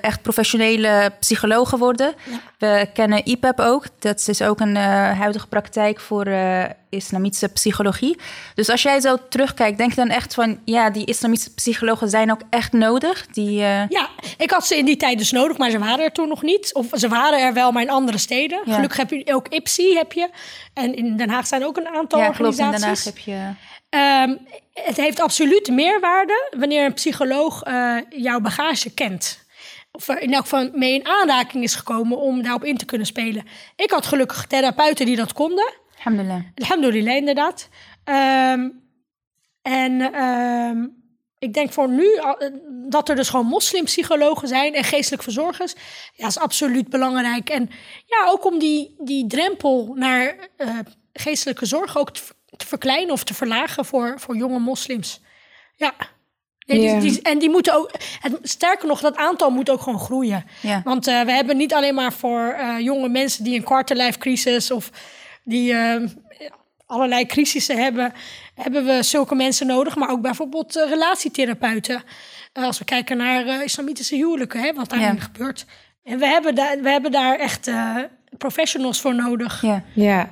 echt 0.00 0.22
professionele 0.22 1.12
psychologen 1.20 1.78
worden. 1.78 2.14
We 2.58 2.88
kennen 2.92 3.28
IPEP 3.28 3.60
ook. 3.60 3.86
Dat 3.98 4.28
is 4.28 4.42
ook 4.42 4.60
een 4.60 4.76
huidige 4.76 5.46
praktijk 5.46 6.00
voor 6.00 6.24
islamitische 6.94 7.48
psychologie. 7.48 8.18
Dus 8.54 8.68
als 8.68 8.82
jij 8.82 9.00
zo 9.00 9.16
terugkijkt, 9.28 9.78
denk 9.78 9.90
je 9.90 9.96
dan 9.96 10.08
echt 10.08 10.34
van 10.34 10.58
ja, 10.64 10.90
die 10.90 11.06
islamitische 11.06 11.54
psychologen 11.54 12.08
zijn 12.08 12.30
ook 12.30 12.40
echt 12.50 12.72
nodig? 12.72 13.26
Die, 13.26 13.62
eh, 13.62 13.88
Ja, 13.88 14.08
ik 14.38 14.50
had 14.50 14.66
ze 14.66 14.76
in 14.76 14.84
die 14.84 14.96
tijd 14.96 15.18
dus 15.18 15.32
nodig, 15.32 15.58
maar 15.58 15.70
ze 15.70 15.78
waren 15.78 16.04
er 16.04 16.12
toen 16.12 16.28
nog 16.28 16.42
niet. 16.42 16.74
Of 16.74 16.86
ze 16.92 17.08
waren 17.08 17.40
er 17.40 17.52
wel, 17.52 17.72
maar 17.72 17.82
in 17.82 17.90
andere 17.90 18.18
steden. 18.18 18.60
Ja. 18.64 18.74
Gelukkig 18.74 18.98
heb 18.98 19.10
je 19.10 19.34
ook 19.34 19.48
IPSI, 19.48 19.94
heb 19.94 20.12
je. 20.12 20.28
En 20.74 20.94
in 20.94 21.16
Den 21.16 21.30
Haag 21.30 21.46
zijn 21.46 21.64
ook 21.64 21.76
een 21.76 21.88
aantal 21.88 22.18
ja, 22.18 22.30
klopt. 22.30 22.58
In 22.58 22.64
organisaties. 22.64 23.04
Den 23.04 23.34
Haag 23.34 23.54
heb 23.54 23.58
je. 23.58 23.72
Ehm, 23.94 24.36
het 24.86 24.96
heeft 24.96 25.20
absoluut 25.20 25.68
meerwaarde 25.68 26.52
wanneer 26.56 26.84
een 26.84 26.94
psycholoog 26.94 27.62
eh, 27.62 27.96
jouw 28.10 28.40
bagage 28.40 28.90
kent. 28.90 29.42
Of 29.92 30.08
er 30.08 30.20
in 30.20 30.32
elk 30.32 30.42
geval 30.42 30.70
mee 30.72 30.94
in 30.94 31.06
aanraking 31.06 31.62
is 31.62 31.74
gekomen 31.74 32.18
om 32.18 32.42
daarop 32.42 32.64
in 32.64 32.76
te 32.76 32.84
kunnen 32.84 33.06
spelen. 33.06 33.46
Ik 33.76 33.90
had 33.90 34.06
gelukkig 34.06 34.46
therapeuten 34.46 35.06
die 35.06 35.16
dat 35.16 35.32
konden. 35.32 35.72
Alhamdulillah. 36.04 36.42
Alhamdulillah, 36.54 37.16
inderdaad. 37.16 37.68
Ehm, 38.04 38.68
en 39.62 40.00
ehm, 40.14 40.86
ik 41.38 41.54
denk 41.54 41.72
voor 41.72 41.88
nu 41.88 42.14
eh, 42.14 42.30
dat 42.88 43.08
er 43.08 43.16
dus 43.16 43.28
gewoon 43.28 43.46
moslimpsychologen 43.46 44.48
zijn 44.48 44.74
en 44.74 44.84
geestelijk 44.84 45.22
verzorgers. 45.22 45.74
Ja, 46.14 46.26
is 46.26 46.38
absoluut 46.38 46.88
belangrijk. 46.88 47.48
En 47.50 47.70
ja, 48.06 48.26
ook 48.28 48.44
om 48.44 48.58
die, 48.58 48.94
die 48.98 49.26
drempel 49.26 49.92
naar 49.94 50.36
eh, 50.56 50.78
geestelijke 51.12 51.66
zorg 51.66 51.98
ook 51.98 52.10
te, 52.10 52.22
ver- 52.22 52.36
te 52.56 52.66
verkleinen 52.66 53.12
of 53.12 53.24
te 53.24 53.34
verlagen 53.34 53.84
voor, 53.84 54.14
voor 54.20 54.36
jonge 54.36 54.58
moslims. 54.58 55.20
Ja. 55.76 55.94
Nee, 56.66 56.78
die- 56.80 56.88
Ja. 56.88 57.00
die- 57.00 57.22
en 57.22 57.38
die 57.38 57.50
moeten 57.50 57.74
ook, 57.74 57.90
het, 58.20 58.38
sterker 58.42 58.88
nog, 58.88 59.00
dat 59.00 59.16
aantal 59.16 59.50
moet 59.50 59.70
ook 59.70 59.80
gewoon 59.80 59.98
groeien. 60.00 60.44
Want 60.84 61.06
eh, 61.06 61.20
we 61.20 61.32
hebben 61.32 61.56
niet 61.56 61.74
alleen 61.74 61.94
maar 61.94 62.12
voor 62.12 62.56
jonge 62.78 63.08
mensen 63.08 63.44
die 63.44 63.56
een 63.56 63.64
quarterlife 63.64 64.18
crisis 64.18 64.70
of 64.70 64.90
die 65.44 65.72
eh, 65.72 66.02
allerlei 66.86 67.26
crisissen 67.26 67.76
hebben, 67.82 68.12
hebben 68.54 68.84
we 68.86 69.02
zulke 69.02 69.34
mensen 69.34 69.66
nodig, 69.66 69.96
maar 69.96 70.08
ook 70.10 70.20
bijvoorbeeld 70.20 70.76
eh, 70.76 70.88
relatietherapeuten. 70.88 72.02
Eh, 72.52 72.64
als 72.64 72.78
we 72.78 72.84
kijken 72.84 73.16
naar 73.16 73.46
eh, 73.46 73.60
islamitische 73.64 74.14
huwelijken, 74.16 74.60
hè, 74.60 74.72
wat 74.72 74.88
daarin 74.88 75.14
Ja. 75.14 75.20
gebeurt. 75.20 75.66
En 76.04 76.18
we 76.18 76.26
hebben, 76.26 76.54
daar, 76.54 76.80
we 76.80 76.90
hebben 76.90 77.12
daar 77.12 77.38
echt 77.38 77.66
eh, 77.66 77.96
professionals 78.38 79.00
voor 79.00 79.14
nodig. 79.14 79.62
Ja. 79.62 79.82
Ja. 79.94 80.28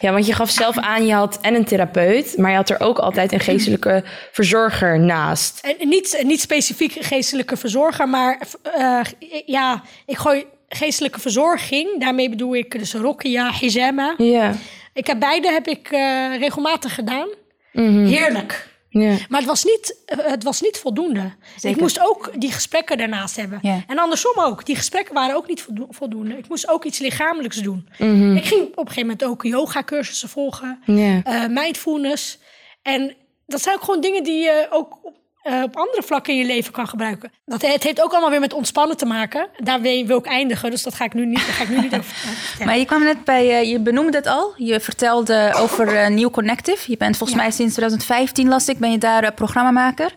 ja, 0.00 0.12
want 0.12 0.26
je 0.26 0.32
gaf 0.32 0.50
zelf 0.50 0.78
aan, 0.78 1.06
je 1.06 1.12
had 1.14 1.38
en 1.40 1.54
een 1.54 1.64
therapeut, 1.64 2.36
maar 2.38 2.50
je 2.50 2.56
had 2.56 2.70
er 2.70 2.80
ook 2.80 2.98
altijd 2.98 3.32
een 3.32 3.40
geestelijke 3.40 4.04
verzorger 4.32 5.00
naast. 5.00 5.58
En 5.78 5.88
niet, 5.88 6.22
niet 6.26 6.40
specifiek 6.40 6.92
geestelijke 6.92 7.56
verzorger, 7.56 8.08
maar 8.08 8.38
eh, 8.62 9.00
ja, 9.46 9.82
ik 10.06 10.16
gooi 10.16 10.44
geestelijke 10.74 11.20
verzorging. 11.20 12.00
Daarmee 12.00 12.28
bedoel 12.28 12.54
ik 12.54 12.78
dus 12.78 12.94
rokia, 12.94 13.50
hijama. 13.52 14.14
Ja. 14.16 14.54
Ik 14.94 15.06
heb 15.06 15.20
beide 15.20 15.50
heb 15.52 15.66
ik 15.68 15.88
eh, 15.90 16.36
regelmatig 16.38 16.94
gedaan. 16.94 17.28
Mhm. 17.72 18.04
Heerlijk. 18.04 18.68
ja. 18.88 19.16
Maar 19.28 19.38
het 19.40 19.48
was 19.48 19.64
niet, 19.64 20.02
eh, 20.06 20.18
het 20.22 20.42
was 20.42 20.60
niet 20.60 20.78
voldoende. 20.78 21.32
Zeker. 21.56 21.70
Ik 21.70 21.80
moest 21.80 22.00
ook 22.00 22.30
die 22.36 22.52
gesprekken 22.52 22.98
daarnaast 22.98 23.36
hebben. 23.36 23.58
Ja. 23.62 23.82
En 23.86 23.98
andersom 23.98 24.32
ook. 24.38 24.66
Die 24.66 24.76
gesprekken 24.76 25.14
waren 25.14 25.36
ook 25.36 25.48
niet 25.48 25.62
voldo- 25.62 25.86
voldoende. 25.90 26.36
Ik 26.38 26.48
moest 26.48 26.68
ook 26.68 26.84
iets 26.84 26.98
lichamelijks 26.98 27.56
doen. 27.56 27.88
Mhm. 27.98 28.36
Ik 28.36 28.44
ging 28.44 28.62
op 28.62 28.78
een 28.78 28.86
gegeven 28.86 29.00
moment 29.02 29.24
ook 29.24 29.42
yoga-cursussen 29.42 30.28
volgen. 30.28 30.82
Ja. 30.86 31.20
eh, 31.24 31.44
mindfulness. 31.48 32.38
En 32.82 33.14
dat 33.46 33.62
zijn 33.62 33.74
ook 33.74 33.84
gewoon 33.84 34.00
dingen 34.00 34.22
die 34.22 34.38
je 34.42 34.66
ook 34.70 34.98
op, 35.44 35.52
eh, 35.52 35.62
op 35.62 35.76
andere 35.76 36.02
vlakken 36.02 36.32
in 36.32 36.38
je 36.38 36.46
leven 36.46 36.72
kan 36.72 36.88
gebruiken. 36.88 37.32
Dat, 37.44 37.62
het 37.62 37.82
heeft 37.82 38.02
ook 38.02 38.10
allemaal 38.12 38.30
weer 38.30 38.40
met 38.40 38.52
ontspannen 38.52 38.96
te 38.96 39.06
maken. 39.06 39.48
Daar 39.58 39.80
wil, 39.80 40.18
ik 40.18 40.26
eindigen, 40.26 40.70
dus 40.70 40.82
dat 40.82 40.94
ga 40.94 41.04
ik 41.04 41.14
nu 41.14 41.26
niet, 41.26 41.46
daar 41.46 41.54
ga 41.54 41.62
ik 41.62 41.68
nu 41.68 41.80
niet 41.80 41.94
over 41.94 42.04
vertellen. 42.14 42.66
Maar 42.66 42.78
je 42.78 42.84
kwam 42.84 43.02
net 43.02 43.24
bij, 43.24 43.50
eh, 43.60 43.70
je 43.70 43.80
benoemde 43.80 44.16
het 44.16 44.26
al. 44.26 44.54
Je 44.56 44.80
vertelde 44.80 45.52
over 45.56 45.96
eh, 45.96 46.08
New 46.08 46.30
Connective. 46.30 46.90
Je 46.90 46.96
bent 46.96 47.16
volgens 47.16 47.38
Ja. 47.38 47.44
mij 47.44 47.52
sinds 47.54 47.74
2015 47.74 48.48
las 48.48 48.68
ik, 48.68 48.78
ben 48.78 48.90
je 48.90 48.98
daar 48.98 49.32
programmamaker. 49.32 50.14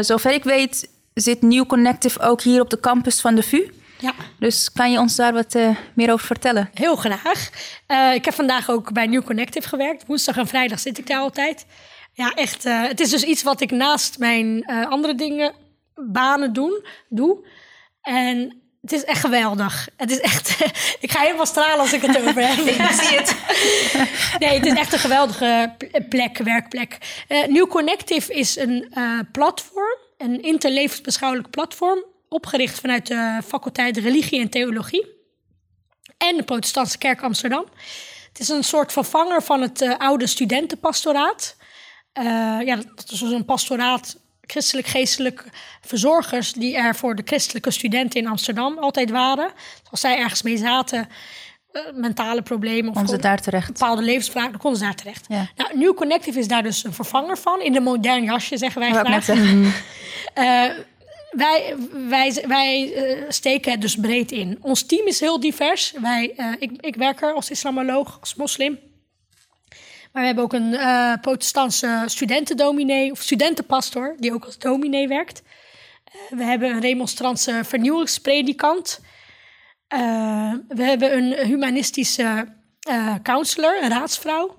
Zover 0.00 0.32
ik 0.32 0.44
weet 0.44 0.88
zit 1.14 1.42
New 1.42 1.66
Connective 1.66 2.20
ook 2.20 2.42
hier 2.42 2.60
op 2.60 2.70
de 2.70 2.80
campus 2.80 3.20
van 3.20 3.34
de 3.34 3.42
VU. 3.42 3.72
Ja. 3.98 4.12
Dus 4.38 4.72
kan 4.72 4.92
je 4.92 4.98
ons 4.98 5.16
daar 5.16 5.32
wat 5.32 5.58
meer 5.94 6.12
over 6.12 6.26
vertellen? 6.26 6.70
Heel 6.74 6.96
graag. 6.96 7.50
Ik 8.14 8.24
heb 8.24 8.34
vandaag 8.34 8.70
ook 8.70 8.92
bij 8.92 9.06
New 9.06 9.24
Connective 9.24 9.68
gewerkt. 9.68 10.04
Woensdag 10.06 10.36
en 10.36 10.46
vrijdag 10.46 10.78
zit 10.80 10.98
ik 10.98 11.06
daar 11.06 11.20
altijd. 11.20 11.66
Ja, 12.12 12.32
echt. 12.34 12.64
eh, 12.64 12.82
het 12.82 13.00
is 13.00 13.10
dus 13.10 13.22
iets 13.22 13.42
wat 13.42 13.60
ik 13.60 13.70
naast 13.70 14.18
mijn 14.18 14.62
eh, 14.64 14.90
andere 14.90 15.14
dingen, 15.14 15.54
banen 15.94 16.52
doen, 16.52 16.84
doe. 17.08 17.46
En 18.02 18.62
het 18.80 18.92
is 18.92 19.04
echt 19.04 19.20
geweldig. 19.20 19.88
Het 19.96 20.10
is 20.10 20.20
echt. 20.20 20.56
ik 21.00 21.10
ga 21.10 21.20
helemaal 21.20 21.46
stralen 21.46 21.78
als 21.78 21.92
ik 21.92 22.02
het 22.02 22.18
over 22.18 22.46
heb. 22.46 22.58
Ik 22.66 22.90
zie 22.90 23.18
het. 23.18 23.36
Nee, 24.38 24.54
het 24.58 24.66
is 24.66 24.72
echt 24.72 24.92
een 24.92 24.98
geweldige 24.98 25.74
plek, 26.08 26.38
werkplek. 26.38 26.98
Eh 27.28 27.46
New 27.46 27.68
Connective 27.68 28.34
is 28.34 28.56
een 28.56 28.94
platform, 29.32 29.98
een 30.18 30.42
interlevensbeschouwelijk 30.42 31.50
platform, 31.50 32.04
opgericht 32.28 32.80
vanuit 32.80 33.06
de 33.06 33.40
faculteit 33.46 33.96
Religie 33.96 34.40
en 34.40 34.48
Theologie 34.50 35.06
en 36.18 36.36
de 36.36 36.42
Protestantse 36.42 36.98
Kerk 36.98 37.22
Amsterdam. 37.22 37.64
Het 38.28 38.40
is 38.40 38.48
een 38.48 38.64
soort 38.64 38.92
vervanger 38.92 39.42
van 39.42 39.60
het 39.60 39.94
oude 39.98 40.26
studentenpastoraat. 40.26 41.56
Eh, 42.12 42.58
ja, 42.64 42.76
dat 42.76 43.10
is 43.10 43.18
dus 43.18 43.30
een 43.30 43.44
pastoraat, 43.44 44.16
christelijk-geestelijk 44.40 45.44
verzorgers 45.80 46.52
die 46.52 46.76
er 46.76 46.94
voor 46.94 47.14
de 47.14 47.22
christelijke 47.24 47.70
studenten 47.70 48.20
in 48.20 48.26
Amsterdam 48.26 48.78
altijd 48.78 49.10
waren. 49.10 49.52
Als 49.90 50.00
zij 50.00 50.18
ergens 50.18 50.42
mee 50.42 50.56
zaten, 50.56 51.08
eh, 51.72 51.82
mentale 51.94 52.42
problemen 52.42 52.96
of 52.96 53.06
daar 53.06 53.40
terecht. 53.40 53.66
bepaalde 53.66 54.02
levensvragen, 54.02 54.50
dan 54.50 54.60
konden 54.60 54.78
ze 54.78 54.84
daar 54.84 54.94
terecht. 54.94 55.26
Ja. 55.28 55.48
Nou, 55.56 55.78
New 55.78 55.94
Connective 55.94 56.38
is 56.38 56.48
daar 56.48 56.62
dus 56.62 56.84
een 56.84 56.92
vervanger 56.92 57.38
van. 57.38 57.60
In 57.60 57.72
de 57.72 57.80
modern 57.80 58.24
jasje, 58.24 58.56
zeggen 58.56 58.80
wij 58.80 58.90
graag. 58.90 59.24
zeggen. 59.24 59.72
Eh, 60.34 60.64
wij 61.30 61.74
wij, 62.08 62.44
wij 62.46 62.92
steken 63.28 63.72
het 63.72 63.80
dus 63.80 63.96
breed 63.96 64.32
in. 64.32 64.58
Ons 64.60 64.82
team 64.82 65.06
is 65.06 65.20
heel 65.20 65.40
divers. 65.40 65.92
Wij, 66.00 66.56
ik, 66.58 66.70
ik 66.80 66.96
werk 66.96 67.22
er 67.22 67.32
als 67.32 67.50
islamoloog, 67.50 68.16
als 68.20 68.34
moslim. 68.34 68.78
Maar 70.12 70.20
we 70.22 70.26
hebben 70.26 70.44
ook 70.44 70.52
een 70.52 70.74
eh 70.74 71.12
protestantse 71.20 72.02
studentendominee 72.06 73.10
of 73.10 73.20
studentenpastor... 73.20 74.14
die 74.18 74.32
ook 74.32 74.44
als 74.44 74.58
dominee 74.58 75.08
werkt. 75.08 75.42
Eh, 76.04 76.38
we 76.38 76.44
hebben 76.44 76.70
een 76.70 76.80
remonstrantse 76.80 77.60
vernieuwingspredikant. 77.64 79.00
Eh, 79.88 80.52
we 80.68 80.82
hebben 80.82 81.16
een 81.16 81.46
humanistische 81.46 82.58
counselor, 83.22 83.82
een 83.82 83.88
raadsvrouw. 83.88 84.56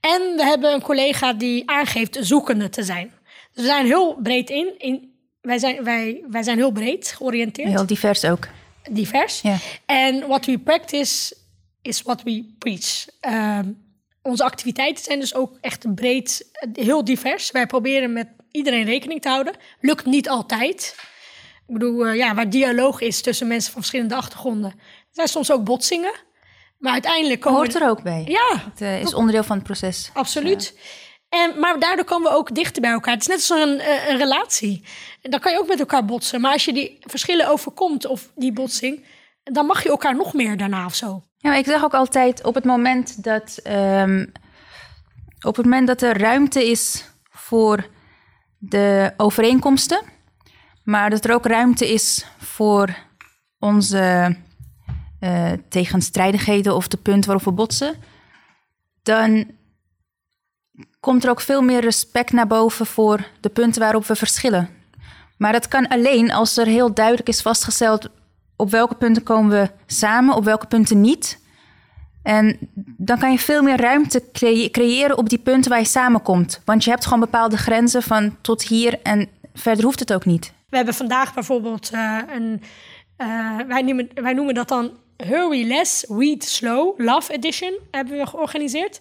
En 0.00 0.20
we 0.36 0.44
hebben 0.44 0.72
een 0.72 0.82
collega 0.82 1.32
die 1.32 1.70
aangeeft 1.70 2.18
zoekende 2.20 2.68
te 2.68 2.82
zijn. 2.82 3.12
Dus 3.52 3.62
we 3.64 3.70
zijn 3.70 3.86
heel 3.86 4.14
breed 4.22 4.50
in. 4.50 4.74
in 4.78 5.14
wij, 5.40 5.58
zijn, 5.58 5.84
wij, 5.84 6.24
wij 6.28 6.42
zijn 6.42 6.56
heel 6.56 6.70
breed 6.70 7.12
georiënteerd, 7.16 7.68
Heel 7.68 7.86
divers 7.86 8.24
ook. 8.24 8.48
divers. 8.90 9.40
Ja. 9.40 9.56
En 9.86 10.26
what 10.26 10.44
we 10.46 10.58
practice 10.58 11.36
is 11.82 12.02
what 12.02 12.22
we 12.22 12.54
preach. 12.58 13.06
Ehm, 13.20 13.72
onze 14.26 14.44
activiteiten 14.44 15.04
zijn 15.04 15.20
dus 15.20 15.34
ook 15.34 15.58
echt 15.60 15.94
breed, 15.94 16.50
heel 16.72 17.04
divers. 17.04 17.50
Wij 17.50 17.66
proberen 17.66 18.12
met 18.12 18.28
iedereen 18.50 18.84
rekening 18.84 19.22
te 19.22 19.28
houden. 19.28 19.54
Lukt 19.80 20.04
niet 20.04 20.28
altijd. 20.28 20.94
Ik 21.66 21.74
bedoel, 21.74 22.06
eh, 22.06 22.16
ja, 22.16 22.34
waar 22.34 22.50
dialoog 22.50 23.00
is 23.00 23.20
tussen 23.20 23.46
mensen 23.46 23.72
van 23.72 23.80
verschillende 23.80 24.14
achtergronden, 24.14 24.70
er 24.70 24.78
zijn 25.10 25.28
soms 25.28 25.50
ook 25.50 25.64
botsingen. 25.64 26.12
Maar 26.78 26.92
uiteindelijk 26.92 27.40
komen 27.40 27.58
Hoort 27.58 27.74
er 27.74 27.88
ook 27.88 28.02
bij. 28.02 28.24
Ja, 28.28 28.64
Het 28.70 28.80
eh, 28.80 29.00
is 29.00 29.14
onderdeel 29.14 29.44
van 29.44 29.56
het 29.56 29.64
proces. 29.64 30.10
absoluut. 30.12 30.78
En, 31.28 31.58
maar 31.58 31.78
daardoor 31.78 32.04
komen 32.04 32.30
we 32.30 32.36
ook 32.36 32.54
dichter 32.54 32.82
bij 32.82 32.90
elkaar. 32.90 33.14
Het 33.14 33.22
is 33.22 33.28
net 33.28 33.50
als 33.50 33.68
een, 33.68 33.78
eh, 33.80 34.08
een 34.08 34.16
relatie. 34.16 34.84
En 35.22 35.30
dan 35.30 35.40
kan 35.40 35.52
je 35.52 35.58
ook 35.58 35.66
met 35.66 35.78
elkaar 35.78 36.04
botsen. 36.04 36.40
Maar 36.40 36.52
als 36.52 36.64
je 36.64 36.72
die 36.72 36.98
verschillen 37.00 37.48
overkomt 37.48 38.06
of 38.06 38.30
die 38.34 38.52
botsing, 38.52 39.04
dan 39.52 39.66
mag 39.66 39.82
je 39.82 39.88
elkaar 39.88 40.16
nog 40.16 40.34
meer 40.34 40.56
daarna 40.56 40.84
of 40.84 40.94
zo. 40.94 41.22
Ja, 41.36 41.54
ik 41.54 41.64
zeg 41.64 41.84
ook 41.84 41.94
altijd 41.94 42.44
op 42.44 42.54
het 42.54 42.64
moment 42.64 43.24
dat 43.24 43.58
ehm, 43.62 44.26
op 45.40 45.56
het 45.56 45.64
moment 45.64 45.86
dat 45.86 46.02
er 46.02 46.18
ruimte 46.18 46.70
is 46.70 47.10
voor 47.30 47.88
de 48.58 49.12
overeenkomsten, 49.16 50.00
maar 50.84 51.10
dat 51.10 51.24
er 51.24 51.34
ook 51.34 51.46
ruimte 51.46 51.92
is 51.92 52.26
voor 52.38 52.96
onze 53.58 54.36
eh, 55.20 55.52
tegenstrijdigheden 55.68 56.74
of 56.74 56.88
de 56.88 56.96
punten 56.96 57.26
waarop 57.30 57.44
we 57.44 57.52
botsen, 57.52 57.94
dan 59.02 59.50
komt 61.00 61.24
er 61.24 61.30
ook 61.30 61.40
veel 61.40 61.62
meer 61.62 61.80
respect 61.80 62.32
naar 62.32 62.46
boven 62.46 62.86
voor 62.86 63.26
de 63.40 63.48
punten 63.48 63.80
waarop 63.80 64.06
we 64.06 64.16
verschillen. 64.16 64.68
Maar 65.38 65.52
dat 65.52 65.68
kan 65.68 65.88
alleen 65.88 66.32
als 66.32 66.56
er 66.56 66.66
heel 66.66 66.94
duidelijk 66.94 67.28
is 67.28 67.42
vastgesteld 67.42 68.08
op 68.56 68.70
welke 68.70 68.94
punten 68.94 69.22
komen 69.22 69.50
we 69.60 69.70
samen, 69.86 70.34
op 70.34 70.44
welke 70.44 70.66
punten 70.66 71.00
niet. 71.00 71.44
En 72.22 72.58
dan 72.96 73.18
kan 73.18 73.30
je 73.30 73.38
veel 73.38 73.62
meer 73.62 73.80
ruimte 73.80 74.22
creëren 74.70 75.18
op 75.18 75.28
die 75.28 75.38
punten 75.38 75.70
waar 75.70 75.80
je 75.80 75.86
samenkomt. 75.86 76.60
Want 76.64 76.84
je 76.84 76.90
hebt 76.90 77.04
gewoon 77.04 77.20
bepaalde 77.20 77.56
grenzen 77.56 78.02
van 78.02 78.36
tot 78.40 78.62
hier 78.62 78.98
en 79.02 79.28
verder 79.54 79.84
hoeft 79.84 80.00
het 80.00 80.12
ook 80.12 80.24
niet. 80.24 80.52
We 80.68 80.76
hebben 80.76 80.94
vandaag 80.94 81.34
bijvoorbeeld 81.34 81.90
eh, 81.90 82.18
een. 82.34 82.62
eh, 83.16 83.56
wij, 83.68 83.82
noemen, 83.82 84.08
wij 84.14 84.32
noemen 84.32 84.54
dat 84.54 84.68
dan 84.68 84.90
Hurry 85.16 85.66
Less, 85.68 86.04
Read 86.08 86.44
Slow, 86.44 87.00
Love 87.00 87.32
Edition 87.32 87.78
hebben 87.90 88.18
we 88.18 88.26
georganiseerd. 88.26 89.00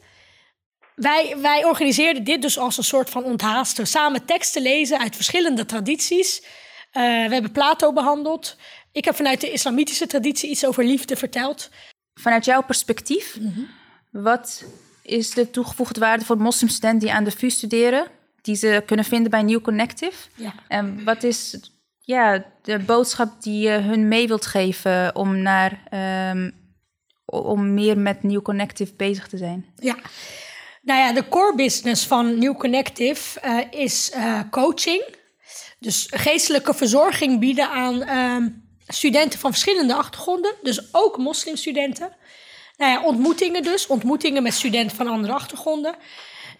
Wij, 0.95 1.35
wij 1.41 1.65
organiseerden 1.65 2.23
dit 2.23 2.41
dus 2.41 2.57
als 2.57 2.77
een 2.77 2.83
soort 2.83 3.09
van 3.09 3.23
onthaasten. 3.23 3.87
Samen 3.87 4.25
teksten 4.25 4.61
lezen 4.61 4.99
uit 4.99 5.15
verschillende 5.15 5.65
tradities. 5.65 6.43
Eh, 6.91 7.01
we 7.01 7.33
hebben 7.33 7.51
Plato 7.51 7.93
behandeld. 7.93 8.57
Ik 8.95 9.05
heb 9.05 9.15
vanuit 9.15 9.41
de 9.41 9.51
islamitische 9.51 10.07
traditie 10.07 10.49
iets 10.49 10.65
over 10.65 10.83
liefde 10.83 11.15
verteld. 11.15 11.69
Vanuit 12.13 12.45
jouw 12.45 12.63
perspectief, 12.63 13.37
wat 14.11 14.65
is 15.01 15.31
de 15.31 15.49
toegevoegde 15.49 15.99
waarde 15.99 16.25
voor 16.25 16.37
moslimstudenten 16.37 16.99
die 16.99 17.11
aan 17.11 17.23
de 17.23 17.31
VU 17.31 17.49
studeren, 17.49 18.07
die 18.41 18.55
ze 18.55 18.83
kunnen 18.85 19.05
vinden 19.05 19.31
bij 19.31 19.43
New 19.43 19.61
Connective? 19.61 20.29
Ja. 20.35 20.53
En 20.67 21.03
wat 21.03 21.23
is 21.23 21.59
ja, 21.99 22.45
de 22.61 22.79
boodschap 22.79 23.41
die 23.41 23.59
je 23.59 23.69
hun 23.69 24.07
mee 24.07 24.27
wilt 24.27 24.45
geven 24.45 25.15
om, 25.15 25.41
naar, 25.41 25.83
ehm, 25.89 26.51
om 27.25 27.73
meer 27.73 27.97
met 27.97 28.23
New 28.23 28.41
Connective 28.41 28.93
bezig 28.95 29.27
te 29.27 29.37
zijn? 29.37 29.65
Ja. 29.75 29.95
Nou 30.81 30.99
ja, 30.99 31.13
de 31.13 31.27
core 31.27 31.55
business 31.55 32.07
van 32.07 32.39
New 32.39 32.57
Connective 32.57 33.39
eh, 33.39 33.81
is 33.81 34.11
eh, 34.11 34.39
coaching. 34.49 35.03
Dus 35.79 36.07
geestelijke 36.09 36.73
verzorging 36.73 37.39
bieden 37.39 37.69
aan 37.69 38.01
ehm, 38.01 38.47
studenten 38.87 39.39
van 39.39 39.51
verschillende 39.51 39.95
achtergronden. 39.95 40.53
Dus 40.61 40.93
ook 40.93 41.17
moslimstudenten. 41.17 42.15
Nou 42.77 42.91
ja, 42.91 43.03
ontmoetingen 43.03 43.63
dus. 43.63 43.87
Ontmoetingen 43.87 44.43
met 44.43 44.53
studenten 44.53 44.97
van 44.97 45.07
andere 45.07 45.33
achtergronden. 45.33 45.95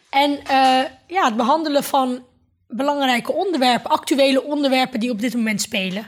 En 0.09 0.39
eh, 0.45 0.83
ja, 1.07 1.25
het 1.25 1.35
behandelen 1.35 1.83
van 1.83 2.23
belangrijke 2.67 3.33
onderwerpen, 3.33 3.91
actuele 3.91 4.43
onderwerpen 4.43 4.99
die 4.99 5.11
op 5.11 5.19
dit 5.19 5.33
moment 5.33 5.61
spelen. 5.61 6.07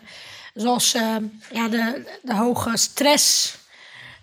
Zoals 0.54 0.94
eh, 0.94 1.16
ja, 1.52 1.68
de, 1.68 2.04
de 2.22 2.34
hoge 2.34 2.78
stress 2.78 3.56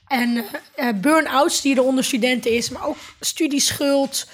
en 0.07 0.45
eh, 0.75 0.89
burn-outs 0.95 1.61
die 1.61 1.77
er 1.77 1.83
onder 1.83 2.05
studenten 2.05 2.51
is, 2.51 2.71
maar 2.71 2.87
ook 2.87 2.97
studieschuld, 3.21 4.27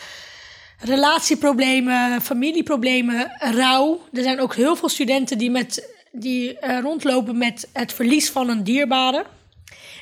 relatieproblemen, 0.79 2.23
familieproblemen, 2.23 3.33
rouw. 3.39 4.01
Er 4.13 4.23
zijn 4.23 4.41
ook 4.41 4.55
heel 4.55 4.77
veel 4.77 4.89
studenten 4.89 5.39
die, 5.39 5.51
met, 5.51 5.89
die 6.13 6.59
eh, 6.59 6.81
rondlopen 6.81 7.39
met 7.39 7.69
het 7.73 7.93
verlies 7.93 8.31
van 8.31 8.49
een 8.49 8.65
dierbare. 8.65 9.25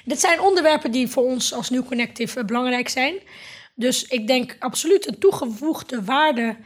Dit 0.04 0.20
zijn 0.20 0.40
onderwerpen 0.40 0.90
die 0.90 1.08
voor 1.08 1.24
ons 1.24 1.52
als 1.54 1.70
New 1.70 1.86
Connective 1.86 2.38
eh, 2.40 2.44
belangrijk 2.44 2.88
zijn. 2.88 3.14
Dus 3.74 4.04
ik 4.04 4.26
denk 4.26 4.56
absoluut 4.58 5.08
een 5.08 5.18
toegevoegde 5.18 6.04
waarde 6.04 6.56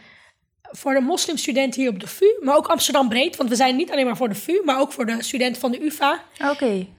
voor 0.63 0.95
de 0.95 1.01
moslimstudenten 1.01 1.81
hier 1.81 1.91
op 1.91 2.01
de 2.01 2.07
VU, 2.07 2.27
maar 2.41 2.57
ook 2.57 2.67
Amsterdam 2.67 3.09
breed. 3.09 3.37
Want 3.37 3.49
we 3.49 3.57
zijn 3.57 3.77
niet 3.77 3.91
alleen 3.91 4.07
maar 4.07 4.17
voor 4.17 4.29
de 4.29 4.35
VU, 4.35 4.61
maar 4.65 4.81
ook 4.81 4.93
voor 4.93 5.07
de 5.07 5.23
studenten 5.23 5.61
van 5.61 5.71
de 5.71 5.85
UvA 5.85 6.25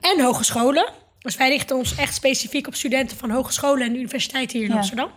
en 0.00 0.20
hogescholen. 0.20 0.92
Dus 1.18 1.36
wij 1.36 1.48
richten 1.48 1.76
ons 1.76 1.96
echt 1.96 2.14
specifiek 2.14 2.66
op 2.66 2.74
studenten 2.74 3.16
van 3.16 3.30
hogescholen 3.30 3.86
en 3.86 3.96
universiteiten 3.96 4.56
hier 4.58 4.66
in 4.66 4.72
Ja. 4.72 4.78
Amsterdam. 4.78 5.10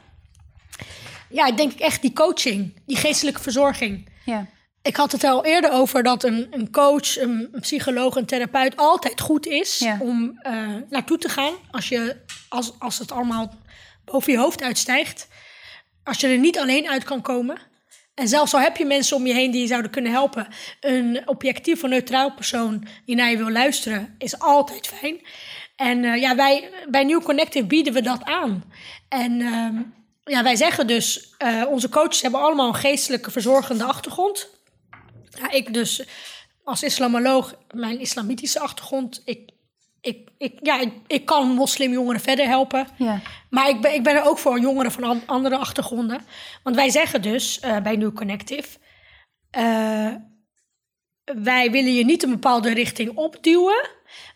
Ja, 1.30 1.46
ik 1.46 1.58
denk 1.58 1.74
echt 1.74 2.02
die 2.02 2.14
coaching, 2.14 2.74
die 2.86 2.98
geestelijke 2.98 3.42
verzorging. 3.42 4.10
Ja. 4.26 4.48
Ik 4.82 4.96
had 4.96 5.12
het 5.12 5.24
al 5.24 5.46
eerder 5.46 5.72
over 5.72 6.04
dat 6.04 6.24
een, 6.24 6.48
een 6.52 6.72
coach, 6.72 7.18
een, 7.20 7.50
een 7.52 7.60
psycholoog, 7.62 8.16
een 8.16 8.26
therapeut 8.26 8.78
altijd 8.78 9.22
goed 9.22 9.48
is 9.48 9.80
Ja. 9.80 9.98
om 10.02 10.40
eh, 10.42 10.68
naartoe 10.90 11.18
te 11.18 11.30
gaan. 11.30 11.54
Als, 11.72 11.90
je, 11.90 12.16
als, 12.50 12.74
als 12.80 13.00
het 13.00 13.12
allemaal 13.12 13.54
boven 14.06 14.32
je 14.32 14.38
hoofd 14.40 14.62
uitstijgt. 14.62 15.28
Als 16.04 16.20
je 16.20 16.28
er 16.28 16.38
niet 16.38 16.60
alleen 16.60 16.88
uit 16.90 17.04
kan 17.04 17.22
komen. 17.22 17.58
En 18.14 18.28
zelfs 18.28 18.54
al 18.54 18.60
heb 18.60 18.78
je 18.78 18.86
mensen 18.86 19.16
om 19.18 19.26
je 19.28 19.34
heen 19.34 19.52
die 19.52 19.62
je 19.62 19.68
zouden 19.68 19.92
kunnen 19.92 20.12
helpen. 20.12 20.48
Een 20.80 21.22
objectief 21.26 21.84
of 21.84 21.90
neutraal 21.90 22.34
persoon 22.34 22.88
die 23.06 23.16
naar 23.16 23.30
je 23.30 23.38
wil 23.38 23.50
luisteren 23.52 24.16
is 24.18 24.40
altijd 24.40 24.88
fijn. 24.88 25.22
En 25.76 26.04
eh, 26.04 26.22
ja, 26.22 26.36
wij 26.36 26.70
bij 26.90 27.04
New 27.04 27.24
Connective 27.24 27.66
bieden 27.66 27.94
we 27.94 28.02
dat 28.02 28.24
aan. 28.24 28.64
En 29.10 29.42
ehm, 29.42 29.76
ja, 30.24 30.44
wij 30.44 30.56
zeggen 30.56 30.88
dus, 30.88 31.34
eh, 31.38 31.64
onze 31.70 31.90
coaches 31.90 32.22
hebben 32.22 32.40
allemaal 32.40 32.68
een 32.68 32.76
geestelijke 32.76 33.32
verzorgende 33.32 33.84
achtergrond. 33.84 34.50
Ja, 35.30 35.52
ik 35.52 35.74
dus 35.74 36.04
als 36.64 36.84
islamoloog, 36.84 37.56
mijn 37.74 38.00
islamitische 38.00 38.60
achtergrond, 38.60 39.22
ik, 39.26 39.52
ik, 40.02 40.30
ik, 40.38 40.60
ja, 40.62 40.80
ik, 40.80 40.94
ik 41.08 41.26
kan 41.26 41.48
moslimjongeren 41.48 42.22
verder 42.22 42.48
helpen. 42.48 42.88
Ja. 42.98 43.22
Maar 43.50 43.70
ik 43.70 43.82
ben, 43.82 43.94
ik 43.94 44.04
ben 44.04 44.16
er 44.16 44.26
ook 44.26 44.38
voor 44.38 44.60
jongeren 44.60 44.92
van 44.92 45.04
an- 45.04 45.24
andere 45.26 45.58
achtergronden. 45.58 46.26
Want 46.64 46.76
wij 46.76 46.90
zeggen 46.90 47.22
dus 47.22 47.60
eh, 47.60 47.80
bij 47.82 47.96
New 47.96 48.14
Connective... 48.14 48.78
eh, 49.52 50.14
wij 51.42 51.72
willen 51.72 51.94
je 51.94 52.06
niet 52.06 52.24
een 52.24 52.30
bepaalde 52.30 52.74
richting 52.74 53.16
opduwen... 53.16 53.90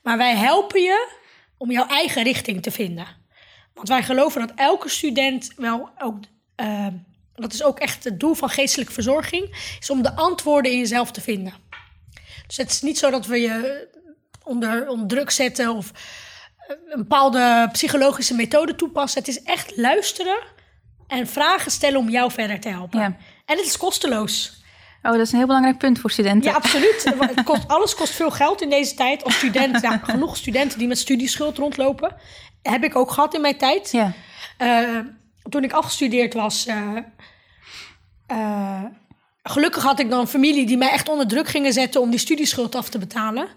maar 0.04 0.18
wij 0.18 0.36
helpen 0.36 0.82
je 0.82 1.10
om 1.58 1.72
jouw 1.72 1.88
eigen 1.88 2.24
richting 2.24 2.62
te 2.64 2.72
vinden. 2.72 3.08
Want 3.74 3.88
wij 3.88 4.04
geloven 4.04 4.48
dat 4.48 4.52
elke 4.56 4.89
student 4.89 5.54
wel 5.56 5.89
ook... 5.98 6.18
eh, 6.56 6.88
dat 7.36 7.54
is 7.54 7.64
ook 7.64 7.80
echt 7.80 8.04
het 8.04 8.20
doel 8.20 8.34
van 8.34 8.50
geestelijke 8.50 8.94
verzorging... 8.94 9.76
is 9.80 9.90
om 9.90 10.02
de 10.02 10.16
antwoorden 10.16 10.72
in 10.72 10.78
jezelf 10.78 11.12
te 11.12 11.22
vinden. 11.22 11.54
Dus 12.48 12.58
het 12.58 12.72
is 12.72 12.82
niet 12.82 12.98
zo 12.98 13.10
dat 13.10 13.26
we 13.26 13.38
je 13.38 13.88
onder, 14.44 14.88
onder 14.88 15.08
druk 15.08 15.30
zetten... 15.30 15.76
of 15.76 15.92
een 16.68 16.98
bepaalde 16.98 17.70
psychologische 17.72 18.36
methode 18.36 18.76
toepassen. 18.76 19.20
Het 19.20 19.30
is 19.30 19.44
echt 19.44 19.78
luisteren 19.78 20.38
en 21.08 21.28
vragen 21.28 21.72
stellen 21.72 22.00
om 22.00 22.10
jou 22.10 22.32
verder 22.32 22.60
te 22.60 22.70
helpen. 22.70 23.00
Ja. 23.00 23.06
En 23.46 23.58
het 23.58 23.66
is 23.66 23.78
kosteloos. 23.78 24.60
Oh, 25.04 25.12
dat 25.12 25.20
is 25.20 25.32
een 25.32 25.38
heel 25.38 25.48
belangrijk 25.48 25.78
punt 25.78 26.00
voor 26.00 26.12
studenten. 26.12 26.50
Ja, 26.50 26.56
absoluut. 26.56 27.04
Het 27.36 27.44
kost, 27.44 27.68
alles 27.68 27.96
kost 27.96 28.14
veel 28.14 28.32
geld 28.32 28.62
in 28.62 28.70
deze 28.70 28.96
tijd. 28.96 29.24
Als 29.24 29.36
student, 29.36 29.82
ja, 29.82 29.98
genoeg 29.98 30.38
studenten 30.38 30.80
die 30.80 30.88
met 30.88 30.98
studieschuld 30.98 31.58
rondlopen. 31.58 32.16
heb 32.62 32.84
ik 32.84 32.96
ook 32.96 33.12
gehad 33.12 33.34
in 33.34 33.42
mijn 33.42 33.58
tijd. 33.58 33.92
Ja. 33.92 34.14
Eh, 34.58 35.00
toen 35.50 35.64
ik 35.64 35.72
afgestudeerd 35.72 36.34
was, 36.34 36.66
eh, 36.66 36.98
eh, 38.28 38.84
gelukkig 39.44 39.84
had 39.84 40.00
ik 40.00 40.10
dan 40.10 40.20
een 40.20 40.28
familie 40.28 40.66
die 40.66 40.78
mij 40.78 40.89
echt 40.89 41.10
onder 41.10 41.28
druk 41.28 41.48
gingen 41.48 41.74
zetten 41.74 42.02
om 42.02 42.10
die 42.10 42.20
studieschuld 42.20 42.76
af 42.76 42.89
te 42.89 42.98
betalen. 42.98 43.48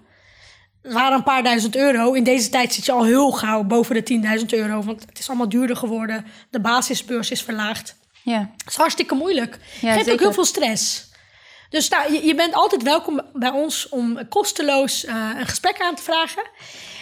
Het 0.83 0.93
waren 0.93 1.17
een 1.17 1.23
paar 1.23 1.43
duizend 1.43 1.77
euro. 1.77 2.13
In 2.13 2.25
deze 2.25 2.49
tijd 2.49 2.73
zit 2.75 2.85
je 2.85 2.93
al 2.93 3.05
heel 3.05 3.31
gauw 3.31 3.63
boven 3.63 3.95
de 3.95 4.03
10.000 4.03 4.53
euro, 4.53 4.83
want 4.83 5.01
het 5.09 5.19
is 5.19 5.29
allemaal 5.29 5.49
duurder 5.49 5.77
geworden. 5.77 6.27
De 6.51 6.61
basisbeurs 6.61 7.31
is 7.31 7.43
verlaagd. 7.43 7.97
Ja. 8.23 8.51
Het 8.57 8.71
is 8.71 8.77
hartstikke 8.77 9.15
moeilijk. 9.15 9.59
Ja, 9.81 9.93
Geeft 9.93 10.11
ook 10.11 10.21
heel 10.21 10.33
veel 10.33 10.45
stress. 10.45 11.13
Dus 11.69 11.89
nou, 11.89 12.13
je, 12.13 12.27
je 12.27 12.35
bent 12.35 12.55
altijd 12.55 12.83
welkom 12.83 13.21
bij 13.33 13.51
ons 13.51 13.89
om 13.89 14.29
kosteloos 14.29 15.05
eh, 15.05 15.31
een 15.39 15.47
gesprek 15.47 15.81
aan 15.81 15.95
te 15.95 16.03
vragen. 16.03 16.43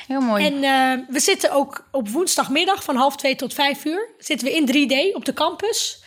Heel 0.06 0.20
mooi. 0.20 0.46
En 0.46 0.54
eh, 0.54 1.06
we 1.08 1.20
zitten 1.20 1.52
ook 1.52 1.88
op 1.90 2.08
woensdagmiddag 2.08 2.84
van 2.84 2.96
half 2.96 3.16
twee 3.16 3.36
tot 3.36 3.54
vijf 3.54 3.84
uur. 3.84 4.08
Zitten 4.18 4.46
we 4.46 4.54
in 4.54 4.66
3D 4.66 5.16
op 5.16 5.24
de 5.24 5.32
campus 5.32 6.02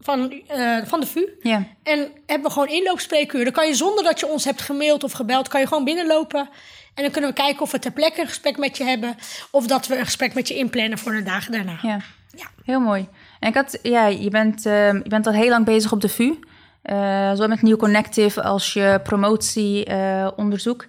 van, 0.00 0.42
eh, 0.46 0.78
van 0.84 1.00
de 1.00 1.06
VU. 1.06 1.28
Ja. 1.40 1.66
En 1.82 1.98
hebben 2.26 2.46
we 2.46 2.52
gewoon 2.52 2.68
inloopspreekuur. 2.68 3.44
Dan 3.44 3.52
kan 3.52 3.66
je 3.66 3.74
zonder 3.74 4.04
dat 4.04 4.20
je 4.20 4.26
ons 4.26 4.44
hebt 4.44 4.62
gemaild 4.62 5.04
of 5.04 5.12
gebeld, 5.12 5.48
kan 5.48 5.60
je 5.60 5.66
gewoon 5.66 5.84
binnenlopen. 5.84 6.48
En 6.94 7.02
dan 7.02 7.10
kunnen 7.10 7.30
we 7.30 7.36
kijken 7.36 7.62
of 7.62 7.70
we 7.70 7.78
ter 7.78 7.92
plekke 7.92 8.20
een 8.20 8.26
gesprek 8.26 8.56
met 8.58 8.76
je 8.76 8.84
hebben. 8.84 9.16
Of 9.50 9.66
dat 9.66 9.86
we 9.86 9.98
een 9.98 10.04
gesprek 10.04 10.34
met 10.34 10.48
je 10.48 10.54
inplannen 10.54 10.98
voor 10.98 11.12
de 11.12 11.22
dagen 11.22 11.52
daarna. 11.52 11.78
Ja. 11.82 12.00
Ja. 12.30 12.46
Heel 12.64 12.80
mooi. 12.80 13.08
En 13.40 13.48
ik 13.48 13.54
had, 13.54 13.78
ja, 13.82 14.06
je 14.06 14.30
bent, 14.30 14.66
ehm, 14.66 14.96
je 14.96 15.08
bent 15.08 15.26
al 15.26 15.32
heel 15.32 15.48
lang 15.48 15.64
bezig 15.64 15.92
op 15.92 16.00
de 16.00 16.08
VU. 16.08 16.38
Eh, 16.82 17.30
zowel 17.30 17.48
met 17.48 17.62
New 17.62 17.76
Connective 17.76 18.42
als 18.42 18.72
je 18.72 19.00
promotieonderzoek. 19.02 20.86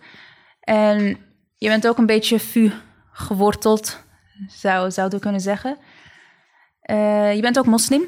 en 0.61 1.26
je 1.57 1.67
bent 1.67 1.87
ook 1.87 1.97
een 1.97 2.05
beetje 2.05 2.39
VU 2.39 2.71
geworteld, 3.11 4.03
zou, 4.47 4.91
zouden 4.91 5.17
we 5.17 5.23
kunnen 5.23 5.41
zeggen. 5.41 5.77
Eh, 6.81 7.35
je 7.35 7.41
bent 7.41 7.59
ook 7.59 7.65
moslim. 7.65 8.03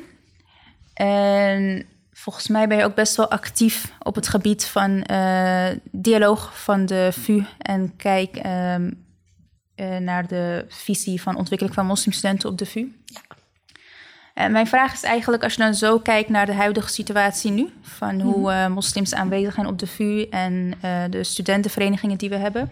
En 0.93 1.87
volgens 2.11 2.47
mij 2.47 2.67
ben 2.67 2.77
je 2.77 2.83
ook 2.83 2.95
best 2.95 3.15
wel 3.15 3.29
actief 3.29 3.91
op 3.99 4.15
het 4.15 4.27
gebied 4.27 4.65
van 4.65 5.03
eh, 5.03 5.67
dialoog 5.91 6.61
van 6.61 6.85
de 6.85 7.09
VU. 7.11 7.43
En 7.57 7.95
kijk 7.95 8.35
ehm, 8.35 8.91
eh, 9.75 9.97
naar 9.97 10.27
de 10.27 10.65
visie 10.67 11.21
van 11.21 11.35
ontwikkeling 11.35 11.75
van 11.75 11.85
moslimstudenten 11.85 12.49
op 12.49 12.57
de 12.57 12.65
VU. 12.65 12.93
En 14.33 14.51
mijn 14.51 14.67
vraag 14.67 14.93
is 14.93 15.03
eigenlijk, 15.03 15.43
als 15.43 15.53
je 15.53 15.61
dan 15.61 15.73
zo 15.73 15.99
kijkt 15.99 16.29
naar 16.29 16.45
de 16.45 16.53
huidige 16.53 16.89
situatie 16.89 17.51
nu, 17.51 17.69
van 17.81 18.21
hoe 18.21 18.51
eh, 18.51 18.67
moslims 18.67 19.13
aanwezig 19.13 19.53
zijn 19.53 19.67
op 19.67 19.79
de 19.79 19.87
VU 19.87 20.21
en 20.29 20.73
de 21.09 21.23
studentenverenigingen 21.23 22.17
die 22.17 22.29
we 22.29 22.35
hebben, 22.35 22.71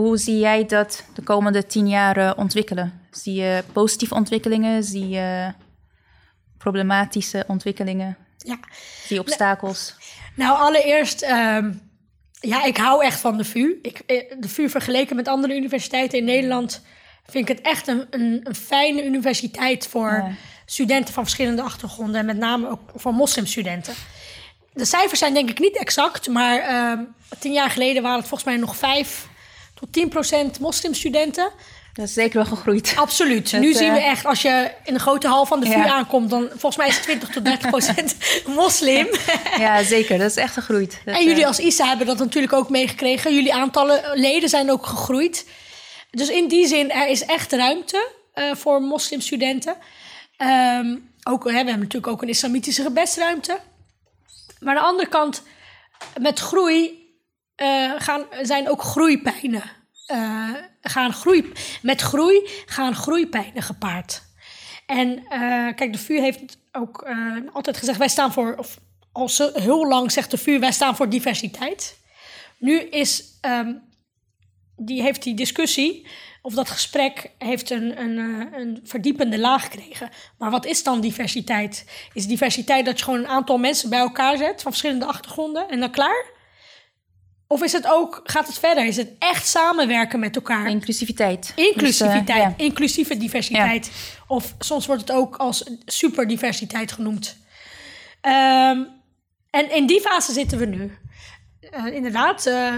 hoe 0.00 0.16
zie 0.16 0.38
jij 0.38 0.66
dat 0.66 1.04
de 1.14 1.22
komende 1.22 1.66
tien 1.66 1.88
jaar 1.88 2.36
ontwikkelen? 2.36 3.00
Zie 3.10 3.34
je 3.34 3.62
positieve 3.72 4.14
ontwikkelingen? 4.14 4.84
Zie 4.84 5.08
je 5.08 5.52
problematische 6.58 7.44
ontwikkelingen? 7.46 8.16
Ja. 8.38 8.58
Zie 9.06 9.16
je 9.16 9.20
obstakels? 9.20 9.94
Nou, 10.34 10.58
allereerst, 10.58 11.22
ehm, 11.22 11.72
ja, 12.40 12.64
ik 12.64 12.76
hou 12.76 13.04
echt 13.04 13.20
van 13.20 13.36
de 13.36 13.44
VU. 13.44 13.78
Ik, 13.82 13.98
eh, 14.06 14.32
de 14.38 14.48
VU 14.48 14.68
vergeleken 14.68 15.16
met 15.16 15.28
andere 15.28 15.54
universiteiten 15.56 16.18
in 16.18 16.24
Nederland 16.24 16.82
vind 17.26 17.48
ik 17.48 17.56
het 17.56 17.66
echt 17.66 17.86
een, 17.86 18.06
een, 18.10 18.40
een 18.42 18.54
fijne 18.54 19.04
universiteit 19.04 19.86
voor 19.86 20.10
Ja. 20.10 20.30
studenten 20.66 21.14
van 21.14 21.22
verschillende 21.22 21.62
achtergronden 21.62 22.20
en 22.20 22.26
met 22.26 22.36
name 22.36 22.68
ook 22.68 22.80
voor 22.94 23.14
moslimstudenten. 23.14 23.94
De 24.72 24.84
cijfers 24.84 25.18
zijn 25.18 25.34
denk 25.34 25.50
ik 25.50 25.58
niet 25.58 25.76
exact, 25.76 26.28
maar 26.28 26.58
ehm, 26.58 27.04
tien 27.38 27.52
jaar 27.52 27.70
geleden 27.70 28.02
waren 28.02 28.18
het 28.18 28.28
volgens 28.28 28.50
mij 28.50 28.58
nog 28.58 28.76
vijf 28.76 29.28
tot 29.80 29.92
10 29.92 30.08
procent 30.08 30.60
moslimstudenten. 30.60 31.50
Dat 31.94 32.04
is 32.08 32.14
zeker 32.14 32.36
wel 32.36 32.44
gegroeid. 32.56 32.92
Absoluut. 32.96 33.50
Dat, 33.50 33.60
nu 33.60 33.74
zien 33.74 33.92
we 33.92 33.98
eh, 33.98 34.06
echt, 34.10 34.24
als 34.26 34.42
je 34.42 34.70
in 34.84 34.94
de 34.94 35.00
grote 35.00 35.28
hal 35.28 35.46
van 35.46 35.60
de 35.60 35.66
VU 35.66 35.72
Ja. 35.72 35.86
aankomt, 35.92 36.30
dan 36.30 36.48
volgens 36.48 36.76
mij 36.76 36.88
is 36.88 36.94
het 36.94 37.02
20 37.02 37.28
tot 37.28 37.44
30 37.44 37.68
procent 37.68 38.16
moslim. 38.60 39.08
Ja, 39.58 39.82
zeker. 39.82 40.18
Dat 40.18 40.30
is 40.30 40.36
echt 40.36 40.52
gegroeid. 40.52 41.00
Dat, 41.04 41.14
En 41.14 41.24
jullie 41.24 41.40
eh, 41.40 41.46
als 41.46 41.58
ISA 41.58 41.86
hebben 41.86 42.06
dat 42.06 42.18
natuurlijk 42.18 42.52
ook 42.52 42.70
meegekregen. 42.70 43.34
Jullie 43.34 43.54
aantallen 43.54 44.02
leden 44.14 44.48
zijn 44.48 44.70
ook 44.70 44.86
gegroeid. 44.86 45.46
Dus 46.10 46.28
in 46.28 46.48
die 46.48 46.66
zin, 46.66 46.90
er 46.90 47.08
is 47.08 47.24
echt 47.24 47.52
ruimte 47.52 48.08
eh, 48.32 48.54
voor 48.54 48.82
moslimstudenten. 48.82 49.76
Ehm, 50.36 50.96
ook, 51.22 51.44
hè, 51.44 51.50
we 51.50 51.56
hebben 51.56 51.78
natuurlijk 51.78 52.12
ook 52.12 52.22
een 52.22 52.28
islamitische 52.28 52.82
gebedsruimte. 52.82 53.58
Maar 54.60 54.76
aan 54.76 54.82
de 54.82 54.88
andere 54.88 55.08
kant, 55.08 55.42
met 56.20 56.38
groei 56.38 56.99
eh, 57.60 57.92
gaan, 57.98 58.26
zijn 58.42 58.68
ook 58.68 58.82
groeipijnen. 58.82 59.62
eh, 60.06 60.48
gaan 60.82 61.12
groei, 61.12 61.52
met 61.82 62.00
groei 62.00 62.48
gaan 62.66 62.94
groeipijnen 62.94 63.62
gepaard. 63.62 64.22
En 64.86 65.18
eh, 65.28 65.74
kijk, 65.74 65.92
de 65.92 65.98
VU 65.98 66.20
heeft 66.20 66.58
ook 66.72 67.08
altijd 67.52 67.76
gezegd: 67.76 67.98
wij 67.98 68.08
staan 68.08 68.32
voor, 68.32 68.54
of 68.56 68.78
al 69.12 69.28
zo 69.28 69.50
heel 69.52 69.88
lang 69.88 70.12
zegt 70.12 70.30
de 70.30 70.38
VU, 70.38 70.58
wij 70.58 70.72
staan 70.72 70.96
voor 70.96 71.08
diversiteit. 71.08 71.98
Nu 72.58 72.80
is, 72.80 73.24
ehm, 73.40 73.72
die 74.76 75.02
heeft 75.02 75.22
die 75.22 75.34
discussie, 75.34 76.06
of 76.42 76.54
dat 76.54 76.70
gesprek, 76.70 77.30
heeft 77.38 77.70
een, 77.70 78.00
een, 78.00 78.18
een 78.54 78.80
verdiepende 78.84 79.38
laag 79.38 79.62
gekregen. 79.62 80.10
Maar 80.38 80.50
wat 80.50 80.66
is 80.66 80.82
dan 80.82 81.00
diversiteit? 81.00 81.84
Is 82.12 82.26
diversiteit 82.26 82.84
dat 82.84 82.98
je 82.98 83.04
gewoon 83.04 83.20
een 83.20 83.28
aantal 83.28 83.58
mensen 83.58 83.90
bij 83.90 83.98
elkaar 83.98 84.36
zet 84.36 84.62
van 84.62 84.70
verschillende 84.70 85.06
achtergronden 85.06 85.68
en 85.68 85.80
dan 85.80 85.90
klaar? 85.90 86.38
Of 87.52 87.62
is 87.62 87.72
het 87.72 87.86
ook, 87.86 88.20
gaat 88.24 88.46
het 88.46 88.58
verder? 88.58 88.86
Is 88.86 88.96
het 88.96 89.10
echt 89.18 89.46
samenwerken 89.48 90.20
met 90.20 90.36
elkaar? 90.36 90.68
Inclusiviteit. 90.68 91.52
Inclusiviteit, 91.54 92.26
Dus, 92.26 92.36
eh, 92.36 92.42
ja. 92.42 92.54
inclusieve 92.56 93.16
diversiteit. 93.16 93.90
Of 94.26 94.54
soms 94.58 94.86
wordt 94.86 95.00
het 95.00 95.12
ook 95.12 95.36
als 95.36 95.70
superdiversiteit 95.86 96.92
genoemd. 96.92 97.36
Ehm, 98.20 98.82
en 99.50 99.70
in 99.74 99.86
die 99.86 100.00
fase 100.00 100.32
zitten 100.32 100.58
we 100.58 100.66
nu. 100.66 100.98
Eh, 101.60 101.86
inderdaad, 101.86 102.46
eh 102.46 102.74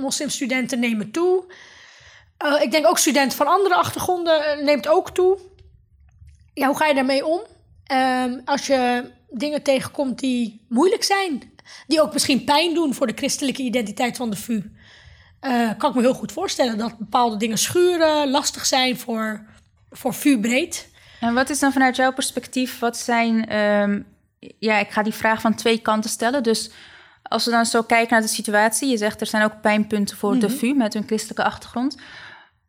moslimstudenten 0.00 0.80
nemen 0.80 1.10
toe. 1.10 1.44
Eh, 2.36 2.62
ik 2.62 2.70
denk 2.70 2.86
ook 2.86 2.98
studenten 2.98 3.36
van 3.36 3.46
andere 3.46 3.74
achtergronden 3.74 4.44
eh, 4.44 4.64
neemt 4.64 4.88
ook 4.88 5.10
toe. 5.10 5.38
Ja, 6.54 6.66
hoe 6.66 6.76
ga 6.76 6.86
je 6.86 6.94
daarmee 6.94 7.26
om? 7.26 7.40
Ehm, 7.84 8.40
als 8.44 8.66
je 8.66 9.10
dingen 9.30 9.62
tegenkomt 9.62 10.18
die 10.18 10.64
moeilijk 10.68 11.04
zijn. 11.04 11.54
Die 11.86 12.02
ook 12.02 12.12
misschien 12.12 12.44
pijn 12.44 12.74
doen 12.74 12.94
voor 12.94 13.06
de 13.06 13.16
christelijke 13.16 13.62
identiteit 13.62 14.16
van 14.16 14.30
de 14.30 14.36
VU. 14.36 14.62
Eh, 15.40 15.70
kan 15.78 15.90
ik 15.90 15.96
me 15.96 16.02
heel 16.02 16.14
goed 16.14 16.32
voorstellen 16.32 16.78
dat 16.78 16.98
bepaalde 16.98 17.36
dingen 17.36 17.58
schuren, 17.58 18.30
lastig 18.30 18.66
zijn 18.66 18.98
voor, 18.98 19.46
voor 19.90 20.14
VU 20.14 20.40
breed. 20.40 20.88
En 21.20 21.34
wat 21.34 21.50
is 21.50 21.58
dan 21.58 21.72
vanuit 21.72 21.96
jouw 21.96 22.12
perspectief, 22.12 22.78
wat 22.78 22.96
zijn... 22.96 23.48
ehm, 23.48 24.00
ja, 24.58 24.78
ik 24.78 24.90
ga 24.90 25.02
die 25.02 25.14
vraag 25.14 25.40
van 25.40 25.54
twee 25.54 25.78
kanten 25.78 26.10
stellen. 26.10 26.42
Dus 26.42 26.70
als 27.22 27.44
we 27.44 27.50
dan 27.50 27.66
zo 27.66 27.82
kijken 27.82 28.12
naar 28.12 28.20
de 28.20 28.28
situatie... 28.28 28.88
je 28.88 28.96
zegt 28.96 29.20
er 29.20 29.26
zijn 29.26 29.44
ook 29.44 29.60
pijnpunten 29.60 30.16
voor 30.16 30.38
de 30.38 30.50
VU 30.50 30.74
met 30.74 30.94
hun 30.94 31.06
christelijke 31.06 31.44
achtergrond. 31.44 31.96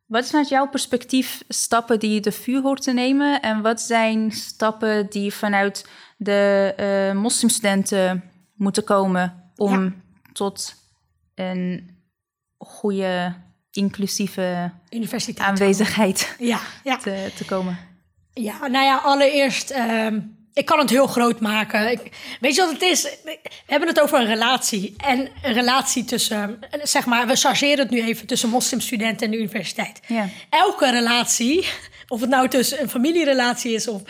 Wat 0.05 0.23
is 0.23 0.29
vanuit 0.29 0.49
jouw 0.49 0.67
perspectief 0.67 1.43
stappen 1.47 1.99
die 1.99 2.19
de 2.19 2.31
VU 2.31 2.61
hoort 2.61 2.81
te 2.81 2.91
nemen... 2.91 3.41
en 3.41 3.61
wat 3.61 3.81
zijn 3.81 4.31
stappen 4.31 5.09
die 5.09 5.33
vanuit 5.33 5.85
de 6.17 6.73
eh, 6.77 7.21
moslimstudenten 7.21 8.23
moeten 8.57 8.83
komen... 8.83 9.51
om 9.55 9.83
Ja. 9.83 9.91
tot 10.33 10.75
een 11.35 11.89
goede, 12.57 13.35
inclusieve 13.71 14.71
Universiteit. 14.89 15.47
aanwezigheid 15.47 16.35
Ja, 16.39 16.59
ja. 16.83 16.97
te, 16.97 17.31
te 17.35 17.45
komen? 17.45 17.77
ja, 18.33 18.67
nou 18.67 18.85
ja, 18.85 18.97
allereerst, 18.97 19.69
ehm, 19.69 20.19
ik 20.53 20.65
kan 20.65 20.79
het 20.79 20.89
heel 20.89 21.07
groot 21.07 21.39
maken. 21.39 21.91
Ik, 21.91 22.01
weet 22.39 22.55
je 22.55 22.61
wat 22.61 22.71
het 22.71 22.81
is? 22.81 23.03
We 23.23 23.39
hebben 23.65 23.87
het 23.87 24.01
over 24.01 24.19
een 24.19 24.25
relatie. 24.25 24.93
En 24.97 25.29
een 25.41 25.53
relatie 25.53 26.05
tussen, 26.05 26.59
eh, 26.69 26.79
zeg 26.83 27.05
maar, 27.05 27.27
we 27.27 27.35
chargeren 27.35 27.79
het 27.79 27.89
nu 27.89 28.01
even 28.01 28.27
tussen 28.27 28.49
moslimstudenten 28.49 29.25
en 29.25 29.31
de 29.31 29.37
universiteit. 29.37 29.99
Ja. 30.07 30.29
Elke 30.49 30.91
relatie, 30.91 31.67
of 32.07 32.21
het 32.21 32.29
nou 32.29 32.47
tussen 32.47 32.81
een 32.81 32.89
familierelatie 32.89 33.73
is, 33.73 33.87
of, 33.87 34.01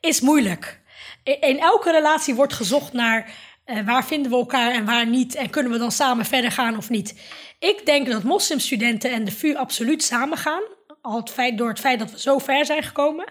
is 0.00 0.20
moeilijk. 0.20 0.80
In, 1.22 1.40
in 1.40 1.58
elke 1.60 1.90
relatie 1.90 2.34
wordt 2.34 2.52
gezocht 2.52 2.92
naar 2.92 3.30
eh, 3.70 3.84
waar 3.84 4.04
vinden 4.04 4.30
we 4.30 4.36
elkaar 4.36 4.72
en 4.72 4.84
waar 4.84 5.06
niet. 5.06 5.34
En 5.34 5.50
kunnen 5.50 5.72
we 5.72 5.78
dan 5.78 5.92
samen 5.92 6.24
verder 6.24 6.52
gaan 6.52 6.76
of 6.76 6.90
niet. 6.90 7.20
Ik 7.58 7.86
denk 7.86 8.06
dat 8.06 8.22
moslimstudenten 8.22 9.10
en 9.12 9.24
de 9.24 9.30
VU 9.30 9.54
absoluut 9.54 10.02
samen 10.02 10.38
gaan. 10.38 10.62
Al 11.02 11.16
het 11.16 11.30
feit, 11.30 11.58
door 11.58 11.68
het 11.68 11.80
feit 11.80 11.98
dat 11.98 12.10
we 12.10 12.20
zo 12.20 12.38
ver 12.38 12.66
zijn 12.66 12.82
gekomen. 12.82 13.26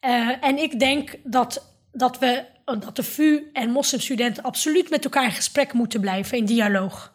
Eh, 0.00 0.28
en 0.40 0.58
ik 0.58 0.78
denk 0.78 1.14
dat, 1.24 1.74
dat, 1.92 2.18
we, 2.18 2.44
dat 2.64 2.96
de 2.96 3.02
VU 3.02 3.50
en 3.52 3.70
moslimstudenten 3.70 4.42
absoluut 4.42 4.90
met 4.90 5.04
elkaar 5.04 5.24
in 5.24 5.30
gesprek 5.30 5.72
moeten 5.72 6.00
blijven, 6.00 6.38
in 6.38 6.44
dialoog. 6.44 7.12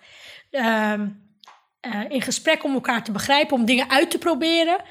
Ehm, 0.51 1.07
eh, 1.79 2.01
in 2.09 2.21
gesprek 2.21 2.63
om 2.63 2.73
elkaar 2.73 3.03
te 3.03 3.11
begrijpen, 3.11 3.55
om 3.55 3.65
dingen 3.65 3.89
uit 3.89 4.11
te 4.11 4.17
proberen. 4.17 4.81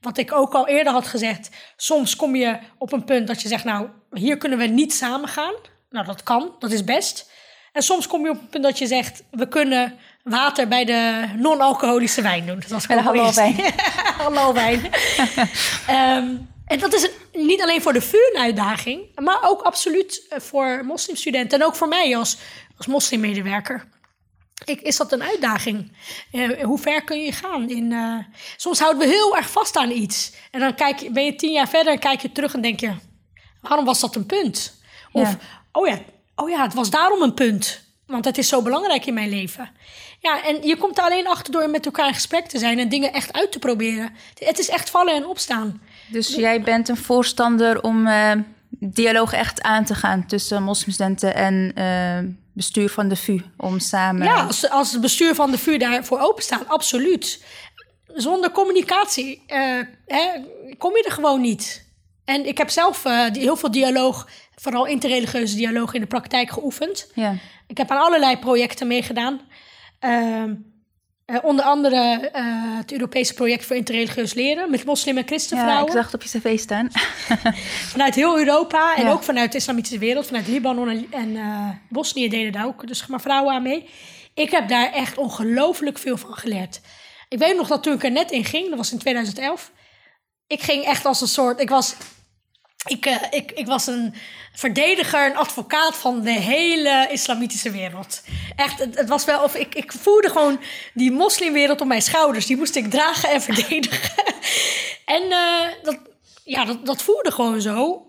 Wat 0.00 0.18
ik 0.18 0.32
ook 0.32 0.54
al 0.54 0.68
eerder 0.68 0.92
had 0.92 1.06
gezegd, 1.06 1.50
soms 1.76 2.16
kom 2.16 2.36
je 2.36 2.58
op 2.78 2.92
een 2.92 3.04
punt 3.04 3.26
dat 3.26 3.42
je 3.42 3.48
zegt, 3.48 3.64
nou, 3.64 3.88
hier 4.10 4.36
kunnen 4.36 4.58
we 4.58 4.66
niet 4.66 4.92
samen 4.92 5.28
gaan. 5.28 5.54
Nou, 5.92 6.06
dat 6.06 6.22
kan, 6.22 6.54
dat 6.58 6.72
is 6.72 6.84
best. 6.84 7.30
En 7.72 7.82
soms 7.82 8.06
kom 8.06 8.24
je 8.24 8.30
op 8.30 8.36
een 8.40 8.48
punt 8.48 8.64
dat 8.64 8.78
je 8.78 8.86
zegt, 8.86 9.22
we 9.30 9.48
kunnen 9.48 9.98
water 10.24 10.68
bij 10.68 10.84
de 10.84 11.28
non-alcoholische 11.36 12.22
wijn 12.22 12.46
doen. 12.46 12.62
Dat 12.68 12.86
Bij 12.86 12.96
de 12.96 13.02
gewoon 13.02 13.24
eerst. 13.26 13.36
wijn. 13.36 13.54
halal 14.18 14.54
wijn. 14.54 14.80
Ehm, 15.86 16.36
en 16.66 16.78
dat 16.78 16.92
is 16.94 17.02
een- 17.02 17.46
niet 17.46 17.62
alleen 17.62 17.82
voor 17.82 17.92
de 17.92 18.00
VU 18.00 18.16
een 18.32 18.40
uitdaging, 18.40 19.20
maar 19.20 19.38
ook 19.50 19.62
absoluut 19.62 20.26
eh, 20.28 20.40
voor 20.40 20.84
moslimstudenten 20.84 21.60
en 21.60 21.66
ook 21.66 21.74
voor 21.76 21.88
mij 21.88 22.16
als, 22.16 22.36
als 22.76 22.86
moslimmedewerker. 22.86 23.84
Ik, 24.64 24.80
is 24.80 24.96
dat 24.96 25.12
een 25.12 25.22
uitdaging? 25.22 25.96
Eh, 26.32 26.62
hoe 26.64 26.78
ver 26.78 27.04
kun 27.04 27.18
je 27.24 27.32
gaan? 27.32 27.68
In, 27.70 27.92
eh, 27.92 28.18
soms 28.56 28.78
houden 28.78 29.00
we 29.08 29.14
heel 29.14 29.36
erg 29.36 29.50
vast 29.50 29.76
aan 29.76 29.90
iets. 29.90 30.32
En 30.50 30.60
dan 30.60 30.74
kijk, 30.74 30.98
je- 30.98 31.10
ben 31.10 31.24
je 31.24 31.34
tien 31.34 31.52
jaar 31.52 31.68
verder 31.68 31.92
en 31.92 31.98
kijk 31.98 32.20
je 32.22 32.32
terug 32.32 32.54
en 32.54 32.60
denk 32.60 32.80
je... 32.80 32.92
waarom 33.60 33.84
was 33.84 34.00
dat 34.00 34.14
een 34.16 34.26
punt? 34.26 34.80
Of, 35.12 35.28
Ja. 35.30 35.38
Oh, 35.72 35.86
ja, 35.86 35.98
oh 36.34 36.50
ja, 36.50 36.62
het 36.62 36.74
was 36.74 36.90
daarom 36.90 37.22
een 37.22 37.34
punt. 37.34 37.82
Want 38.06 38.24
het 38.24 38.38
is 38.38 38.48
zo 38.48 38.62
belangrijk 38.62 39.06
in 39.06 39.14
mijn 39.14 39.28
leven. 39.28 39.70
Ja, 40.20 40.44
en 40.44 40.62
je 40.62 40.76
komt 40.76 40.98
er 40.98 41.04
alleen 41.04 41.26
achter 41.26 41.52
door 41.52 41.70
met 41.70 41.84
elkaar 41.84 42.06
in 42.06 42.14
gesprek 42.14 42.46
te 42.46 42.58
zijn... 42.58 42.78
en 42.78 42.88
dingen 42.88 43.12
echt 43.12 43.32
uit 43.32 43.52
te 43.52 43.58
proberen. 43.58 44.10
Het 44.38 44.58
is 44.58 44.68
echt 44.68 44.90
vallen 44.90 45.14
en 45.14 45.26
opstaan. 45.26 45.80
Dus 46.08 46.34
jij 46.34 46.62
bent 46.62 46.88
een 46.88 46.96
voorstander 46.96 47.82
om 47.82 48.06
eh, 48.06 48.32
dialoog 48.70 49.32
echt 49.32 49.62
aan 49.62 49.84
te 49.84 49.94
gaan 49.94 50.26
tussen 50.26 50.62
moslimstudenten 50.62 51.34
en 51.34 51.72
eh, 51.74 52.30
bestuur 52.52 52.88
van 52.88 53.08
de 53.08 53.16
VU 53.16 53.40
om 53.56 53.78
samen. 53.78 54.24
Ja, 54.24 54.42
als, 54.42 54.70
als 54.70 54.92
het 54.92 55.00
bestuur 55.00 55.34
van 55.34 55.50
de 55.50 55.58
VU 55.58 55.78
daarvoor 55.78 56.18
openstaat, 56.18 56.68
absoluut. 56.68 57.44
Zonder 58.06 58.50
communicatie 58.50 59.42
eh, 59.46 59.80
hè, 60.06 60.28
kom 60.78 60.96
je 60.96 61.02
er 61.04 61.12
gewoon 61.12 61.40
niet. 61.40 61.90
En 62.24 62.46
ik 62.46 62.58
heb 62.58 62.70
zelf 62.70 63.02
heel 63.32 63.56
veel 63.56 63.70
dialoog, 63.70 64.28
vooral 64.62 64.86
interreligieuze 64.86 65.56
dialoog 65.56 65.94
in 65.94 66.00
de 66.00 66.06
praktijk 66.06 66.50
geoefend. 66.50 67.10
Ja. 67.14 67.34
Ik 67.66 67.76
heb 67.78 67.90
aan 67.90 67.98
allerlei 68.02 68.38
projecten 68.38 68.86
meegedaan. 68.86 69.40
Ehm, 69.98 70.54
eh, 71.24 71.38
onder 71.42 71.64
andere 71.64 72.30
eh, 72.32 72.44
het 72.76 72.92
Europese 72.92 73.34
project 73.34 73.66
voor 73.66 73.76
interreligieus 73.76 74.34
leren 74.34 74.70
met 74.70 74.84
moslim- 74.84 75.16
en 75.16 75.22
ja, 75.22 75.26
christenvrouwen. 75.28 75.86
ik 75.86 75.92
zag 75.92 76.04
het 76.04 76.14
op 76.14 76.22
je 76.22 76.38
cv 76.38 76.58
staan. 76.58 76.88
Vanuit 77.94 78.14
heel 78.14 78.38
Europa 78.38 78.96
en 78.96 79.04
Ja. 79.04 79.10
ook 79.12 79.22
vanuit 79.22 79.52
de 79.52 79.58
islamitische 79.58 79.98
wereld, 79.98 80.26
vanuit 80.26 80.46
Libanon 80.48 80.88
en, 80.88 81.06
en 81.10 81.36
eh, 81.36 81.68
Bosnië 81.88 82.28
deden 82.28 82.52
daar 82.52 82.66
ook 82.66 82.86
dus 82.86 83.06
maar 83.06 83.20
vrouwen 83.20 83.54
aan 83.54 83.62
mee. 83.62 83.88
Ik 84.34 84.50
heb 84.50 84.68
daar 84.68 84.92
echt 84.92 85.18
ongelooflijk 85.18 85.98
veel 85.98 86.16
van 86.16 86.34
geleerd. 86.34 86.80
Ik 87.28 87.38
weet 87.38 87.56
nog 87.56 87.68
dat 87.68 87.82
toen 87.82 87.94
ik 87.94 88.04
er 88.04 88.10
net 88.10 88.30
in 88.30 88.44
ging, 88.44 88.68
dat 88.68 88.78
was 88.78 88.92
in 88.92 88.98
2011. 88.98 89.72
Ik 90.46 90.60
ging 90.62 90.84
echt 90.84 91.04
als 91.06 91.20
een 91.20 91.26
soort, 91.28 91.60
ik 91.60 91.68
was, 91.68 91.94
ik, 92.86 93.06
eh, 93.06 93.16
ik, 93.30 93.52
ik 93.52 93.66
was 93.66 93.86
een 93.86 94.14
verdediger, 94.52 95.26
een 95.26 95.36
advocaat 95.36 95.96
van 95.96 96.20
de 96.20 96.30
hele 96.30 97.08
islamitische 97.10 97.70
wereld. 97.70 98.22
Echt, 98.56 98.78
het, 98.78 98.98
het 98.98 99.08
was 99.08 99.24
wel 99.24 99.42
of 99.42 99.54
ik, 99.54 99.74
ik 99.74 99.92
voelde 99.92 100.28
gewoon 100.28 100.60
die 100.94 101.10
moslimwereld 101.12 101.80
op 101.80 101.86
mijn 101.86 102.02
schouders. 102.02 102.46
Die 102.46 102.56
moest 102.56 102.76
ik 102.76 102.90
dragen 102.90 103.30
en 103.30 103.42
verdedigen. 103.42 104.24
en 105.16 105.22
eh, 105.30 105.66
dat, 105.82 105.98
ja, 106.44 106.64
dat, 106.64 106.86
dat 106.86 107.02
voelde 107.02 107.30
gewoon 107.30 107.60
zo. 107.60 108.06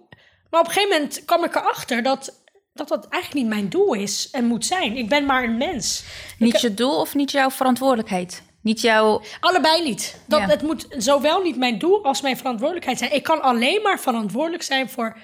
Maar 0.49 0.59
op 0.59 0.67
een 0.67 0.73
gegeven 0.73 0.97
moment 0.97 1.25
kwam 1.25 1.43
ik 1.43 1.55
erachter 1.55 2.03
dat, 2.03 2.41
dat 2.73 2.87
dat 2.87 3.07
eigenlijk 3.07 3.43
niet 3.43 3.53
mijn 3.53 3.69
doel 3.69 3.93
is 3.93 4.29
en 4.31 4.45
moet 4.45 4.65
zijn. 4.65 4.97
Ik 4.97 5.09
ben 5.09 5.25
maar 5.25 5.43
een 5.43 5.57
mens. 5.57 6.03
niet 6.37 6.61
je 6.61 6.73
doel 6.73 6.99
of 6.99 7.15
niet 7.15 7.31
jouw 7.31 7.49
verantwoordelijkheid? 7.49 8.43
Niet 8.63 8.81
jouw. 8.81 9.21
Allebei 9.39 9.83
niet. 9.83 10.21
Dat, 10.25 10.39
Ja. 10.39 10.47
Het 10.47 10.61
moet 10.61 10.85
zowel 10.89 11.41
niet 11.41 11.57
mijn 11.57 11.77
doel 11.77 12.03
als 12.03 12.21
mijn 12.21 12.37
verantwoordelijkheid 12.37 12.97
zijn. 12.97 13.13
Ik 13.13 13.23
kan 13.23 13.41
alleen 13.41 13.81
maar 13.81 13.99
verantwoordelijk 13.99 14.63
zijn 14.63 14.89
voor 14.89 15.17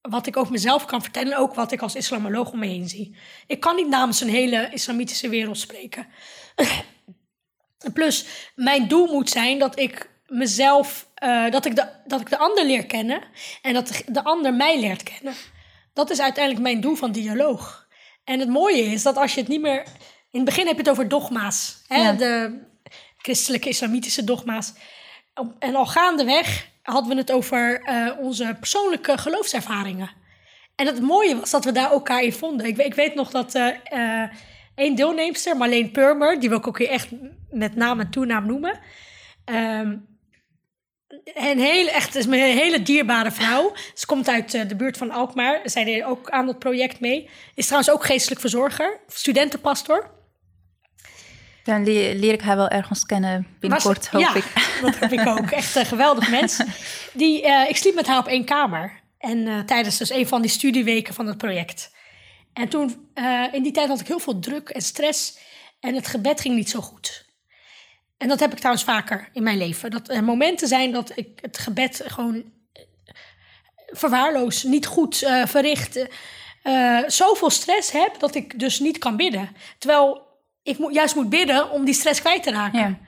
wat 0.00 0.26
ik 0.26 0.36
over 0.36 0.52
mezelf 0.52 0.84
kan 0.84 1.02
vertellen. 1.02 1.32
En 1.32 1.38
ook 1.38 1.54
wat 1.54 1.72
ik 1.72 1.82
als 1.82 1.94
islamoloog 1.94 2.50
om 2.50 2.58
me 2.58 2.66
heen 2.66 2.88
zie. 2.88 3.16
Ik 3.46 3.60
kan 3.60 3.76
niet 3.76 3.88
namens 3.88 4.20
een 4.20 4.28
hele 4.28 4.68
islamitische 4.72 5.28
wereld 5.28 5.58
spreken. 5.58 6.06
Plus, 7.94 8.26
mijn 8.54 8.88
doel 8.88 9.06
moet 9.06 9.30
zijn 9.30 9.58
dat 9.58 9.78
ik 9.78 10.10
mezelf, 10.26 11.08
eh, 11.14 11.50
dat, 11.50 11.64
ik 11.64 11.76
de, 11.76 11.88
dat 12.06 12.20
ik 12.20 12.30
de 12.30 12.38
ander 12.38 12.64
leer 12.64 12.86
kennen 12.86 13.22
en 13.62 13.74
dat 13.74 13.88
de, 13.88 14.02
de 14.06 14.24
ander 14.24 14.54
mij 14.54 14.80
leert 14.80 15.02
kennen. 15.02 15.34
Dat 15.92 16.10
is 16.10 16.20
uiteindelijk 16.20 16.64
mijn 16.64 16.80
doel 16.80 16.94
van 16.94 17.12
dialoog. 17.12 17.88
En 18.24 18.40
het 18.40 18.48
mooie 18.48 18.82
is 18.82 19.02
dat 19.02 19.16
als 19.16 19.34
je 19.34 19.40
het 19.40 19.48
niet 19.48 19.60
meer. 19.60 19.84
In 20.30 20.40
het 20.40 20.44
begin 20.44 20.66
heb 20.66 20.74
je 20.74 20.82
het 20.82 20.90
over 20.90 21.08
dogma's, 21.08 21.84
hè? 21.86 22.02
Ja. 22.02 22.12
de 22.12 22.68
christelijke 23.22 23.68
islamitische 23.68 24.24
dogma's. 24.24 24.72
En 25.58 25.74
al 25.74 25.86
gaandeweg 25.86 26.68
hadden 26.82 27.10
we 27.10 27.16
het 27.16 27.32
over 27.32 27.80
eh, 27.82 28.18
onze 28.18 28.56
persoonlijke 28.58 29.18
geloofservaringen. 29.18 30.10
En 30.76 30.86
het 30.86 31.00
mooie 31.00 31.36
was 31.36 31.50
dat 31.50 31.64
we 31.64 31.72
daar 31.72 31.90
elkaar 31.90 32.22
in 32.22 32.32
vonden. 32.32 32.66
Ik, 32.66 32.78
ik 32.78 32.94
weet 32.94 33.14
nog 33.14 33.30
dat 33.30 33.54
eh, 33.54 34.22
één 34.74 34.94
deelnemster, 34.94 35.56
Marleen 35.56 35.90
Purmer, 35.90 36.40
die 36.40 36.48
wil 36.48 36.58
ik 36.58 36.66
ook 36.66 36.78
hier 36.78 36.88
echt 36.88 37.08
met 37.50 37.74
naam 37.74 38.00
en 38.00 38.10
toenaam 38.10 38.46
noemen. 38.46 38.78
Ehm, 39.44 39.96
een 41.24 41.58
hele, 41.58 41.90
echt, 41.90 42.14
is 42.14 42.24
een 42.24 42.32
hele 42.32 42.82
dierbare 42.82 43.30
vrouw. 43.30 43.72
Ze 43.94 44.06
komt 44.06 44.28
uit 44.28 44.68
de 44.68 44.76
buurt 44.76 44.96
van 44.96 45.10
Alkmaar. 45.10 45.60
Zij 45.64 45.84
deed 45.84 46.02
ook 46.02 46.30
aan 46.30 46.46
dat 46.46 46.58
project 46.58 47.00
mee. 47.00 47.28
Is 47.54 47.64
trouwens 47.64 47.92
ook 47.92 48.04
geestelijk 48.04 48.40
verzorger, 48.40 49.00
studentenpastor. 49.06 50.10
Dan 51.64 51.84
leer, 51.84 52.14
leer 52.14 52.32
ik 52.32 52.40
haar 52.40 52.56
wel 52.56 52.68
ergens 52.68 53.06
kennen 53.06 53.46
binnenkort, 53.60 54.08
hoop 54.08 54.20
ja, 54.20 54.34
ik. 54.34 54.44
dat 54.82 54.98
heb 54.98 55.12
ik 55.12 55.26
ook. 55.26 55.50
Echt 55.50 55.74
een 55.74 55.86
geweldig 55.86 56.30
mens. 56.30 56.62
Die, 57.12 57.42
eh, 57.42 57.68
ik 57.68 57.76
sliep 57.76 57.94
met 57.94 58.06
haar 58.06 58.18
op 58.18 58.26
één 58.26 58.44
kamer. 58.44 59.00
En 59.18 59.46
eh, 59.46 59.58
tijdens 59.58 59.98
dus 59.98 60.10
een 60.10 60.28
van 60.28 60.40
die 60.42 60.50
studieweken 60.50 61.14
van 61.14 61.26
het 61.26 61.38
project. 61.38 61.92
En 62.52 62.68
toen, 62.68 63.08
eh, 63.14 63.44
in 63.52 63.62
die 63.62 63.72
tijd 63.72 63.88
had 63.88 64.00
ik 64.00 64.06
heel 64.06 64.18
veel 64.18 64.38
druk 64.38 64.68
en 64.68 64.82
stress. 64.82 65.38
En 65.80 65.94
het 65.94 66.06
gebed 66.06 66.40
ging 66.40 66.54
niet 66.54 66.70
zo 66.70 66.80
goed. 66.80 67.28
En 68.18 68.28
dat 68.28 68.40
heb 68.40 68.52
ik 68.52 68.58
trouwens 68.58 68.84
vaker 68.84 69.28
in 69.32 69.42
mijn 69.42 69.58
leven. 69.58 69.90
Dat 69.90 70.08
er 70.08 70.24
momenten 70.24 70.68
zijn 70.68 70.92
dat 70.92 71.12
ik 71.14 71.38
het 71.40 71.58
gebed 71.58 72.02
gewoon 72.06 72.44
verwaarloos, 73.86 74.62
niet 74.62 74.86
goed 74.86 75.16
verricht. 75.44 76.06
zoveel 77.06 77.50
stress 77.50 77.90
heb 77.90 78.18
dat 78.18 78.34
ik 78.34 78.58
dus 78.58 78.78
niet 78.78 78.98
kan 78.98 79.16
bidden. 79.16 79.56
Terwijl 79.78 80.29
ik 80.62 80.78
moet, 80.78 80.94
juist 80.94 81.14
moet 81.14 81.28
bidden 81.28 81.70
om 81.70 81.84
die 81.84 81.94
stress 81.94 82.20
kwijt 82.20 82.42
te 82.42 82.50
raken. 82.50 82.80
Ja. 82.80 82.98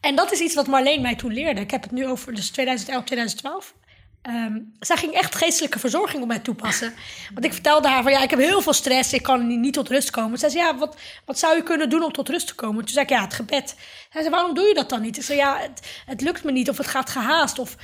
En 0.00 0.14
dat 0.14 0.32
is 0.32 0.40
iets 0.40 0.54
wat 0.54 0.66
Marleen 0.66 1.02
mij 1.02 1.14
toen 1.14 1.32
leerde. 1.32 1.60
Ik 1.60 1.70
heb 1.70 1.82
het 1.82 1.90
nu 1.90 2.06
over 2.06 2.34
dus 2.34 2.50
2011, 2.50 3.04
2012. 3.04 3.74
Ehm, 4.22 4.58
zij 4.80 4.96
ging 4.96 5.12
echt 5.12 5.34
geestelijke 5.34 5.78
verzorging 5.78 6.22
op 6.22 6.28
mij 6.28 6.38
toepassen. 6.38 6.94
Want 7.34 7.44
ik 7.44 7.52
vertelde 7.52 7.88
haar 7.88 8.02
van 8.02 8.12
ja, 8.12 8.22
ik 8.22 8.30
heb 8.30 8.38
heel 8.38 8.62
veel 8.62 8.72
stress, 8.72 9.12
ik 9.12 9.22
kan 9.22 9.60
niet, 9.60 9.72
tot 9.72 9.88
rust 9.88 10.10
komen. 10.10 10.38
Zij 10.38 10.48
zei 10.48 10.64
ja, 10.64 10.76
wat, 10.76 10.96
wat 11.24 11.38
zou 11.38 11.56
je 11.56 11.62
kunnen 11.62 11.90
doen 11.90 12.02
om 12.02 12.12
tot 12.12 12.28
rust 12.28 12.46
te 12.46 12.54
komen? 12.54 12.84
Toen 12.84 12.94
zei 12.94 13.04
ik 13.04 13.10
ja, 13.10 13.20
het 13.20 13.34
gebed. 13.34 13.74
Zij 14.10 14.20
zei 14.22 14.34
waarom 14.34 14.54
doe 14.54 14.66
je 14.66 14.74
dat 14.74 14.88
dan 14.88 15.02
niet? 15.02 15.16
Ik 15.16 15.22
zei 15.22 15.38
ja, 15.38 15.58
het, 15.58 16.02
het 16.06 16.20
lukt 16.20 16.44
me 16.44 16.52
niet 16.52 16.68
of 16.68 16.76
het 16.76 16.86
gaat 16.86 17.10
gehaast. 17.10 17.58
Of, 17.58 17.76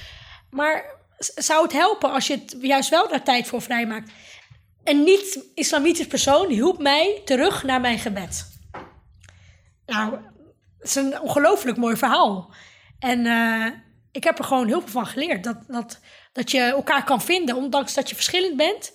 maar 0.51 0.85
zou 1.19 1.63
het 1.63 1.73
helpen 1.73 2.13
als 2.13 2.27
je 2.27 2.35
het 2.35 2.57
juist 2.61 2.91
wel 2.91 3.09
daar 3.09 3.23
tijd 3.23 3.47
voor 3.47 3.63
vrijmaakt? 3.63 4.11
Een 4.85 5.03
niet-islamitisch 5.03 6.07
persoon 6.07 6.49
hielp 6.49 6.79
mij 6.79 7.21
terug 7.25 7.63
naar 7.63 7.81
mijn 7.81 7.99
gebed. 7.99 8.56
Nou, 9.87 10.13
het 10.79 10.89
is 10.89 10.95
een 10.95 11.21
ongelooflijk 11.21 11.77
mooi 11.77 11.97
verhaal. 11.97 12.51
En 12.99 13.27
eh, 13.27 13.67
ik 14.11 14.25
heb 14.25 14.39
er 14.39 14.45
gewoon 14.45 14.67
heel 14.67 14.81
veel 14.81 14.91
van 14.91 15.07
geleerd. 15.07 15.45
Dat, 15.45 15.57
dat, 15.67 16.01
dat 16.33 16.51
je 16.51 16.61
elkaar 16.61 17.05
kan 17.05 17.21
vinden. 17.23 17.57
Ondanks 17.57 17.95
dat 17.95 18.09
je 18.09 18.15
verschillend 18.15 18.57
bent, 18.57 18.93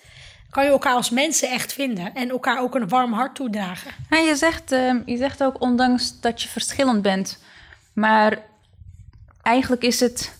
kan 0.49 0.63
je 0.63 0.69
elkaar 0.69 0.95
als 0.95 1.09
mensen 1.09 1.49
echt 1.49 1.73
vinden. 1.73 2.13
En 2.13 2.29
elkaar 2.29 2.59
ook 2.59 2.75
een 2.75 2.87
warm 2.87 3.13
hart 3.13 3.35
toedragen. 3.35 3.91
Ja, 4.09 4.17
je, 4.17 4.35
zegt, 4.35 4.71
eh, 4.71 4.93
je 5.05 5.17
zegt 5.17 5.43
ook 5.43 5.61
ondanks 5.61 6.19
dat 6.19 6.41
je 6.41 6.49
verschillend 6.49 7.01
bent. 7.01 7.39
Maar 7.93 8.37
eigenlijk 9.41 9.83
is 9.83 9.99
het 9.99 10.39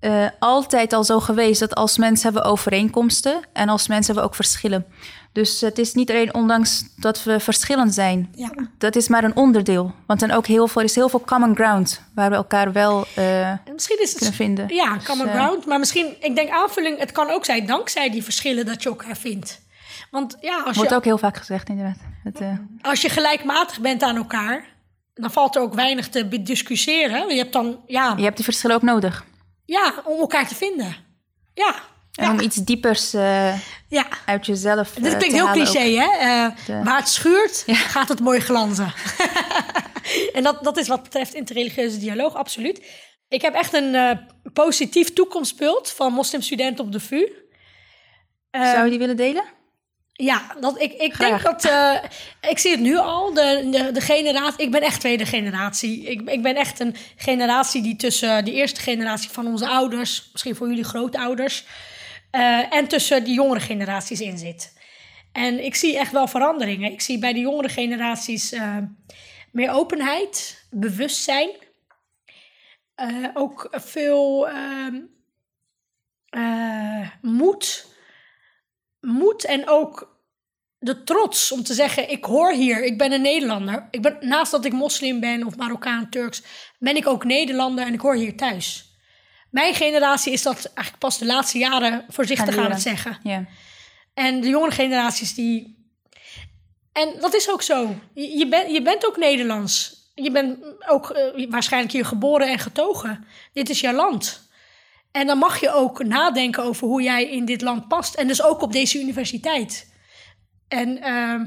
eh, 0.00 0.26
altijd 0.38 0.92
al 0.92 1.04
zo 1.04 1.20
geweest 1.20 1.60
dat 1.60 1.74
als 1.74 1.98
mensen 1.98 2.32
hebben 2.32 2.50
overeenkomsten 2.50 3.40
en 3.52 3.68
als 3.68 3.88
mensen 3.88 4.06
hebben 4.06 4.24
ook 4.24 4.34
verschillen. 4.34 4.86
Dus 5.32 5.60
het 5.60 5.78
is 5.78 5.94
niet 5.94 6.10
alleen 6.10 6.34
ondanks 6.34 6.84
dat 6.96 7.24
we 7.24 7.40
verschillend 7.40 7.94
zijn. 7.94 8.32
Ja. 8.34 8.50
Dat 8.78 8.96
is 8.96 9.08
maar 9.08 9.24
een 9.24 9.36
onderdeel. 9.36 9.94
Want 10.06 10.20
dan 10.20 10.30
ook 10.30 10.46
heel 10.46 10.68
veel, 10.68 10.80
er 10.80 10.88
is 10.88 10.94
heel 10.94 11.08
veel 11.08 11.20
common 11.20 11.54
ground 11.54 12.02
waar 12.14 12.30
we 12.30 12.36
elkaar 12.36 12.72
wel 12.72 13.06
eh, 13.14 13.50
En 13.50 13.60
misschien 13.72 14.02
is 14.02 14.08
het... 14.08 14.18
kunnen 14.18 14.36
vinden. 14.36 14.74
Ja, 14.74 14.98
common 15.04 15.26
Dus, 15.26 15.34
eh, 15.34 15.42
ground. 15.42 15.66
Maar 15.66 15.78
misschien, 15.78 16.16
ik 16.20 16.34
denk 16.34 16.50
aanvulling, 16.50 16.98
het 16.98 17.12
kan 17.12 17.30
ook 17.30 17.44
zijn 17.44 17.66
dankzij 17.66 18.10
die 18.10 18.22
verschillen 18.22 18.66
dat 18.66 18.82
je 18.82 18.88
elkaar 18.88 19.16
vindt. 19.16 19.60
Want 20.10 20.36
ja, 20.40 20.62
als 20.62 20.76
Wordt 20.76 20.90
je, 20.90 20.96
ook 20.96 21.04
heel 21.04 21.18
vaak 21.18 21.36
gezegd, 21.36 21.68
inderdaad. 21.68 21.98
Het, 22.24 22.40
als 22.82 23.00
je 23.00 23.08
gelijkmatig 23.08 23.80
bent 23.80 24.02
aan 24.02 24.16
elkaar, 24.16 24.64
dan 25.14 25.30
valt 25.30 25.56
er 25.56 25.62
ook 25.62 25.74
weinig 25.74 26.08
te 26.08 26.26
bediscussiëren. 26.26 27.28
Je 27.28 27.38
hebt 27.38 27.52
dan, 27.52 27.80
ja, 27.86 28.14
je 28.16 28.22
hebt 28.22 28.36
die 28.36 28.44
verschillen 28.44 28.76
ook 28.76 28.82
nodig. 28.82 29.24
Ja 29.66 29.94
om 30.04 30.18
elkaar 30.18 30.48
te 30.48 30.54
vinden. 30.54 30.96
Ja, 31.54 31.74
En 32.12 32.24
ja, 32.24 32.30
om 32.30 32.40
iets 32.40 32.56
diepers 32.56 33.14
eh, 33.14 33.60
ja. 33.88 34.06
uit 34.26 34.46
jezelf 34.46 34.90
Dit 34.94 35.12
eh, 35.12 35.18
klinkt 35.18 35.36
heel 35.36 35.46
ook. 35.46 35.52
cliché, 35.52 35.80
hè? 35.80 36.18
Eh, 36.18 36.56
De- 36.66 36.82
Waar 36.84 36.98
het 36.98 37.08
schuurt, 37.08 37.64
gaat 37.66 38.08
het 38.08 38.20
mooi 38.20 38.40
glanzen. 38.40 38.92
en 40.32 40.42
dat, 40.42 40.64
dat 40.64 40.76
is 40.76 40.88
wat 40.88 41.02
betreft 41.02 41.34
interreligieuze 41.34 41.98
dialoog, 41.98 42.34
absoluut. 42.34 42.82
Ik 43.28 43.42
heb 43.42 43.54
echt 43.54 43.72
een 43.72 44.20
positief 44.52 45.12
toekomstbeeld 45.12 45.90
van 45.90 46.12
moslimstudenten 46.12 46.84
op 46.84 46.92
de 46.92 47.00
VU. 47.00 47.26
Zou 48.50 48.84
je 48.84 48.90
die 48.90 48.98
willen 48.98 49.16
delen? 49.16 49.44
Ja, 50.18 50.56
dat, 50.60 50.80
ik, 50.80 50.92
ik 50.92 51.14
Graag. 51.14 51.42
denk 51.42 51.42
dat. 51.42 51.64
eh, 51.72 52.50
ik 52.50 52.58
zie 52.58 52.70
het 52.70 52.80
nu 52.80 52.96
al. 52.96 53.32
De, 53.34 53.68
de, 53.70 53.92
de 53.92 54.00
generatie. 54.00 54.64
Ik 54.64 54.70
ben 54.70 54.82
echt 54.82 55.00
tweede 55.00 55.26
generatie. 55.26 56.02
Ik, 56.04 56.30
ik 56.30 56.42
ben 56.42 56.56
echt 56.56 56.80
een 56.80 56.94
generatie 57.16 57.82
die 57.82 57.96
tussen 57.96 58.44
de 58.44 58.52
eerste 58.52 58.80
generatie 58.80 59.30
van 59.30 59.46
onze 59.46 59.68
ouders, 59.68 60.28
misschien 60.32 60.54
voor 60.56 60.68
jullie 60.68 60.84
grootouders, 60.84 61.64
eh, 62.30 62.74
en 62.74 62.88
tussen 62.88 63.24
die 63.24 63.34
jongere 63.34 63.60
generaties 63.60 64.20
in 64.20 64.38
zit. 64.38 64.74
En 65.32 65.64
ik 65.64 65.74
zie 65.74 65.98
echt 65.98 66.12
wel 66.12 66.26
veranderingen. 66.28 66.92
Ik 66.92 67.00
zie 67.00 67.18
bij 67.18 67.32
de 67.32 67.40
jongere 67.40 67.68
generaties 67.68 68.52
eh, 68.52 68.76
meer 69.52 69.70
openheid, 69.70 70.64
bewustzijn. 70.70 71.50
Ook 73.34 73.68
veel 73.72 74.48
ehm, 74.48 74.94
eh, 76.28 77.08
moed. 77.22 77.94
Moed 79.06 79.44
en 79.44 79.68
ook 79.68 80.16
de 80.78 81.02
trots 81.02 81.52
om 81.52 81.62
te 81.62 81.74
zeggen: 81.74 82.10
ik 82.10 82.24
hoor 82.24 82.52
hier, 82.52 82.84
ik 82.84 82.98
ben 82.98 83.12
een 83.12 83.22
Nederlander. 83.22 83.88
Ik 83.90 84.02
ben, 84.02 84.16
naast 84.20 84.50
dat 84.50 84.64
ik 84.64 84.72
moslim 84.72 85.20
ben 85.20 85.46
of 85.46 85.56
Marokkaan, 85.56 86.10
Turks, 86.10 86.42
ben 86.78 86.96
ik 86.96 87.06
ook 87.06 87.24
Nederlander 87.24 87.86
en 87.86 87.92
ik 87.92 88.00
hoor 88.00 88.14
hier 88.14 88.36
thuis. 88.36 88.90
Mijn 89.50 89.74
generatie 89.74 90.32
is 90.32 90.42
dat 90.42 90.64
eigenlijk 90.64 90.98
pas 90.98 91.18
de 91.18 91.26
laatste 91.26 91.58
jaren 91.58 92.04
voorzichtig 92.08 92.54
Gaan 92.54 92.64
aan 92.64 92.70
het 92.70 92.82
zeggen. 92.82 93.18
Ja. 93.22 93.46
En 94.14 94.40
de 94.40 94.48
jongere 94.48 94.72
generaties 94.72 95.34
die. 95.34 95.84
En 96.92 97.14
dat 97.20 97.34
is 97.34 97.50
ook 97.50 97.62
zo. 97.62 97.94
Je, 98.14 98.38
je, 98.38 98.48
bent 98.48 98.70
je 98.70 98.82
bent 98.82 99.06
ook 99.06 99.16
Nederlands. 99.16 99.94
Je 100.14 100.30
bent 100.30 100.58
ook 100.88 101.10
eh, 101.10 101.50
waarschijnlijk 101.50 101.92
hier 101.92 102.04
geboren 102.04 102.48
en 102.48 102.58
getogen. 102.58 103.26
Dit 103.52 103.68
is 103.68 103.80
jouw 103.80 103.94
land. 103.94 104.45
En 105.16 105.26
dan 105.26 105.38
mag 105.38 105.60
je 105.60 105.70
ook 105.70 106.04
nadenken 106.04 106.62
over 106.62 106.86
hoe 106.86 107.02
jij 107.02 107.30
in 107.30 107.44
dit 107.44 107.60
land 107.60 107.88
past. 107.88 108.14
En 108.14 108.26
dus 108.26 108.42
ook 108.42 108.62
op 108.62 108.72
deze 108.72 109.00
universiteit. 109.00 109.92
En 110.68 111.02
ehm, 111.02 111.46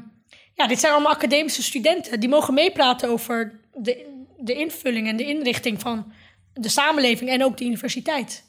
ja, 0.54 0.68
dit 0.68 0.80
zijn 0.80 0.94
allemaal 0.94 1.12
academische 1.12 1.64
studenten. 1.64 2.20
Die 2.20 2.30
mogen 2.30 2.54
meepraten 2.54 3.10
over 3.10 3.60
de, 3.74 4.26
de 4.38 4.54
invulling 4.54 5.08
en 5.08 5.16
de 5.18 5.26
inrichting 5.26 5.80
van 5.82 6.12
de 6.54 6.70
samenleving 6.70 7.30
en 7.30 7.44
ook 7.44 7.58
de 7.58 7.66
universiteit. 7.66 8.44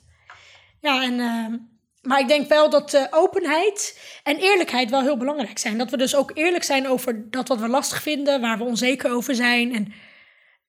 Ja, 0.80 1.02
en, 1.02 1.20
ehm, 1.20 1.56
maar 2.02 2.20
ik 2.20 2.28
denk 2.28 2.48
wel 2.48 2.70
dat 2.70 3.08
openheid 3.10 4.00
en 4.22 4.36
eerlijkheid 4.36 4.90
wel 4.90 5.02
heel 5.02 5.16
belangrijk 5.16 5.58
zijn. 5.58 5.78
Dat 5.78 5.90
we 5.90 5.96
dus 5.96 6.14
ook 6.14 6.30
eerlijk 6.34 6.64
zijn 6.64 6.88
over 6.88 7.30
dat 7.30 7.48
wat 7.48 7.60
we 7.60 7.68
lastig 7.68 8.02
vinden, 8.02 8.40
waar 8.40 8.58
we 8.58 8.64
onzeker 8.64 9.10
over 9.10 9.34
zijn. 9.34 9.74
En, 9.74 9.92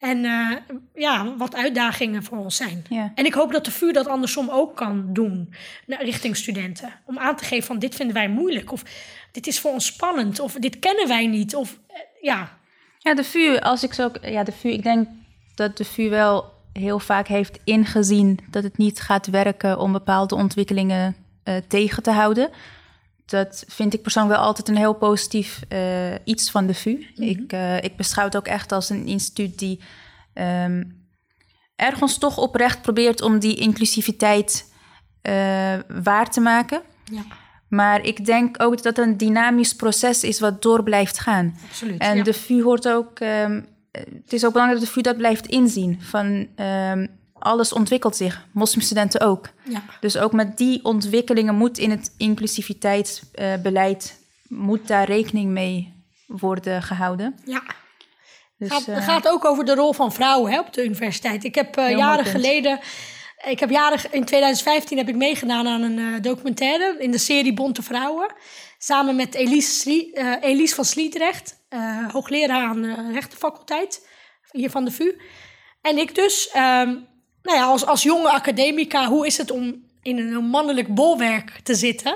en 0.01 0.25
eh, 0.25 0.57
ja, 0.95 1.35
wat 1.37 1.55
uitdagingen 1.55 2.23
voor 2.23 2.37
ons 2.37 2.55
zijn. 2.55 2.85
Ja. 2.89 3.11
En 3.15 3.25
ik 3.25 3.33
hoop 3.33 3.51
dat 3.51 3.65
de 3.65 3.71
VU 3.71 3.91
dat 3.91 4.07
andersom 4.07 4.49
ook 4.49 4.75
kan 4.75 5.13
doen 5.13 5.53
naar- 5.85 6.03
richting 6.03 6.37
studenten. 6.37 6.89
Om 7.05 7.17
aan 7.19 7.35
te 7.35 7.43
geven 7.43 7.65
van 7.67 7.79
dit 7.79 7.95
vinden 7.95 8.15
wij 8.15 8.29
moeilijk. 8.29 8.71
Of 8.71 8.83
dit 9.31 9.47
is 9.47 9.59
voor 9.59 9.71
ons 9.71 9.85
spannend. 9.85 10.39
Of 10.39 10.53
dit 10.53 10.79
kennen 10.79 11.07
wij 11.07 11.27
niet. 11.27 11.55
Of 11.55 11.77
eh, 11.87 11.97
ja, 12.21 12.57
Ja, 12.99 13.13
de 13.15 13.23
VU, 13.23 13.57
als 13.57 13.83
ik 13.83 13.93
zo. 13.93 14.11
Ja, 14.21 14.43
de 14.43 14.51
VU, 14.51 14.69
ik 14.69 14.83
denk 14.83 15.07
dat 15.55 15.77
de 15.77 15.85
VU 15.85 16.09
wel 16.09 16.51
heel 16.73 16.99
vaak 16.99 17.27
heeft 17.27 17.59
ingezien 17.63 18.39
dat 18.49 18.63
het 18.63 18.77
niet 18.77 19.01
gaat 19.01 19.27
werken 19.27 19.79
om 19.79 19.91
bepaalde 19.91 20.35
ontwikkelingen 20.35 21.15
eh, 21.43 21.55
tegen 21.67 22.03
te 22.03 22.11
houden. 22.11 22.49
Dat 23.31 23.63
vind 23.67 23.93
ik 23.93 24.01
persoonlijk 24.01 24.35
wel 24.35 24.45
altijd 24.45 24.67
een 24.67 24.77
heel 24.77 24.93
positief 24.93 25.61
eh, 25.67 26.13
iets 26.23 26.51
van 26.51 26.67
de 26.67 26.73
VU. 26.73 27.05
ik, 27.15 27.51
eh, 27.53 27.83
ik 27.83 27.95
beschouw 27.95 28.25
het 28.25 28.37
ook 28.37 28.47
echt 28.47 28.71
als 28.71 28.89
een 28.89 29.05
instituut 29.05 29.59
die 29.59 29.79
ehm, 30.33 30.83
ergens 31.75 32.17
toch 32.17 32.37
oprecht 32.37 32.81
probeert 32.81 33.21
om 33.21 33.39
die 33.39 33.55
inclusiviteit 33.55 34.73
eh, 35.21 35.33
waar 36.03 36.29
te 36.31 36.39
maken. 36.41 36.81
ja 37.11 37.21
Maar 37.67 38.05
ik 38.05 38.25
denk 38.25 38.63
ook 38.63 38.75
dat 38.75 38.83
het 38.83 38.97
een 38.97 39.17
dynamisch 39.17 39.75
proces 39.75 40.23
is 40.23 40.39
wat 40.39 40.61
door 40.61 40.83
blijft 40.83 41.19
gaan. 41.19 41.57
absoluut. 41.67 42.01
En 42.01 42.17
ja. 42.17 42.23
de 42.23 42.33
VU 42.33 42.63
hoort 42.63 42.87
ook. 42.87 43.19
ehm, 43.19 43.61
het 43.91 44.33
is 44.33 44.45
ook 44.45 44.51
belangrijk 44.51 44.79
dat 44.79 44.89
de 44.89 44.93
VU 44.93 45.01
dat 45.01 45.17
blijft 45.17 45.47
inzien. 45.47 46.01
Van 46.01 46.47
ehm, 46.55 47.07
alles 47.41 47.73
ontwikkelt 47.73 48.15
zich, 48.15 48.45
moslimstudenten 48.53 49.21
ook. 49.21 49.49
ja. 49.63 49.83
Dus 49.99 50.17
ook 50.17 50.31
met 50.31 50.57
die 50.57 50.83
ontwikkelingen 50.83 51.55
moet 51.55 51.77
in 51.77 51.91
het 51.91 52.13
inclusiviteitsbeleid 52.17 54.19
moet 54.47 54.87
daar 54.87 55.05
rekening 55.05 55.51
mee 55.51 56.03
worden 56.27 56.81
gehouden. 56.81 57.35
ja. 57.45 57.63
Dus, 58.57 58.69
gaat, 58.69 58.87
eh, 58.87 58.95
het 58.95 59.03
gaat 59.03 59.27
ook 59.27 59.45
over 59.45 59.65
de 59.65 59.75
rol 59.75 59.93
van 59.93 60.11
vrouwen 60.11 60.51
hè, 60.51 60.59
op 60.59 60.73
de 60.73 60.83
universiteit. 60.83 61.43
Ik 61.43 61.55
heb 61.55 61.77
eh, 61.77 61.97
jaren 61.97 62.25
geleden, 62.25 62.79
ik 63.45 63.59
heb 63.59 63.69
jaren, 63.69 64.11
in 64.11 64.25
2015 64.25 64.97
heb 64.97 65.09
ik 65.09 65.15
meegedaan 65.15 65.67
aan 65.67 65.81
een 65.81 65.99
eh, 65.99 66.21
documentaire 66.21 66.95
in 66.99 67.11
de 67.11 67.17
serie 67.17 67.53
Bonte 67.53 67.81
Vrouwen. 67.81 68.33
Samen 68.77 69.15
met 69.15 69.35
Elise, 69.35 70.11
eh, 70.13 70.33
Elise 70.41 70.75
van 70.75 70.85
Sliedrecht, 70.85 71.65
eh, 71.69 72.11
hoogleraar 72.11 72.67
aan 72.67 72.81
de 72.81 73.11
rechtenfaculteit 73.11 74.07
hier 74.51 74.69
van 74.69 74.85
de 74.85 74.91
VU. 74.91 75.11
En 75.81 75.97
ik 75.97 76.15
dus, 76.15 76.49
ehm, 76.49 76.95
nou 77.43 77.57
ja, 77.57 77.63
als, 77.65 77.85
als 77.85 78.03
jonge 78.03 78.29
academica, 78.31 79.07
hoe 79.07 79.25
is 79.25 79.37
het 79.37 79.51
om 79.51 79.83
in 80.01 80.17
een 80.17 80.45
mannelijk 80.45 80.95
bolwerk 80.95 81.59
te 81.63 81.75
zitten? 81.75 82.15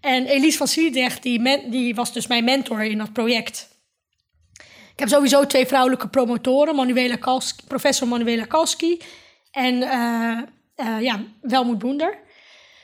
En 0.00 0.26
Elise 0.26 0.58
van 0.58 0.68
Sliedrecht, 0.68 1.22
die, 1.22 1.40
men- 1.40 1.70
die 1.70 1.94
was 1.94 2.12
dus 2.12 2.26
mijn 2.26 2.44
mentor 2.44 2.84
in 2.84 2.98
dat 2.98 3.12
project. 3.12 3.68
Ik 4.92 5.04
heb 5.04 5.08
sowieso 5.08 5.46
twee 5.46 5.66
vrouwelijke 5.66 6.08
promotoren, 6.08 6.74
Manuela 6.74 7.16
Kalski, 7.16 7.64
professor 7.66 8.08
Manuela 8.08 8.44
Kalski 8.44 9.00
en 9.50 9.82
eh, 9.82 10.38
eh, 10.74 11.00
ja, 11.00 11.20
Welmoed 11.40 11.78
Boender. 11.78 12.18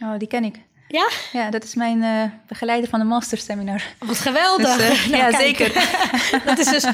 oh, 0.01 0.19
die 0.19 0.29
ken 0.29 0.45
ik. 0.45 0.57
Ja, 0.89 1.09
Ja, 1.33 1.51
dat 1.51 1.65
is 1.65 1.75
mijn 1.75 2.03
eh, 2.03 2.23
begeleider 2.49 2.89
van 2.91 2.99
de 2.99 3.05
masterseminar. 3.05 3.83
wat 3.99 4.19
geweldig. 4.19 4.77
Dus, 4.77 5.07
Nou, 5.07 5.23
ja, 5.23 5.29
kijk. 5.31 5.43
zeker. 5.43 5.73
dat 6.47 6.59
is 6.59 6.67
dus 6.69 6.87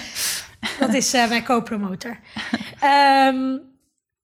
dat 0.79 0.95
is 0.95 1.13
mijn 1.13 1.45
co-promotor. 1.45 2.19
Ehm, 2.81 3.57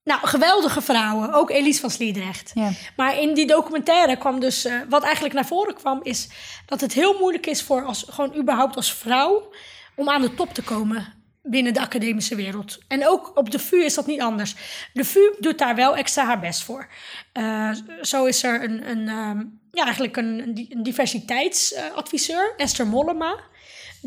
nou, 0.06 0.26
geweldige 0.26 0.80
vrouwen, 0.82 1.32
ook 1.32 1.50
Elise 1.50 1.80
van 1.80 1.90
Sliedrecht. 1.90 2.50
Ja. 2.54 2.70
Maar 2.96 3.20
in 3.20 3.34
die 3.34 3.46
documentaire 3.46 4.16
kwam 4.16 4.40
dus, 4.40 4.64
eh, 4.64 4.74
wat 4.88 5.02
eigenlijk 5.02 5.34
naar 5.34 5.46
voren 5.46 5.74
kwam, 5.74 6.00
is 6.02 6.28
dat 6.66 6.80
het 6.80 6.92
heel 6.92 7.18
moeilijk 7.18 7.46
is 7.46 7.62
voor 7.62 7.82
als, 7.84 8.04
gewoon 8.08 8.36
überhaupt 8.36 8.76
als 8.76 8.92
vrouw 8.94 9.52
om 9.96 10.08
aan 10.08 10.20
de 10.22 10.34
top 10.34 10.54
te 10.54 10.62
komen 10.62 11.14
binnen 11.42 11.74
de 11.74 11.80
academische 11.80 12.34
wereld. 12.34 12.78
En 12.88 13.08
ook 13.08 13.32
op 13.34 13.50
de 13.50 13.58
VU 13.58 13.84
is 13.84 13.94
dat 13.94 14.06
niet 14.06 14.20
anders. 14.20 14.54
De 14.92 15.04
VU 15.04 15.34
doet 15.38 15.58
daar 15.58 15.74
wel 15.74 15.96
extra 15.96 16.24
haar 16.24 16.40
best 16.40 16.62
voor. 16.62 16.88
Eh, 17.32 17.70
zo 18.02 18.24
is 18.24 18.42
er 18.42 18.64
een, 18.64 18.90
een, 18.90 19.08
ehm, 19.08 19.44
ja, 19.72 19.84
eigenlijk 19.84 20.16
een, 20.16 20.38
een 20.42 20.54
di- 20.54 20.66
een 20.70 20.82
diversiteitsadviseur, 20.82 22.54
Esther 22.56 22.86
Mollema, 22.86 23.36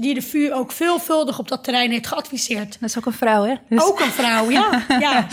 die 0.01 0.13
de 0.13 0.21
VU 0.21 0.53
ook 0.53 0.71
veelvuldig 0.71 1.39
op 1.39 1.47
dat 1.47 1.63
terrein 1.63 1.91
heeft 1.91 2.07
geadviseerd. 2.07 2.77
Dat 2.79 2.89
is 2.89 2.97
ook 2.97 3.05
een 3.05 3.13
vrouw, 3.13 3.43
hè? 3.43 3.55
Dus- 3.69 3.83
Ook 3.83 3.99
een 3.99 4.11
vrouw, 4.11 4.49
ja. 4.49 4.85
ja, 4.99 5.27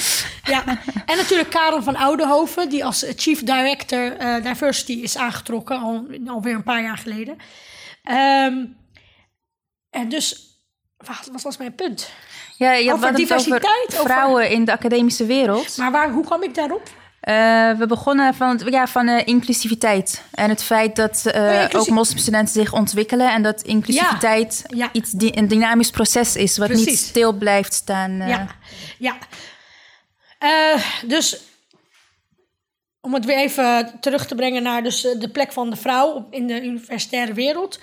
ja. 0.45 0.65
En 1.07 1.17
natuurlijk 1.17 1.51
Karen 1.51 1.83
van 1.83 1.97
Oudenhoven, 1.97 2.69
die 2.69 2.85
als 2.85 3.05
Chief 3.17 3.43
Director 3.43 4.17
eh, 4.17 4.43
Diversity 4.45 4.93
is 4.93 5.17
aangetrokken, 5.17 5.79
al, 5.81 6.07
alweer 6.27 6.55
een 6.55 6.63
paar 6.63 6.83
jaar 6.83 6.99
geleden. 6.99 7.37
Ehm, 8.03 8.65
en 9.91 10.09
dus, 10.09 10.47
wat, 10.97 11.29
wat 11.33 11.43
was 11.43 11.57
mijn 11.57 11.75
punt? 11.75 12.11
Ja, 12.57 12.73
je 12.73 12.93
Over 12.93 13.15
diversiteit, 13.15 13.87
over 13.87 13.99
over- 14.01 14.11
vrouwen 14.13 14.51
in 14.51 14.65
de 14.65 14.73
academische 14.73 15.27
wereld. 15.27 15.77
Maar 15.77 15.91
waar, 15.91 16.11
hoe 16.11 16.25
kwam 16.25 16.43
ik 16.43 16.55
daarop? 16.55 16.91
Eh, 17.27 17.73
we 17.73 17.87
begonnen 17.87 18.35
van, 18.35 18.61
ja, 18.65 18.87
van 18.87 19.09
eh, 19.09 19.27
inclusiviteit. 19.27 20.23
En 20.31 20.49
het 20.49 20.63
feit 20.63 20.97
dat 20.97 21.23
eh, 21.27 21.43
Oh 21.43 21.51
ja, 21.51 21.69
ook 21.73 21.89
moslimstudenten 21.89 22.55
zich 22.55 22.73
ontwikkelen. 22.73 23.33
En 23.33 23.43
dat 23.43 23.63
inclusiviteit 23.63 24.65
Ja. 24.67 24.89
Iets 24.93 25.13
een 25.17 25.49
dynamisch 25.49 25.91
proces 25.91 26.37
is. 26.37 26.59
Wat 26.59 26.69
niet 26.69 26.99
stil 26.99 27.33
blijft 27.33 27.73
staan. 27.75 28.17
Ja, 28.17 28.47
ja. 28.99 29.17
Dus 31.07 31.41
om 33.01 33.15
het 33.15 33.25
weer 33.25 33.37
even 33.37 33.97
terug 34.01 34.27
te 34.27 34.35
brengen 34.35 34.63
naar 34.63 34.83
dus 34.83 35.01
de 35.01 35.31
plek 35.33 35.53
van 35.53 35.71
de 35.71 35.77
vrouw 35.77 36.27
in 36.31 36.47
de 36.47 36.63
universitaire 36.63 37.33
wereld. 37.33 37.81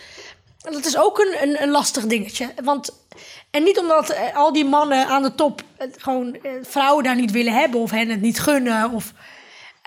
Dat 0.57 0.85
is 0.85 0.97
ook 0.97 1.19
een, 1.19 1.35
een, 1.41 1.61
een 1.61 1.69
lastig 1.69 2.05
dingetje. 2.05 2.53
Want, 2.63 3.05
en 3.51 3.63
niet 3.63 3.79
omdat 3.79 4.15
al 4.33 4.53
die 4.53 4.65
mannen 4.65 5.07
aan 5.07 5.21
de 5.21 5.35
top 5.35 5.61
gewoon 5.97 6.37
vrouwen 6.61 7.03
daar 7.03 7.15
niet 7.15 7.31
willen 7.31 7.53
hebben 7.53 7.79
of 7.79 7.91
hen 7.91 8.09
het 8.09 8.21
niet 8.21 8.39
gunnen. 8.39 8.91
Of, 8.91 9.13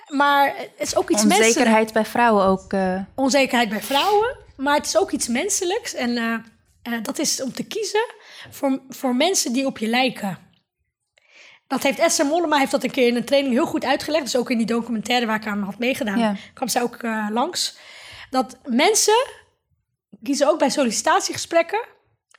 maar 0.06 0.54
het 0.56 0.70
is 0.76 0.96
ook 0.96 1.10
iets 1.10 1.22
menselijks 1.22 1.56
Onzekerheid 1.56 1.92
bij 1.92 2.04
vrouwen 2.04 2.44
ook. 2.44 2.72
eh, 2.72 3.00
onzekerheid 3.14 3.68
bij 3.68 3.82
vrouwen. 3.82 4.36
Maar 4.56 4.74
het 4.76 4.86
is 4.86 4.98
ook 4.98 5.10
iets 5.10 5.28
menselijks. 5.28 5.94
En 5.94 6.16
eh, 6.16 6.34
eh, 6.82 7.02
dat 7.02 7.18
is 7.18 7.42
om 7.42 7.52
te 7.52 7.66
kiezen 7.66 8.06
voor, 8.50 8.80
voor 8.88 9.16
mensen 9.16 9.52
die 9.52 9.66
op 9.66 9.78
je 9.78 9.86
lijken. 9.86 10.38
Dat 11.66 11.82
heeft 11.82 11.98
Esther 11.98 12.26
Mollema 12.26 12.58
heeft 12.58 12.70
dat 12.70 12.84
een 12.84 12.90
keer 12.90 13.06
in 13.06 13.16
een 13.16 13.24
training 13.24 13.54
heel 13.54 13.66
goed 13.66 13.84
uitgelegd. 13.84 14.24
Dus 14.24 14.36
ook 14.36 14.50
in 14.50 14.56
die 14.58 14.66
documentaire 14.66 15.26
waar 15.26 15.36
ik 15.36 15.46
aan 15.46 15.62
had 15.62 15.78
meegedaan, 15.78 16.18
Ja. 16.18 16.34
kwam 16.54 16.68
zij 16.68 16.82
ook 16.82 17.02
langs. 17.30 17.76
Dat 18.30 18.58
mensen 18.64 19.26
kiezen 20.22 20.48
ook 20.48 20.58
bij 20.58 20.70
sollicitatiegesprekken 20.70 21.84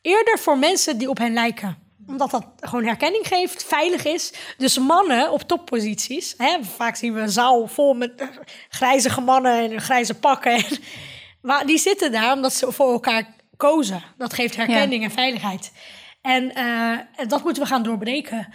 eerder 0.01 0.39
voor 0.39 0.57
mensen 0.57 0.97
die 0.97 1.09
op 1.09 1.17
hen 1.17 1.33
lijken 1.33 1.77
omdat 2.07 2.31
dat 2.31 2.45
gewoon 2.59 2.85
herkenning 2.85 3.27
geeft, 3.27 3.63
veilig 3.63 4.05
is. 4.05 4.33
Dus 4.57 4.79
mannen 4.79 5.31
op 5.31 5.41
topposities. 5.41 6.33
Hè, 6.37 6.63
vaak 6.63 6.95
zien 6.95 7.13
we 7.13 7.19
een 7.19 7.29
zaal 7.29 7.67
vol 7.67 7.93
met 7.93 8.29
grijzige 8.69 9.21
mannen 9.21 9.71
en 9.71 9.81
grijze 9.81 10.13
pakken. 10.13 10.63
Waar, 11.41 11.65
die 11.65 11.77
zitten 11.77 12.11
daar 12.11 12.33
omdat 12.33 12.53
ze 12.53 12.71
voor 12.71 12.91
elkaar 12.91 13.35
kozen. 13.57 14.03
Dat 14.17 14.33
geeft 14.33 14.55
herkenning 14.55 15.03
en 15.03 15.11
veiligheid. 15.11 15.71
En 16.21 16.55
eh, 16.55 17.27
dat 17.27 17.43
moeten 17.43 17.63
we 17.63 17.69
gaan 17.69 17.83
doorbreken. 17.83 18.53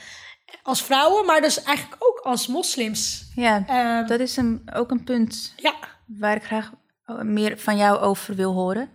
Als 0.63 0.83
vrouwen, 0.83 1.27
maar 1.27 1.41
dus 1.41 1.63
eigenlijk 1.63 2.05
ook 2.05 2.19
als 2.19 2.47
moslims. 2.47 3.31
Ja, 3.35 3.65
Ehm, 3.67 4.07
dat 4.07 4.21
is 4.21 4.37
een, 4.37 4.63
ook 4.75 4.91
een 4.91 5.05
punt 5.05 5.55
Ja, 5.57 5.75
waar 6.07 6.37
ik 6.37 6.45
graag 6.45 6.71
meer 7.23 7.59
van 7.59 7.77
jou 7.77 7.99
over 7.99 8.35
wil 8.35 8.53
horen. 8.53 8.91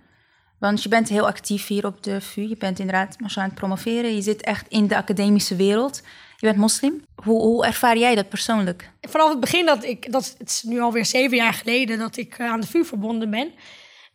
Want 0.59 0.83
je 0.83 0.89
bent 0.89 1.09
heel 1.09 1.27
actief 1.27 1.67
hier 1.67 1.85
op 1.85 2.03
de 2.03 2.21
VU. 2.21 2.41
Je 2.41 2.57
bent 2.57 2.79
inderdaad 2.79 3.17
aan 3.35 3.43
het 3.43 3.53
promoveren. 3.53 4.15
Je 4.15 4.21
zit 4.21 4.41
echt 4.41 4.65
in 4.67 4.87
de 4.87 4.97
academische 4.97 5.55
wereld. 5.55 6.01
Je 6.37 6.47
bent 6.47 6.57
moslim. 6.57 7.03
Hoe, 7.23 7.65
ervaar 7.65 7.97
jij 7.97 8.15
dat 8.15 8.29
persoonlijk? 8.29 8.91
vanaf 9.01 9.29
het 9.29 9.39
begin 9.39 9.65
dat 9.65 9.83
ik, 9.83 10.11
dat 10.11 10.35
het 10.37 10.49
is 10.49 10.63
nu 10.63 10.79
alweer 10.79 11.05
zeven 11.05 11.37
jaar 11.37 11.53
geleden 11.53 11.99
dat 11.99 12.17
ik 12.17 12.37
eh, 12.37 12.51
aan 12.51 12.61
de 12.61 12.67
VU 12.67 12.85
verbonden 12.85 13.29
ben. 13.29 13.53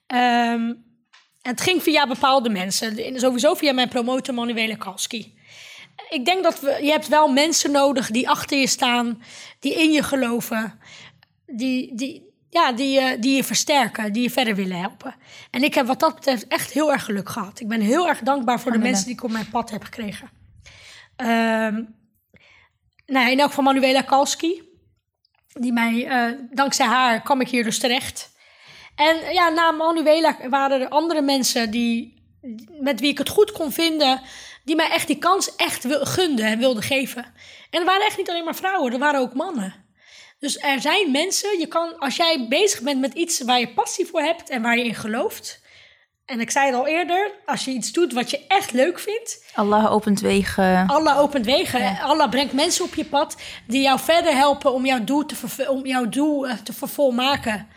Ehm, 0.06 0.74
het 1.42 1.60
ging 1.60 1.82
via 1.82 2.06
bepaalde 2.06 2.48
mensen. 2.48 3.20
Sowieso 3.20 3.54
via 3.54 3.72
mijn 3.72 3.88
promotor 3.88 4.34
Manuele 4.34 4.76
Kalski. 4.76 5.34
Ik 6.08 6.24
denk 6.24 6.42
dat 6.42 6.60
je 6.60 6.90
hebt 6.90 7.08
wel 7.08 7.28
mensen 7.28 7.70
nodig 7.70 8.10
die 8.10 8.28
achter 8.28 8.58
je 8.58 8.66
staan, 8.66 9.22
die 9.60 9.74
in 9.74 9.92
je 9.92 10.02
geloven, 10.02 10.80
die, 11.46 11.94
die, 11.94 12.31
ja, 12.52 12.72
die, 12.72 13.00
je- 13.00 13.18
die 13.18 13.36
je 13.36 13.44
versterken, 13.44 14.12
die 14.12 14.22
je 14.22 14.30
verder 14.30 14.54
willen 14.54 14.78
helpen. 14.78 15.14
En 15.50 15.62
ik 15.62 15.74
heb 15.74 15.86
wat 15.86 16.00
dat 16.00 16.14
betreft 16.14 16.46
echt 16.48 16.70
heel 16.72 16.92
erg 16.92 17.04
geluk 17.04 17.28
gehad. 17.28 17.60
Ik 17.60 17.68
ben 17.68 17.80
heel 17.80 18.08
erg 18.08 18.18
dankbaar 18.18 18.60
voor 18.60 18.72
de 18.72 18.78
mensen 18.78 19.04
die 19.06 19.14
ik 19.14 19.22
op 19.22 19.30
mijn 19.30 19.48
pad 19.50 19.70
heb 19.70 19.82
gekregen. 19.84 20.30
Ehm, 21.16 21.82
nou, 23.06 23.30
in 23.30 23.38
elk 23.38 23.48
geval 23.48 23.64
Manuela 23.64 24.00
Kalski. 24.02 24.62
Die 25.52 25.72
mij, 25.72 26.06
eh, 26.06 26.38
dankzij 26.50 26.86
haar 26.86 27.22
kwam 27.22 27.40
ik 27.40 27.48
hier 27.48 27.64
dus 27.64 27.78
terecht. 27.78 28.30
En 28.94 29.16
ja, 29.32 29.48
na 29.48 29.70
Manuela 29.70 30.36
waren 30.50 30.80
er 30.80 30.88
andere 30.88 31.22
mensen 31.22 31.70
die, 31.70 32.22
met 32.80 33.00
wie 33.00 33.10
ik 33.10 33.18
het 33.18 33.28
goed 33.28 33.52
kon 33.52 33.72
vinden, 33.72 34.20
die 34.64 34.76
mij 34.76 34.90
echt 34.90 35.06
die 35.06 35.18
kans 35.18 35.56
echt 35.56 35.86
gunden 35.88 36.44
en 36.46 36.58
wilden 36.58 36.82
geven. 36.82 37.24
En 37.70 37.80
er 37.80 37.84
waren 37.86 38.06
echt 38.06 38.16
niet 38.16 38.30
alleen 38.30 38.44
maar 38.44 38.54
vrouwen, 38.54 38.92
er 38.92 38.98
waren 38.98 39.20
ook 39.20 39.34
mannen. 39.34 39.74
Dus 40.42 40.58
er 40.58 40.80
zijn 40.80 41.10
mensen, 41.10 41.58
je 41.58 41.66
kan, 41.66 41.98
als 41.98 42.16
jij 42.16 42.46
bezig 42.48 42.80
bent 42.80 43.00
met 43.00 43.14
iets 43.14 43.40
waar 43.40 43.60
je 43.60 43.68
passie 43.68 44.06
voor 44.06 44.20
hebt 44.20 44.48
en 44.48 44.62
waar 44.62 44.78
je 44.78 44.84
in 44.84 44.94
gelooft. 44.94 45.60
En 46.24 46.40
ik 46.40 46.50
zei 46.50 46.66
het 46.66 46.74
al 46.74 46.86
eerder, 46.86 47.30
als 47.46 47.64
je 47.64 47.70
iets 47.70 47.92
doet 47.92 48.12
wat 48.12 48.30
je 48.30 48.46
echt 48.48 48.72
leuk 48.72 48.98
vindt, 48.98 49.44
Allah 49.54 49.92
opent 49.92 50.20
wegen. 50.20 50.86
Allah 50.86 51.18
opent 51.18 51.44
wegen. 51.44 51.98
Allah 52.00 52.30
brengt 52.30 52.52
mensen 52.52 52.84
op 52.84 52.94
je 52.94 53.04
pad 53.04 53.36
die 53.66 53.82
jou 53.82 53.98
verder 54.00 54.36
helpen 54.36 54.72
om 54.72 54.86
jouw 54.86 55.04
doel 55.04 55.26
te, 55.26 55.36
om 55.68 55.86
jouw 55.86 56.08
doel, 56.08 56.48
eh, 56.48 56.56
te 56.58 56.72
vervolmaken. 56.72 57.68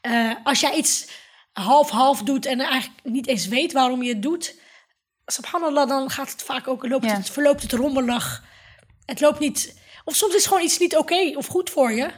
Eh, 0.00 0.30
als 0.44 0.60
jij 0.60 0.74
iets 0.74 1.08
half-half 1.52 2.22
doet 2.22 2.46
en 2.46 2.60
eigenlijk 2.60 3.00
niet 3.02 3.26
eens 3.26 3.46
weet 3.46 3.72
waarom 3.72 4.02
je 4.02 4.12
het 4.12 4.22
doet, 4.22 4.54
subhanallah, 5.26 5.88
dan 5.88 6.10
gaat 6.10 6.30
het 6.30 6.42
vaak 6.42 6.68
ook, 6.68 6.86
loopt 6.88 7.04
Ja. 7.04 7.16
het, 7.16 7.30
verloopt 7.30 7.62
het 7.62 7.72
rommelig. 7.72 8.44
Het 9.06 9.20
loopt 9.20 9.38
niet, 9.38 9.84
of 10.06 10.14
soms 10.16 10.34
is 10.34 10.46
gewoon 10.46 10.62
iets 10.62 10.78
niet 10.78 10.96
oké 10.96 11.32
of 11.36 11.46
goed 11.46 11.70
voor 11.70 11.92
je. 11.92 12.08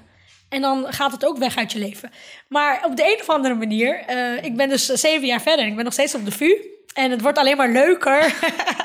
En 0.49 0.61
dan 0.61 0.93
gaat 0.93 1.13
het 1.13 1.25
ook 1.25 1.39
weg 1.39 1.57
uit 1.57 1.73
je 1.73 1.79
leven. 1.79 2.11
Maar 2.49 2.85
op 2.85 2.97
de 2.97 3.03
een 3.13 3.21
of 3.21 3.29
andere 3.29 3.55
manier, 3.55 3.99
eh, 4.07 4.45
ik 4.45 4.57
ben 4.57 4.69
dus 4.69 4.87
zeven 4.87 5.27
jaar 5.27 5.43
verder 5.43 5.65
en 5.65 5.71
ik 5.71 5.77
ben 5.77 5.85
nog 5.85 5.93
steeds 5.93 6.15
op 6.15 6.25
de 6.25 6.31
VU. 6.31 6.55
En 6.95 7.11
het 7.11 7.21
wordt 7.21 7.39
alleen 7.39 7.57
maar 7.57 7.71
leuker. 7.73 8.35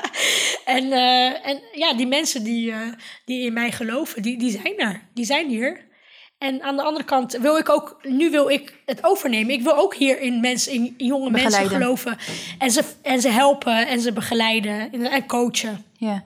en, 0.64 0.92
eh, 0.92 1.46
en 1.48 1.62
ja, 1.72 1.94
die 1.94 2.06
mensen 2.06 2.44
die, 2.44 2.70
eh, 2.70 2.78
die 3.24 3.46
in 3.46 3.52
mij 3.52 3.72
geloven, 3.72 4.22
die, 4.22 4.38
die 4.38 4.50
zijn 4.50 4.78
er. 4.78 5.02
Die 5.14 5.24
zijn 5.24 5.48
hier. 5.48 5.92
En 6.38 6.62
aan 6.62 6.76
de 6.76 6.82
andere 6.82 7.04
kant 7.04 7.32
wil 7.32 7.56
ik 7.58 7.68
ook, 7.68 7.98
nu 8.02 8.30
wil 8.30 8.48
ik 8.48 8.74
het 8.86 9.04
overnemen. 9.04 9.54
Ik 9.54 9.62
wil 9.62 9.76
ook 9.76 9.94
hier 9.94 10.20
in, 10.20 10.40
mensen, 10.40 10.72
in 10.72 10.94
jonge 10.96 11.30
mensen 11.30 11.50
geloven. 11.80 12.18
En 12.58 12.70
ze, 12.70 12.82
en 13.02 13.20
ze 13.20 13.28
helpen 13.28 13.86
en 13.86 14.00
ze 14.00 14.12
begeleiden 14.12 14.92
en- 14.92 15.06
en 15.10 15.26
coachen. 15.26 15.84
Ja. 15.96 16.24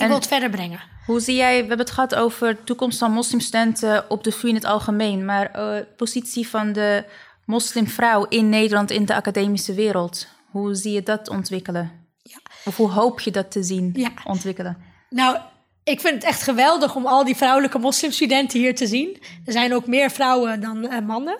Ik 0.00 0.06
En- 0.06 0.12
wil 0.12 0.22
het 0.22 0.28
verder 0.28 0.50
brengen. 0.50 0.80
Hoe 1.06 1.20
zie 1.20 1.36
jij, 1.36 1.52
we 1.52 1.58
hebben 1.68 1.78
het 1.78 1.90
gehad 1.90 2.14
over 2.14 2.54
de 2.56 2.64
toekomst 2.64 2.98
van 2.98 3.12
moslimstudenten 3.12 4.10
op 4.10 4.24
de 4.24 4.32
VU 4.32 4.48
in 4.48 4.54
het 4.54 4.64
algemeen, 4.64 5.24
maar 5.24 5.50
eh 5.50 5.86
positie 5.96 6.48
van 6.48 6.72
de 6.72 7.04
moslimvrouw 7.44 8.24
in 8.28 8.48
Nederland 8.48 8.90
in 8.90 9.04
de 9.04 9.14
academische 9.14 9.74
wereld. 9.74 10.26
Hoe 10.50 10.74
zie 10.74 10.92
je 10.92 11.02
dat 11.02 11.28
ontwikkelen? 11.28 11.90
Ja. 12.22 12.38
Of 12.64 12.76
hoe 12.76 12.90
hoop 12.90 13.20
je 13.20 13.30
dat 13.30 13.50
te 13.50 13.62
zien 13.62 13.90
Ja. 13.94 14.10
ontwikkelen? 14.24 14.76
Nou, 15.10 15.36
ik 15.84 16.00
vind 16.00 16.14
het 16.14 16.24
echt 16.24 16.42
geweldig 16.42 16.94
om 16.96 17.06
al 17.06 17.24
die 17.24 17.36
vrouwelijke 17.36 17.78
moslimstudenten 17.78 18.58
hier 18.58 18.74
te 18.74 18.86
zien. 18.86 19.22
Er 19.44 19.52
zijn 19.52 19.74
ook 19.74 19.86
meer 19.86 20.10
vrouwen 20.10 20.60
dan 20.60 20.88
eh, 20.88 21.00
mannen. 21.06 21.36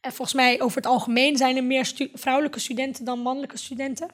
En 0.00 0.12
volgens 0.12 0.36
mij 0.36 0.60
over 0.62 0.76
het 0.76 0.86
algemeen 0.86 1.36
zijn 1.36 1.56
er 1.56 1.64
meer 1.64 1.84
stu- 1.84 2.10
vrouwelijke 2.14 2.58
studenten 2.60 3.04
dan 3.04 3.18
mannelijke 3.18 3.58
studenten. 3.58 4.08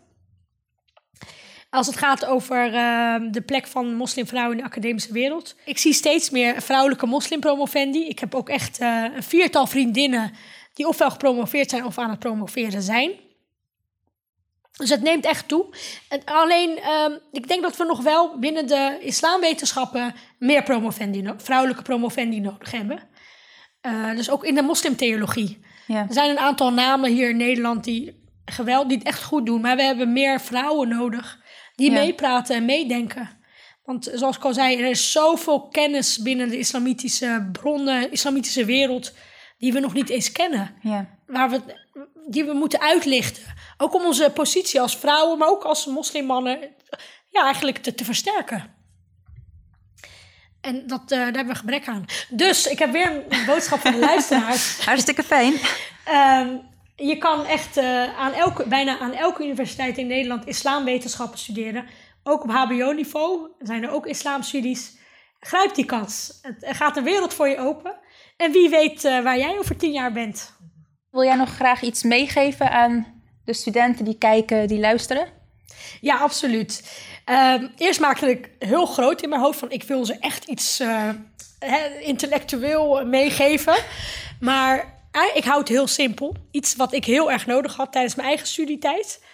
Als 1.71 1.87
het 1.87 1.97
gaat 1.97 2.25
over 2.25 2.75
eh, 2.75 3.15
de 3.31 3.43
plek 3.43 3.67
van 3.67 3.95
moslimvrouwen 3.95 4.57
in 4.57 4.63
de 4.63 4.69
academische 4.69 5.13
wereld. 5.13 5.57
Ik 5.65 5.79
zie 5.79 5.93
steeds 5.93 6.31
meer 6.31 6.63
vrouwelijke 6.63 7.07
moslimpromovendi. 7.07 8.09
Ik 8.09 8.19
heb 8.19 8.35
ook 8.35 8.49
echt 8.49 8.79
eh, 8.79 9.05
een 9.15 9.23
viertal 9.23 9.67
vriendinnen 9.67 10.33
die 10.75 10.89
ofwel 10.89 11.11
gepromoveerd 11.11 11.71
zijn 11.71 11.85
of 11.85 11.99
aan 11.99 12.11
het 12.11 12.19
promoveren 12.19 12.83
zijn. 12.83 13.11
Dus 14.77 14.91
het 14.91 15.03
neemt 15.03 15.25
echt 15.25 15.49
toe. 15.49 15.67
En 16.09 16.25
alleen, 16.25 16.79
ehm, 16.79 17.13
ik 17.33 17.49
denk 17.49 17.63
dat 17.63 17.77
we 17.77 17.85
nog 17.85 18.03
wel 18.03 18.39
binnen 18.39 18.67
de 18.67 18.99
islamwetenschappen 19.01 20.15
meer 20.39 20.63
promovendi, 20.63 21.33
vrouwelijke 21.37 21.83
promovendi 21.83 22.41
nodig 22.41 22.71
hebben. 22.71 23.09
Eh, 23.81 24.11
dus 24.15 24.31
ook 24.31 24.45
in 24.45 24.55
de 24.55 24.63
moslimtheologie. 24.63 25.65
Ja. 25.87 26.01
Er 26.09 26.13
zijn 26.13 26.31
een 26.31 26.39
aantal 26.39 26.73
namen 26.73 27.11
hier 27.11 27.29
in 27.29 27.37
Nederland 27.37 27.85
die, 27.85 28.29
geweld, 28.45 28.89
die 28.89 28.99
het 28.99 29.07
echt 29.07 29.23
goed 29.23 29.47
doen. 29.47 29.61
Maar 29.61 29.77
we 29.77 29.83
hebben 29.83 30.13
meer 30.13 30.41
vrouwen 30.41 30.89
nodig 30.89 31.39
die 31.81 31.91
Ja. 31.91 31.99
meepraten 32.01 32.57
en 32.57 32.65
meedenken. 32.65 33.39
Want 33.85 34.11
zoals 34.15 34.37
ik 34.37 34.45
al 34.45 34.55
zei, 34.55 34.77
er 34.83 34.91
is 34.91 35.13
zoveel 35.13 35.69
kennis 35.69 36.19
binnen 36.19 36.49
de 36.49 36.59
islamitische 36.59 37.49
bronnen, 37.53 38.13
islamitische 38.13 38.65
wereld, 38.65 39.13
die 39.59 39.73
we 39.73 39.81
nog 39.81 39.93
niet 39.95 40.09
eens 40.09 40.33
kennen 40.33 40.75
Ja. 40.83 41.09
waar 41.27 41.51
we, 41.51 41.61
die 42.29 42.45
we 42.45 42.53
moeten 42.53 42.81
uitlichten. 42.81 43.43
Ook 43.77 43.95
om 43.95 44.05
onze 44.05 44.31
positie 44.35 44.81
als 44.81 44.97
vrouwen, 44.97 45.39
maar 45.39 45.49
ook 45.49 45.63
als 45.63 45.87
moslimmannen, 45.87 46.59
ja, 47.29 47.45
eigenlijk 47.45 47.79
te, 47.79 47.95
te 47.95 48.05
versterken. 48.05 48.79
En 50.61 50.87
dat, 50.87 51.01
eh, 51.03 51.09
daar 51.09 51.25
hebben 51.25 51.47
we 51.47 51.55
gebrek 51.55 51.89
aan. 51.89 52.05
Dus 52.31 52.67
ik 52.67 52.79
heb 52.79 52.93
weer 52.93 53.25
een 53.29 53.45
boodschap 53.47 53.81
van 53.81 53.93
de 53.93 53.99
luisteraars. 54.11 54.85
Hartstikke 54.85 55.23
fijn. 55.23 55.55
Ehm, 56.05 56.57
je 57.01 57.19
kan 57.19 57.45
echt 57.45 57.77
eh, 57.77 58.19
aan 58.19 58.33
elke, 58.33 58.69
bijna 58.69 58.99
aan 58.99 59.13
elke 59.13 59.45
universiteit 59.45 59.99
in 59.99 60.07
Nederland 60.07 60.47
islamwetenschappen 60.47 61.39
studeren. 61.39 61.87
Ook 62.23 62.43
op 62.43 62.51
HBO-niveau 62.51 63.49
zijn 63.59 63.83
er 63.83 63.91
ook 63.91 64.07
islamstudies. 64.07 64.99
Grijp 65.41 65.75
die 65.75 65.85
kans. 65.85 66.39
Het 66.43 66.65
er 66.65 66.75
gaat 66.75 66.95
de 66.95 67.03
wereld 67.03 67.35
voor 67.35 67.49
je 67.49 67.59
open. 67.59 67.97
En 68.37 68.53
wie 68.53 68.69
weet 68.69 69.05
eh, 69.05 69.23
waar 69.23 69.39
jij 69.39 69.59
over 69.59 69.77
tien 69.77 69.93
jaar 69.93 70.13
bent. 70.13 70.59
Wil 71.11 71.25
jij 71.25 71.37
nog 71.37 71.55
graag 71.55 71.83
iets 71.83 72.03
meegeven 72.03 72.71
aan 72.71 73.23
de 73.45 73.53
studenten 73.53 74.05
die 74.05 74.19
kijken, 74.19 74.69
die 74.69 74.81
luisteren? 74.81 75.27
Ja, 76.01 76.17
absoluut. 76.17 77.01
Ehm, 77.25 77.69
eerst 77.77 78.01
maakte 78.01 78.31
ik 78.31 78.51
heel 78.59 78.87
groot 78.87 79.23
in 79.23 79.29
mijn 79.29 79.41
hoofd 79.41 79.59
van 79.59 79.71
ik 79.71 79.83
wil 79.83 80.05
ze 80.05 80.19
echt 80.19 80.45
iets 80.45 80.81
eh, 80.81 81.09
intellectueel 82.01 83.07
meegeven. 83.07 83.75
Maar 84.41 85.00
ik 85.35 85.45
hou 85.45 85.59
het 85.59 85.69
heel 85.69 85.87
simpel. 85.87 86.37
Iets 86.51 86.77
wat 86.77 86.93
ik 86.93 87.05
heel 87.05 87.31
erg 87.31 87.47
nodig 87.47 87.77
had 87.77 87.93
tijdens 87.93 88.15
mijn 88.15 88.29
eigen 88.29 88.47
studietijd, 88.47 89.25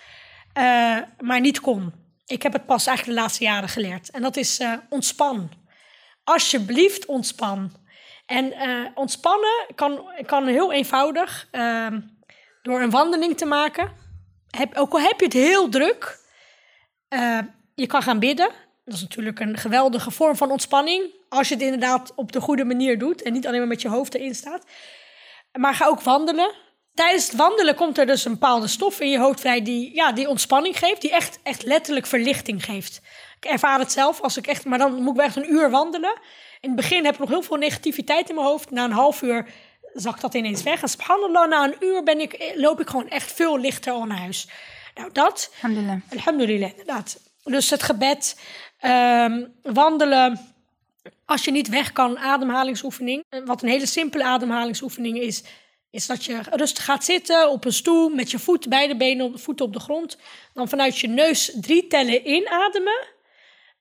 eh, 0.52 0.98
maar 1.20 1.40
niet 1.40 1.60
kon. 1.60 1.92
Ik 2.26 2.42
heb 2.42 2.52
het 2.52 2.66
pas 2.66 2.86
eigenlijk 2.86 3.16
de 3.16 3.22
laatste 3.22 3.44
jaren 3.44 3.68
geleerd. 3.68 4.10
En 4.10 4.22
dat 4.22 4.36
is 4.36 4.58
eh, 4.58 4.72
ontspan. 4.88 5.50
Alsjeblieft, 6.24 7.06
ontspan. 7.06 7.72
En 8.26 8.52
eh, 8.52 8.86
ontspannen 8.94 9.66
kan, 9.74 10.00
kan 10.26 10.46
heel 10.46 10.72
eenvoudig 10.72 11.48
ehm, 11.50 12.00
door 12.62 12.80
een 12.80 12.90
wandeling 12.90 13.36
te 13.36 13.46
maken. 13.46 13.92
Heb, 14.50 14.76
ook 14.76 14.92
al 14.92 15.00
heb 15.00 15.18
je 15.18 15.24
het 15.24 15.34
heel 15.34 15.68
druk, 15.68 16.24
je 17.74 17.86
kan 17.86 18.02
gaan 18.02 18.18
bidden. 18.18 18.50
Dat 18.84 18.94
is 18.94 19.00
natuurlijk 19.00 19.40
een 19.40 19.56
geweldige 19.56 20.10
vorm 20.10 20.36
van 20.36 20.50
ontspanning. 20.50 21.14
Als 21.28 21.48
je 21.48 21.54
het 21.54 21.62
inderdaad 21.62 22.12
op 22.14 22.32
de 22.32 22.40
goede 22.40 22.64
manier 22.64 22.98
doet 22.98 23.22
en 23.22 23.32
niet 23.32 23.46
alleen 23.46 23.58
maar 23.58 23.68
met 23.68 23.82
je 23.82 23.88
hoofd 23.88 24.14
erin 24.14 24.34
staat. 24.34 24.64
Maar 25.56 25.74
ga 25.74 25.86
ook 25.86 26.00
wandelen. 26.00 26.54
Tijdens 26.94 27.26
het 27.26 27.36
wandelen 27.36 27.74
komt 27.74 27.98
er 27.98 28.06
dus 28.06 28.24
een 28.24 28.32
bepaalde 28.32 28.66
stof 28.66 29.00
in 29.00 29.10
je 29.10 29.18
hoofd 29.18 29.40
vrij 29.40 29.62
die, 29.62 29.94
ja, 29.94 30.12
die 30.12 30.28
ontspanning 30.28 30.78
geeft. 30.78 31.00
Die 31.00 31.10
echt, 31.10 31.38
echt 31.42 31.62
letterlijk 31.62 32.06
verlichting 32.06 32.64
geeft. 32.64 33.00
Ik 33.40 33.44
ervaar 33.44 33.78
het 33.78 33.92
zelf 33.92 34.20
als 34.20 34.36
ik 34.36 34.46
echt, 34.46 34.64
maar 34.64 34.78
dan 34.78 34.94
moet 34.94 35.10
ik 35.10 35.16
wel 35.16 35.26
echt 35.26 35.36
een 35.36 35.52
uur 35.52 35.70
wandelen. 35.70 36.18
In 36.60 36.68
het 36.68 36.76
begin 36.76 37.04
heb 37.04 37.14
ik 37.14 37.20
nog 37.20 37.28
heel 37.28 37.42
veel 37.42 37.56
negativiteit 37.56 38.28
in 38.28 38.34
mijn 38.34 38.46
hoofd. 38.46 38.70
Na 38.70 38.84
een 38.84 38.90
half 38.90 39.22
uur 39.22 39.46
zakt 39.92 40.20
dat 40.20 40.34
ineens 40.34 40.62
weg. 40.62 40.82
En 40.82 40.88
subhanallah, 40.88 41.48
na 41.48 41.64
een 41.64 41.76
uur 41.80 42.02
ben 42.02 42.20
ik, 42.20 42.52
loop 42.54 42.80
ik 42.80 42.88
gewoon 42.88 43.08
echt 43.08 43.32
veel 43.32 43.58
lichter 43.58 43.92
al 43.92 44.04
naar 44.04 44.18
huis. 44.18 44.48
Nou, 44.94 45.12
dat. 45.12 45.50
Alhamdulillah. 45.54 46.00
Alhamdulillah, 46.10 46.70
inderdaad. 46.70 47.18
Dus 47.44 47.70
het 47.70 47.82
gebed, 47.82 48.40
ehm, 48.78 49.44
wandelen. 49.62 50.55
Als 51.24 51.44
je 51.44 51.50
niet 51.50 51.68
weg 51.68 51.92
kan, 51.92 52.18
ademhalingsoefening. 52.18 53.24
Wat 53.44 53.62
een 53.62 53.68
hele 53.68 53.86
simpele 53.86 54.24
ademhalingsoefening 54.24 55.18
is. 55.18 55.44
is 55.90 56.06
dat 56.06 56.24
je 56.24 56.40
rustig 56.50 56.84
gaat 56.84 57.04
zitten 57.04 57.50
op 57.50 57.64
een 57.64 57.72
stoel 57.72 58.08
met 58.08 58.30
je 58.30 58.38
voet, 58.38 58.68
beide 58.68 58.96
benen, 58.96 59.26
op- 59.26 59.40
voeten 59.40 59.64
op 59.64 59.72
de 59.72 59.80
grond. 59.80 60.18
Dan 60.52 60.68
vanuit 60.68 60.98
je 60.98 61.08
neus 61.08 61.56
drie 61.60 61.86
tellen 61.86 62.28
inademen. 62.28 63.06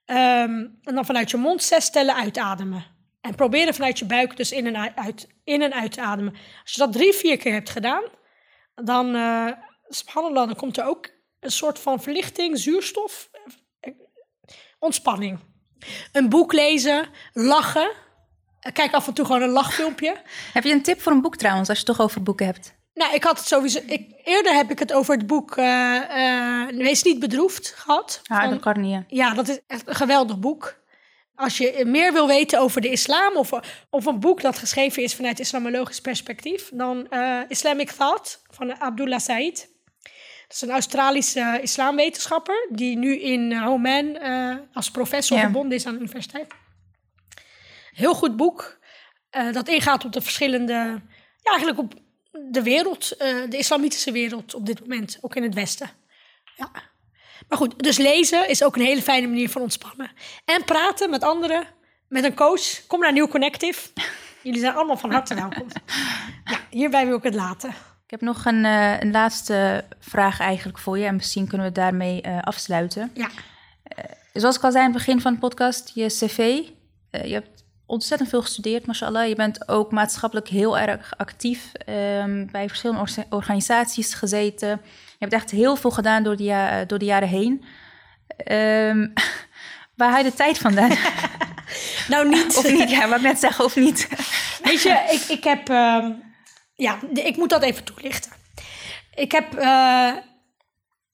Ehm, 0.05 0.67
en 0.83 0.95
dan 0.95 1.05
vanuit 1.05 1.31
je 1.31 1.37
mond 1.37 1.63
zes 1.63 1.89
tellen 1.89 2.15
uitademen. 2.15 2.85
En 3.21 3.35
proberen 3.35 3.73
vanuit 3.73 3.99
je 3.99 4.05
buik 4.05 4.37
dus 4.37 4.51
in 4.51 4.75
en 4.75 4.97
uit, 4.97 5.27
in 5.43 5.61
en 5.61 5.73
uit 5.73 5.91
te 5.91 6.01
ademen. 6.01 6.33
Als 6.61 6.71
je 6.71 6.79
dat 6.79 6.93
drie, 6.93 7.13
vier 7.13 7.37
keer 7.37 7.53
hebt 7.53 7.69
gedaan, 7.69 8.03
dan, 8.75 9.15
eh 9.15 9.51
subhanallah, 9.87 10.45
dan 10.47 10.55
komt 10.55 10.77
er 10.77 10.85
ook 10.85 11.09
een 11.39 11.51
soort 11.51 11.79
van 11.79 12.01
verlichting, 12.01 12.57
zuurstof, 12.57 13.29
eh, 13.79 13.93
ontspanning. 14.79 15.39
Een 16.11 16.29
boek 16.29 16.53
lezen, 16.53 17.05
lachen. 17.33 17.91
Kijk 18.73 18.93
af 18.93 19.07
en 19.07 19.13
toe 19.13 19.25
gewoon 19.25 19.41
een 19.41 19.49
lachfilmpje. 19.49 20.15
Heb 20.53 20.63
je 20.63 20.71
een 20.71 20.81
tip 20.83 21.01
voor 21.01 21.11
een 21.11 21.21
boek 21.21 21.35
trouwens, 21.35 21.69
als 21.69 21.79
je 21.79 21.85
het 21.85 21.95
toch 21.95 22.05
over 22.05 22.23
boeken 22.23 22.45
hebt? 22.45 22.73
Nou, 22.93 23.13
ik 23.13 23.23
had 23.23 23.37
het 23.37 23.47
sowieso. 23.47 23.79
Ik, 23.85 24.21
eerder 24.23 24.53
heb 24.53 24.71
ik 24.71 24.79
het 24.79 24.93
over 24.93 25.17
het 25.17 25.27
boek 25.27 25.57
eh, 25.57 25.95
eh, 26.65 26.77
Wees 26.77 27.03
niet 27.03 27.19
bedroefd 27.19 27.73
gehad. 27.75 28.19
Van- 28.23 28.49
dat 28.49 28.59
kan 28.59 28.81
niet. 28.81 29.03
ja, 29.07 29.33
dat 29.33 29.47
is 29.47 29.59
echt 29.67 29.87
een 29.87 29.95
geweldig 29.95 30.39
boek. 30.39 30.83
Als 31.35 31.57
je 31.57 31.83
meer 31.85 32.13
wil 32.13 32.27
weten 32.27 32.59
over 32.59 32.81
de 32.81 32.89
islam 32.89 33.35
of, 33.35 33.49
of 33.89 34.05
een 34.05 34.19
boek 34.19 34.41
dat 34.41 34.57
geschreven 34.57 35.03
is 35.03 35.15
vanuit 35.15 35.39
islamologisch 35.39 36.01
perspectief, 36.01 36.69
dan 36.73 37.07
eh, 37.09 37.39
Islamic 37.47 37.91
Thought 37.91 38.41
van 38.49 38.79
Abdullah 38.81 39.19
Said. 39.19 39.73
Dat 40.47 40.55
is 40.55 40.61
een 40.61 40.69
Australische 40.69 41.59
islamwetenschapper 41.61 42.67
die 42.71 42.97
nu 42.97 43.19
in 43.19 43.51
eh, 43.51 43.67
Oman 43.67 44.15
eh, 44.15 44.55
als 44.73 44.91
professor 44.91 45.39
verbonden 45.39 45.77
is 45.77 45.85
aan 45.85 45.93
de 45.93 45.99
universiteit. 45.99 46.53
Heel 47.91 48.13
goed 48.13 48.35
boek 48.35 48.79
eh, 49.35 49.51
dat 49.51 49.67
ingaat 49.67 50.05
op 50.05 50.11
de 50.11 50.21
verschillende, 50.21 50.73
ja, 51.41 51.51
eigenlijk 51.51 51.79
op 51.79 51.93
de 52.51 52.63
wereld, 52.63 53.11
eh, 53.11 53.35
de 53.49 53.57
islamitische 53.57 54.11
wereld 54.11 54.53
op 54.53 54.65
dit 54.65 54.79
moment, 54.79 55.17
ook 55.21 55.35
in 55.35 55.43
het 55.43 55.53
Westen. 55.53 55.89
Ja. 56.55 56.71
Maar 57.47 57.57
goed, 57.57 57.83
dus 57.83 57.97
lezen 57.97 58.49
is 58.49 58.63
ook 58.63 58.75
een 58.75 58.85
hele 58.85 59.01
fijne 59.01 59.27
manier 59.27 59.49
van 59.49 59.61
ontspannen. 59.61 60.11
En 60.45 60.63
praten 60.63 61.09
met 61.09 61.23
anderen, 61.23 61.67
met 62.07 62.23
een 62.23 62.35
coach. 62.35 62.87
Kom 62.87 62.99
naar 62.99 63.11
Nieuw 63.11 63.27
Connective. 63.27 63.89
Jullie 64.43 64.59
zijn 64.59 64.75
allemaal 64.75 64.97
van 64.97 65.11
harte 65.11 65.35
welkom. 65.35 65.67
Ja, 66.45 66.59
hierbij 66.69 67.05
wil 67.05 67.17
ik 67.17 67.23
het 67.23 67.35
laten. 67.35 67.73
Ik 68.05 68.11
heb 68.11 68.21
nog 68.21 68.45
een, 68.45 68.65
eh, 68.65 68.99
een 68.99 69.11
laatste 69.11 69.83
vraag 69.99 70.39
eigenlijk 70.39 70.77
voor 70.77 70.97
je. 70.97 71.05
En 71.05 71.15
misschien 71.15 71.47
kunnen 71.47 71.67
we 71.67 71.73
daarmee 71.73 72.21
eh, 72.21 72.41
afsluiten. 72.41 73.11
Ja, 73.13 73.29
Zoals 74.33 74.55
ik 74.57 74.63
al 74.63 74.71
zei 74.71 74.83
aan 74.85 74.89
het 74.91 74.97
begin 75.05 75.21
van 75.21 75.33
de 75.33 75.39
podcast, 75.39 75.91
je 75.93 76.05
cv. 76.07 76.37
eh, 77.09 77.23
je 77.25 77.33
hebt 77.33 77.63
ontzettend 77.85 78.29
veel 78.29 78.41
gestudeerd, 78.41 78.85
mashallah. 78.85 79.27
Je 79.27 79.35
bent 79.35 79.67
ook 79.69 79.91
maatschappelijk 79.91 80.47
heel 80.47 80.77
erg 80.77 81.13
actief. 81.17 81.71
ehm, 81.73 82.45
bij 82.51 82.67
verschillende 82.67 83.01
orga- 83.01 83.25
organisaties 83.29 84.13
gezeten. 84.13 84.69
Je 85.05 85.15
hebt 85.19 85.33
echt 85.33 85.51
heel 85.51 85.75
veel 85.75 85.91
gedaan 85.91 86.23
door 86.23 86.35
de, 86.35 86.43
ja- 86.43 86.85
door 86.85 86.99
de 86.99 87.05
jaren 87.05 87.27
heen. 87.27 87.63
Ehm, 88.37 89.07
waar 89.97 90.09
haal 90.09 90.17
je 90.17 90.23
de 90.23 90.33
tijd 90.33 90.57
vandaan? 90.57 90.91
nou 92.09 92.29
niet. 92.29 92.57
of 92.57 92.71
niet? 92.71 92.89
Ja, 92.89 93.07
wat 93.07 93.21
net 93.21 93.39
zeggen, 93.39 93.65
of 93.65 93.75
niet? 93.75 94.07
Weet 94.63 94.81
je, 94.81 95.07
ik, 95.11 95.37
ik 95.37 95.43
heb... 95.43 95.69
ehm, 95.69 96.11
ja, 96.75 96.99
ik 97.13 97.37
moet 97.37 97.49
dat 97.49 97.63
even 97.63 97.83
toelichten. 97.83 98.31
Ik 99.15 99.31
heb, 99.31 99.55
eh, 99.55 100.11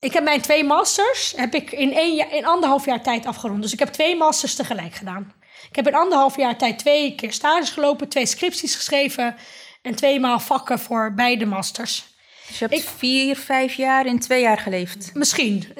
ik 0.00 0.12
heb 0.12 0.24
mijn 0.24 0.40
twee 0.40 0.64
masters 0.64 1.32
heb 1.36 1.54
ik 1.54 1.72
in, 1.72 1.92
één 1.92 2.14
jaar, 2.14 2.32
in 2.32 2.46
anderhalf 2.46 2.84
jaar 2.84 3.02
tijd 3.02 3.26
afgerond. 3.26 3.62
Dus 3.62 3.72
ik 3.72 3.78
heb 3.78 3.88
twee 3.88 4.16
masters 4.16 4.54
tegelijk 4.54 4.94
gedaan. 4.94 5.34
Ik 5.68 5.76
heb 5.76 5.86
in 5.86 5.94
anderhalf 5.94 6.36
jaar 6.36 6.56
tijd 6.56 6.78
twee 6.78 7.14
keer 7.14 7.32
stages 7.32 7.70
gelopen, 7.70 8.08
twee 8.08 8.26
scripties 8.26 8.74
geschreven... 8.74 9.36
en 9.82 9.94
tweemaal 9.94 10.40
vakken 10.40 10.78
voor 10.78 11.12
beide 11.14 11.46
masters. 11.46 12.04
Dus 12.48 12.58
je 12.58 12.66
hebt 12.66 12.90
vier, 12.96 13.36
vijf 13.36 13.74
jaar 13.74 14.06
in 14.06 14.18
twee 14.18 14.40
jaar 14.40 14.58
geleefd. 14.58 15.10
Misschien. 15.14 15.72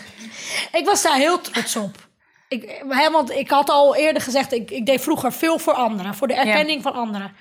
ik 0.78 0.82
was 0.84 1.02
daar 1.02 1.16
heel 1.16 1.40
trots 1.40 1.76
op. 1.76 2.08
Ik, 2.48 2.82
hè, 2.88 3.10
want 3.10 3.30
ik 3.30 3.50
had 3.50 3.70
al 3.70 3.96
eerder 3.96 4.22
gezegd, 4.22 4.52
ik, 4.52 4.70
ik 4.70 4.86
deed 4.86 5.00
vroeger 5.00 5.32
veel 5.32 5.58
voor 5.58 5.72
anderen, 5.72 6.14
voor 6.14 6.28
de 6.28 6.34
erkenning 6.34 6.82
van 6.82 6.92
anderen. 6.92 7.36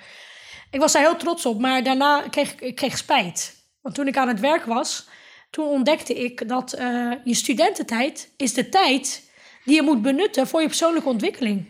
Ik 0.78 0.84
was 0.84 0.92
daar 0.92 1.02
heel 1.02 1.16
trots 1.16 1.46
op, 1.46 1.60
maar 1.60 1.84
daarna 1.84 2.22
kreeg 2.30 2.56
ik, 2.56 2.76
kreeg 2.76 2.98
spijt. 2.98 3.56
Want 3.82 3.96
toen 3.96 4.08
ik 4.08 4.18
aan 4.18 4.28
het 4.28 4.40
werk 4.40 4.66
was, 4.66 5.08
toen 5.50 5.68
ontdekte 5.68 6.14
ik 6.14 6.48
dat 6.48 6.74
eh, 6.74 7.12
je 7.24 7.34
studententijd 7.34 8.34
is 8.36 8.54
de 8.54 8.70
tijd 8.70 9.32
die 9.64 9.76
je 9.76 9.82
moet 9.82 10.02
benutten 10.02 10.48
voor 10.48 10.62
je 10.62 10.68
persoonlijke 10.68 11.10
ontwikkeling. 11.10 11.66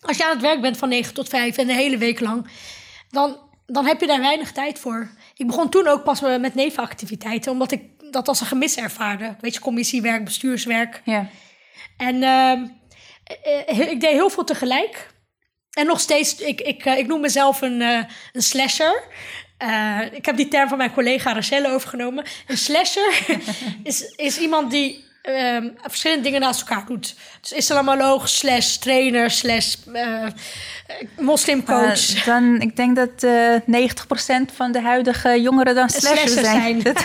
Als 0.00 0.16
je 0.16 0.24
aan 0.24 0.30
het 0.30 0.40
werk 0.40 0.60
bent 0.60 0.76
van 0.76 0.88
9 0.88 1.14
tot 1.14 1.28
5 1.28 1.56
en 1.56 1.66
de 1.66 1.72
hele 1.72 1.98
week 1.98 2.20
lang, 2.20 2.46
dan, 3.10 3.36
dan 3.66 3.86
heb 3.86 4.00
je 4.00 4.06
daar 4.06 4.20
weinig 4.20 4.52
tijd 4.52 4.78
voor. 4.78 5.10
Ik 5.36 5.46
begon 5.46 5.68
toen 5.68 5.86
ook 5.86 6.04
pas 6.04 6.20
met 6.20 6.54
nevenactiviteiten, 6.54 7.52
omdat 7.52 7.72
ik 7.72 7.82
dat 8.10 8.28
als 8.28 8.40
een 8.40 8.46
gemis 8.46 8.76
ervaarde. 8.76 9.36
Weet 9.40 9.54
je, 9.54 9.60
commissiewerk, 9.60 10.24
bestuurswerk. 10.24 11.02
Ja. 11.04 11.28
En 11.96 12.22
ehm, 12.22 12.66
eh, 13.24 13.68
eh, 13.68 13.90
ik 13.90 14.00
deed 14.00 14.10
heel 14.10 14.30
veel 14.30 14.44
tegelijk. 14.44 15.11
En 15.72 15.86
nog 15.86 16.00
steeds, 16.00 16.34
ik, 16.34 16.60
ik, 16.60 16.84
eh, 16.84 16.98
ik 16.98 17.06
noem 17.06 17.20
mezelf 17.20 17.60
een, 17.60 17.82
eh, 17.82 18.02
een 18.32 18.42
slasher. 18.42 19.02
Eh, 19.56 19.98
ik 20.12 20.26
heb 20.26 20.36
die 20.36 20.48
term 20.48 20.68
van 20.68 20.78
mijn 20.78 20.92
collega 20.92 21.32
Rachelle 21.32 21.72
overgenomen. 21.72 22.24
Een 22.46 22.56
slasher 22.56 23.26
is, 23.82 24.12
is 24.16 24.38
iemand 24.38 24.70
die 24.70 25.04
ehm, 25.22 25.68
verschillende 25.82 26.22
dingen 26.22 26.40
naast 26.40 26.60
elkaar 26.60 26.86
doet. 26.86 27.14
Dus 27.40 27.52
islamoloog, 27.52 28.28
slash 28.28 28.76
trainer, 28.76 29.30
slash 29.30 29.74
moslimcoach. 31.18 32.14
Uh, 32.14 32.24
dan, 32.24 32.60
ik 32.60 32.76
denk 32.76 32.96
dat 32.96 33.22
uh, 33.22 33.84
90% 33.90 34.54
van 34.54 34.72
de 34.72 34.80
huidige 34.80 35.40
jongeren 35.40 35.74
dan 35.74 35.88
slashers 35.88 36.32
zijn. 36.32 36.80
zijn. 36.80 36.96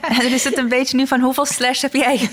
En 0.00 0.18
dan 0.18 0.32
is 0.38 0.44
het 0.44 0.58
een 0.58 0.68
beetje 0.68 0.96
nu 0.96 1.06
van 1.06 1.20
hoeveel 1.20 1.46
slash 1.46 1.82
heb 1.82 1.94
jij? 1.94 2.28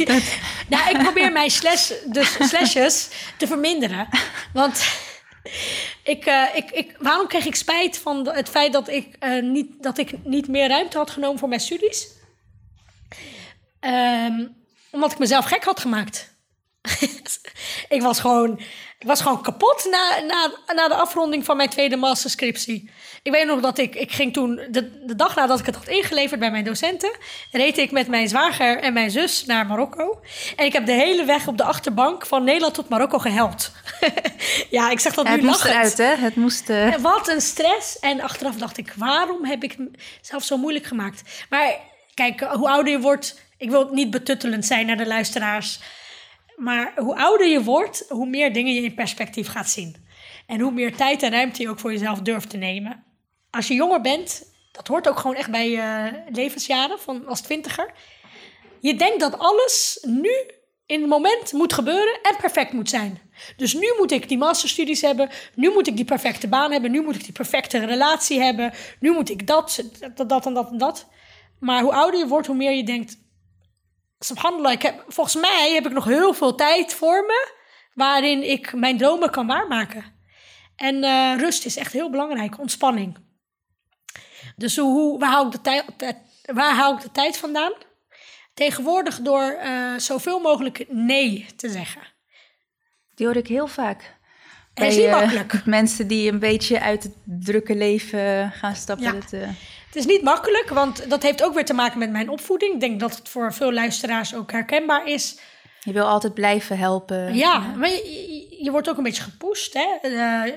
nou, 0.67 0.89
ik 0.89 0.97
probeer 0.97 1.31
mijn 1.31 1.49
slash, 1.49 1.91
dus 2.05 2.37
slashes 2.39 3.07
te 3.37 3.47
verminderen. 3.47 4.07
Want 4.53 4.81
ik, 6.03 6.25
uh, 6.25 6.55
ik, 6.55 6.71
ik, 6.71 6.95
waarom 6.99 7.27
kreeg 7.27 7.45
ik 7.45 7.55
spijt 7.55 7.97
van 7.97 8.29
het 8.29 8.49
feit 8.49 8.73
dat 8.73 8.87
ik, 8.87 9.15
uh, 9.19 9.43
niet, 9.43 9.83
dat 9.83 9.97
ik 9.97 10.25
niet 10.25 10.47
meer 10.47 10.67
ruimte 10.67 10.97
had 10.97 11.09
genomen 11.09 11.39
voor 11.39 11.49
mijn 11.49 11.61
studies? 11.61 12.07
Um, 13.81 14.55
omdat 14.91 15.11
ik 15.11 15.19
mezelf 15.19 15.45
gek 15.45 15.63
had 15.63 15.79
gemaakt. 15.79 16.37
ik, 17.89 18.01
was 18.01 18.19
gewoon, 18.19 18.59
ik 18.99 19.07
was 19.07 19.21
gewoon 19.21 19.41
kapot 19.41 19.87
na, 19.91 20.19
na, 20.19 20.51
na 20.73 20.87
de 20.87 20.95
afronding 20.95 21.45
van 21.45 21.57
mijn 21.57 21.69
tweede 21.69 21.95
masterscriptie. 21.95 22.89
Ik 23.23 23.31
weet 23.31 23.45
nog 23.45 23.61
dat 23.61 23.77
ik, 23.77 23.95
ik 23.95 24.11
ging 24.11 24.33
toen, 24.33 24.55
de, 24.69 25.05
de 25.05 25.15
dag 25.15 25.35
nadat 25.35 25.59
ik 25.59 25.65
het 25.65 25.75
had 25.75 25.87
ingeleverd 25.87 26.39
bij 26.39 26.51
mijn 26.51 26.63
docenten, 26.63 27.11
reed 27.51 27.77
ik 27.77 27.91
met 27.91 28.07
mijn 28.07 28.27
zwager 28.27 28.79
en 28.79 28.93
mijn 28.93 29.11
zus 29.11 29.45
naar 29.45 29.65
Marokko. 29.65 30.21
En 30.55 30.65
ik 30.65 30.73
heb 30.73 30.85
de 30.85 30.91
hele 30.91 31.25
weg 31.25 31.47
op 31.47 31.57
de 31.57 31.63
achterbank 31.63 32.25
van 32.25 32.43
Nederland 32.43 32.73
tot 32.73 32.89
Marokko 32.89 33.19
gehelpt. 33.19 33.71
ja, 34.69 34.89
ik 34.89 34.99
zeg 34.99 35.13
dat 35.13 35.25
ja, 35.25 35.31
nu 35.31 35.37
het 35.37 35.45
moest 35.45 35.63
lachend. 35.63 35.99
eruit, 35.99 36.19
hè? 36.19 36.25
Het 36.25 36.35
moest... 36.35 36.69
Uh... 36.69 36.95
Wat 36.95 37.27
een 37.27 37.41
stress. 37.41 37.99
En 37.99 38.21
achteraf 38.21 38.55
dacht 38.55 38.77
ik, 38.77 38.93
waarom 38.95 39.45
heb 39.45 39.63
ik 39.63 39.71
het 39.71 39.97
zelf 40.21 40.43
zo 40.43 40.57
moeilijk 40.57 40.85
gemaakt? 40.85 41.45
Maar 41.49 41.75
kijk, 42.13 42.39
hoe 42.39 42.69
ouder 42.69 42.91
je 42.91 42.99
wordt, 42.99 43.39
ik 43.57 43.69
wil 43.69 43.89
niet 43.91 44.09
betuttelend 44.09 44.65
zijn 44.65 44.85
naar 44.85 44.97
de 44.97 45.07
luisteraars. 45.07 45.79
Maar 46.59 46.93
hoe 46.95 47.15
ouder 47.15 47.47
je 47.47 47.63
wordt, 47.63 48.05
hoe 48.09 48.25
meer 48.25 48.53
dingen 48.53 48.73
je 48.73 48.81
in 48.81 48.93
perspectief 48.93 49.47
gaat 49.47 49.69
zien. 49.69 49.95
En 50.47 50.59
hoe 50.59 50.71
meer 50.71 50.95
tijd 50.95 51.23
en 51.23 51.31
ruimte 51.31 51.61
je 51.61 51.69
ook 51.69 51.79
voor 51.79 51.91
jezelf 51.91 52.19
durft 52.19 52.49
te 52.49 52.57
nemen. 52.57 53.03
Als 53.49 53.67
je 53.67 53.73
jonger 53.73 54.01
bent, 54.01 54.43
dat 54.71 54.87
hoort 54.87 55.09
ook 55.09 55.19
gewoon 55.19 55.35
echt 55.35 55.51
bij 55.51 55.69
je 55.69 56.11
levensjaren 56.31 56.99
van 56.99 57.27
als 57.27 57.41
twintiger. 57.41 57.93
Je 58.79 58.95
denkt 58.95 59.19
dat 59.19 59.37
alles 59.37 59.99
nu 60.07 60.31
in 60.85 60.99
het 60.99 61.09
moment 61.09 61.53
moet 61.53 61.73
gebeuren 61.73 62.19
en 62.21 62.35
perfect 62.41 62.73
moet 62.73 62.89
zijn. 62.89 63.19
Dus 63.57 63.73
nu 63.73 63.93
moet 63.97 64.11
ik 64.11 64.27
die 64.27 64.37
masterstudies 64.37 65.01
hebben, 65.01 65.29
nu 65.55 65.71
moet 65.71 65.87
ik 65.87 65.95
die 65.95 66.05
perfecte 66.05 66.47
baan 66.47 66.71
hebben, 66.71 66.91
nu 66.91 67.01
moet 67.01 67.15
ik 67.15 67.23
die 67.23 67.33
perfecte 67.33 67.85
relatie 67.85 68.41
hebben, 68.41 68.73
nu 68.99 69.11
moet 69.11 69.29
ik 69.29 69.47
dat, 69.47 69.83
dat, 70.15 70.29
dat 70.29 70.45
en 70.45 70.53
dat 70.53 70.71
en 70.71 70.77
dat. 70.77 71.07
Maar 71.59 71.81
hoe 71.81 71.93
ouder 71.93 72.19
je 72.19 72.27
wordt, 72.27 72.47
hoe 72.47 72.55
meer 72.55 72.71
je 72.71 72.83
denkt, 72.83 73.17
subhanallah, 74.19 74.71
ik 74.71 74.81
heb, 74.81 75.03
volgens 75.07 75.35
mij 75.35 75.71
heb 75.73 75.85
ik 75.85 75.91
nog 75.91 76.05
heel 76.05 76.33
veel 76.33 76.55
tijd 76.55 76.93
voor 76.93 77.25
me 77.25 77.57
waarin 77.93 78.49
ik 78.49 78.73
mijn 78.73 78.97
dromen 78.97 79.29
kan 79.31 79.47
waarmaken. 79.47 80.03
En 80.75 81.03
uh, 81.03 81.33
rust 81.37 81.65
is 81.65 81.77
echt 81.77 81.93
heel 81.93 82.09
belangrijk, 82.09 82.59
ontspanning. 82.59 83.17
Dus 84.55 84.77
hoe, 84.77 85.19
waar, 85.19 85.31
hou 85.31 85.45
ik 85.45 85.51
de 85.51 85.61
tijd, 85.61 85.85
waar 86.45 86.75
hou 86.75 86.95
ik 86.95 87.01
de 87.01 87.11
tijd 87.11 87.37
vandaan? 87.37 87.73
Tegenwoordig 88.53 89.19
door 89.19 89.59
uh, 89.63 89.97
zoveel 89.97 90.39
mogelijk 90.39 90.85
nee 90.87 91.45
te 91.55 91.69
zeggen. 91.69 92.01
Die 93.15 93.25
hoor 93.25 93.35
ik 93.35 93.47
heel 93.47 93.67
vaak. 93.67 94.17
En 94.73 94.85
is 94.85 94.95
niet 94.95 95.05
uh, 95.05 95.11
makkelijk. 95.11 95.65
Mensen 95.79 96.07
die 96.07 96.31
een 96.31 96.39
beetje 96.39 96.79
uit 96.79 97.03
het 97.03 97.13
drukke 97.25 97.75
leven 97.75 98.51
gaan 98.51 98.75
stappen. 98.75 99.23
Ja. 99.29 99.49
Het 99.89 99.97
is 99.97 100.05
niet 100.05 100.21
makkelijk, 100.21 100.69
want 100.69 101.09
dat 101.09 101.23
heeft 101.23 101.43
ook 101.43 101.53
weer 101.53 101.65
te 101.65 101.73
maken 101.73 101.99
met 101.99 102.11
mijn 102.11 102.29
opvoeding. 102.29 102.73
Ik 102.73 102.79
denk 102.79 102.99
dat 102.99 103.15
het 103.15 103.29
voor 103.29 103.53
veel 103.53 103.73
luisteraars 103.73 104.35
ook 104.35 104.51
herkenbaar 104.51 105.07
is. 105.07 105.39
Je 105.79 105.91
wil 105.91 106.05
altijd 106.05 106.33
blijven 106.33 106.77
helpen. 106.77 107.35
Ja, 107.35 107.59
maar 107.59 107.89
je, 107.89 108.67
wordt 108.71 108.89
ook 108.89 108.97
een 108.97 109.03
beetje 109.03 109.23
gepusht. 109.23 109.73
Hè? 109.73 109.87
Uh, 110.03 110.53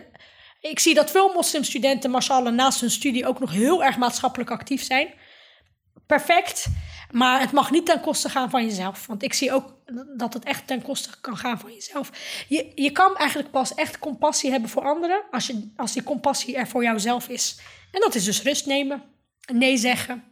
ik 0.61 0.79
zie 0.79 0.95
dat 0.95 1.11
veel 1.11 1.33
moslimstudenten, 1.33 2.11
mashallah, 2.11 2.55
naast 2.55 2.81
hun 2.81 2.91
studie 2.91 3.27
ook 3.27 3.41
nog 3.41 3.53
heel 3.53 3.85
erg 3.85 3.97
maatschappelijk 3.97 4.51
actief 4.51 4.83
zijn. 4.83 5.09
Perfect. 6.07 6.67
Maar 7.11 7.41
het 7.41 7.53
mag 7.53 7.71
niet 7.71 7.87
ten 7.87 8.01
koste 8.01 8.29
gaan 8.29 8.51
van 8.51 8.65
jezelf. 8.65 9.07
Want 9.07 9.23
ik 9.23 9.33
zie 9.33 9.53
ook 9.53 9.75
dat 10.17 10.35
het 10.35 10.45
echt 10.45 10.67
ten 10.67 10.83
koste 10.83 11.21
kan 11.21 11.37
gaan 11.37 11.59
van 11.59 11.73
jezelf. 11.73 12.11
Je, 12.49 12.73
je 12.75 12.91
kan 12.91 13.17
eigenlijk 13.17 13.51
pas 13.51 13.75
echt 13.75 13.99
compassie 13.99 14.51
hebben 14.51 14.71
voor 14.71 14.83
anderen 14.83 15.23
als, 15.31 15.47
je, 15.47 15.73
als 15.77 15.93
die 15.93 16.03
compassie 16.03 16.57
er 16.57 16.69
voor 16.69 16.83
jouzelf 16.83 17.29
is. 17.29 17.59
En 17.93 18.01
dat 18.01 18.15
is 18.15 18.25
dus 18.25 18.43
rust 18.43 18.67
nemen, 18.67 19.03
nee 19.53 19.77
zeggen. 19.77 20.25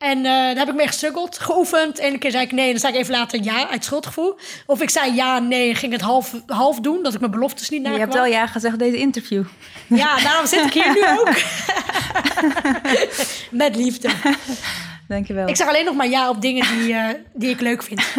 En 0.00 0.18
uh, 0.18 0.24
daar 0.24 0.56
heb 0.56 0.68
ik 0.68 0.74
mee 0.74 0.86
gestruggeld, 0.86 1.38
geoefend. 1.38 2.00
Eén 2.00 2.18
keer 2.18 2.30
zei 2.30 2.44
ik 2.44 2.52
nee, 2.52 2.70
dan 2.70 2.80
zei 2.80 2.92
ik 2.92 2.98
even 2.98 3.14
later 3.14 3.42
ja, 3.42 3.70
uit 3.70 3.84
schuldgevoel. 3.84 4.38
Of 4.66 4.82
ik 4.82 4.90
zei 4.90 5.14
ja, 5.14 5.38
nee, 5.38 5.68
en 5.68 5.76
ging 5.76 5.92
het 5.92 6.00
half, 6.00 6.34
half 6.46 6.80
doen, 6.80 7.02
dat 7.02 7.14
ik 7.14 7.20
mijn 7.20 7.32
beloftes 7.32 7.68
niet 7.68 7.82
nakwam. 7.82 7.98
Je 7.98 8.04
hebt 8.04 8.14
wel 8.14 8.26
ja 8.26 8.46
gezegd 8.46 8.78
deze 8.78 8.96
interview. 8.96 9.44
Ja, 9.86 10.20
daarom 10.20 10.46
zit 10.46 10.64
ik 10.64 10.72
hier 10.72 10.92
nu 10.92 11.18
ook. 11.18 11.34
Met 13.62 13.76
liefde. 13.76 14.10
Dankjewel. 15.08 15.48
Ik 15.48 15.56
zeg 15.56 15.68
alleen 15.68 15.84
nog 15.84 15.94
maar 15.94 16.08
ja 16.08 16.28
op 16.28 16.40
dingen 16.40 16.78
die, 16.78 16.92
uh, 16.92 17.08
die 17.34 17.50
ik 17.50 17.60
leuk 17.60 17.82
vind. 17.82 18.02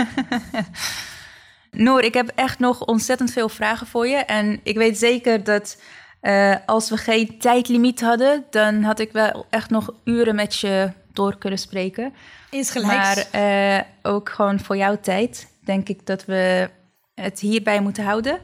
Noor, 1.72 2.02
ik 2.02 2.14
heb 2.14 2.32
echt 2.36 2.60
nog 2.60 2.86
ontzettend 2.86 3.32
veel 3.32 3.50
vragen 3.50 3.88
voor 3.88 4.08
je. 4.08 4.18
En 4.18 4.60
ik 4.64 4.78
weet 4.78 4.98
zeker 4.98 5.44
dat 5.44 5.78
uh, 6.22 6.56
als 6.66 6.90
we 6.90 6.98
geen 6.98 7.40
tijdlimiet 7.40 8.02
hadden, 8.02 8.46
dan 8.50 8.84
had 8.84 9.00
ik 9.00 9.12
wel 9.12 9.46
echt 9.50 9.70
nog 9.70 9.94
uren 10.04 10.36
met 10.36 10.56
je 10.56 10.92
door 11.14 11.38
kunnen 11.38 11.60
spreken. 11.60 12.14
Insgelijks. 12.50 12.92
Maar 12.96 13.28
uh, 13.36 13.82
ook 14.02 14.30
gewoon 14.30 14.60
voor 14.60 14.78
jouw 14.78 15.00
tijd 15.00 15.48
denk 15.66 15.90
ik 15.90 16.06
dat 16.06 16.26
we 16.26 16.70
het 17.14 17.40
hierbij 17.40 17.82
moeten 17.82 18.04
houden. 18.04 18.40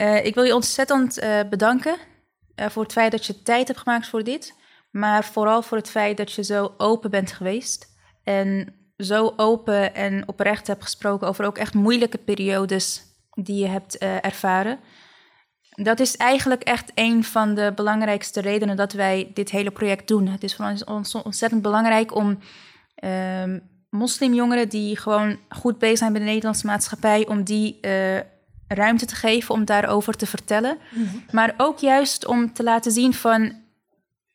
Uh, 0.00 0.24
ik 0.24 0.34
wil 0.34 0.44
je 0.44 0.54
ontzettend 0.54 1.20
bedanken 1.50 1.96
voor 2.56 2.82
het 2.82 2.92
feit 2.92 3.10
dat 3.10 3.26
je 3.26 3.42
tijd 3.42 3.68
hebt 3.68 3.80
gemaakt 3.80 4.08
voor 4.08 4.24
dit. 4.24 4.54
Maar 4.90 5.24
vooral 5.24 5.62
voor 5.62 5.76
het 5.76 5.90
feit 5.90 6.16
dat 6.16 6.32
je 6.32 6.44
zo 6.44 6.74
open 6.78 7.10
bent 7.10 7.32
geweest. 7.32 7.86
En 8.24 8.74
zo 8.96 9.32
open 9.36 9.94
en 9.94 10.28
oprecht 10.28 10.66
hebt 10.66 10.82
gesproken 10.82 11.28
over 11.28 11.44
ook 11.44 11.58
echt 11.58 11.74
moeilijke 11.74 12.18
periodes 12.18 13.02
die 13.30 13.58
je 13.58 13.66
hebt 13.66 13.98
ervaren. 13.98 14.78
Dat 15.74 16.00
is 16.00 16.16
eigenlijk 16.16 16.62
echt 16.62 16.92
een 16.94 17.24
van 17.24 17.54
de 17.54 17.72
belangrijkste 17.74 18.40
redenen 18.40 18.76
dat 18.76 18.92
wij 18.92 19.30
dit 19.34 19.50
hele 19.50 19.70
project 19.70 20.08
doen. 20.08 20.26
Het 20.26 20.42
is 20.42 20.54
voor 20.54 20.74
ons 20.84 21.14
ontzettend 21.14 21.62
belangrijk 21.62 22.14
om 22.14 22.38
uh, 23.04 23.56
moslimjongeren 23.90 24.68
die 24.68 24.96
gewoon 24.96 25.38
goed 25.48 25.78
bezig 25.78 25.98
zijn 25.98 26.12
bij 26.12 26.20
de 26.20 26.26
Nederlandse 26.26 26.66
maatschappij, 26.66 27.26
om 27.26 27.42
die 27.42 27.78
uh, 27.80 28.20
ruimte 28.68 29.06
te 29.06 29.14
geven 29.14 29.54
om 29.54 29.64
daarover 29.64 30.16
te 30.16 30.26
vertellen. 30.26 30.78
Mm-hmm. 30.90 31.24
Maar 31.30 31.54
ook 31.56 31.78
juist 31.78 32.26
om 32.26 32.52
te 32.52 32.62
laten 32.62 32.92
zien 32.92 33.14
van 33.14 33.52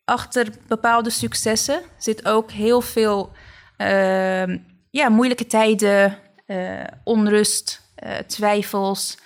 achter 0.06 0.50
bepaalde 0.68 1.10
successen 1.10 1.82
zit 1.98 2.26
ook 2.26 2.52
heel 2.52 2.82
veel 2.82 3.32
uh, 3.78 4.56
ja, 4.90 5.10
moeilijke 5.10 5.48
tijden, 5.48 6.18
uh, 6.48 6.84
onrust, 7.04 7.82
twijfels. 8.28 9.18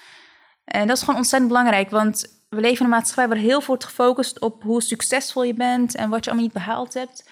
En 0.65 0.87
dat 0.87 0.97
is 0.97 1.03
gewoon 1.03 1.19
ontzettend 1.19 1.51
belangrijk, 1.51 1.89
want 1.89 2.41
we 2.49 2.61
leven 2.61 2.77
in 2.77 2.83
een 2.85 2.97
maatschappij 2.97 3.27
waar 3.27 3.43
heel 3.43 3.59
veel 3.59 3.67
wordt 3.67 3.83
gefocust 3.83 4.39
op 4.39 4.63
hoe 4.63 4.81
succesvol 4.81 5.43
je 5.43 5.53
bent 5.53 5.95
en 5.95 6.09
wat 6.09 6.23
je 6.23 6.29
allemaal 6.29 6.49
niet 6.49 6.63
behaald 6.63 6.93
hebt. 6.93 7.29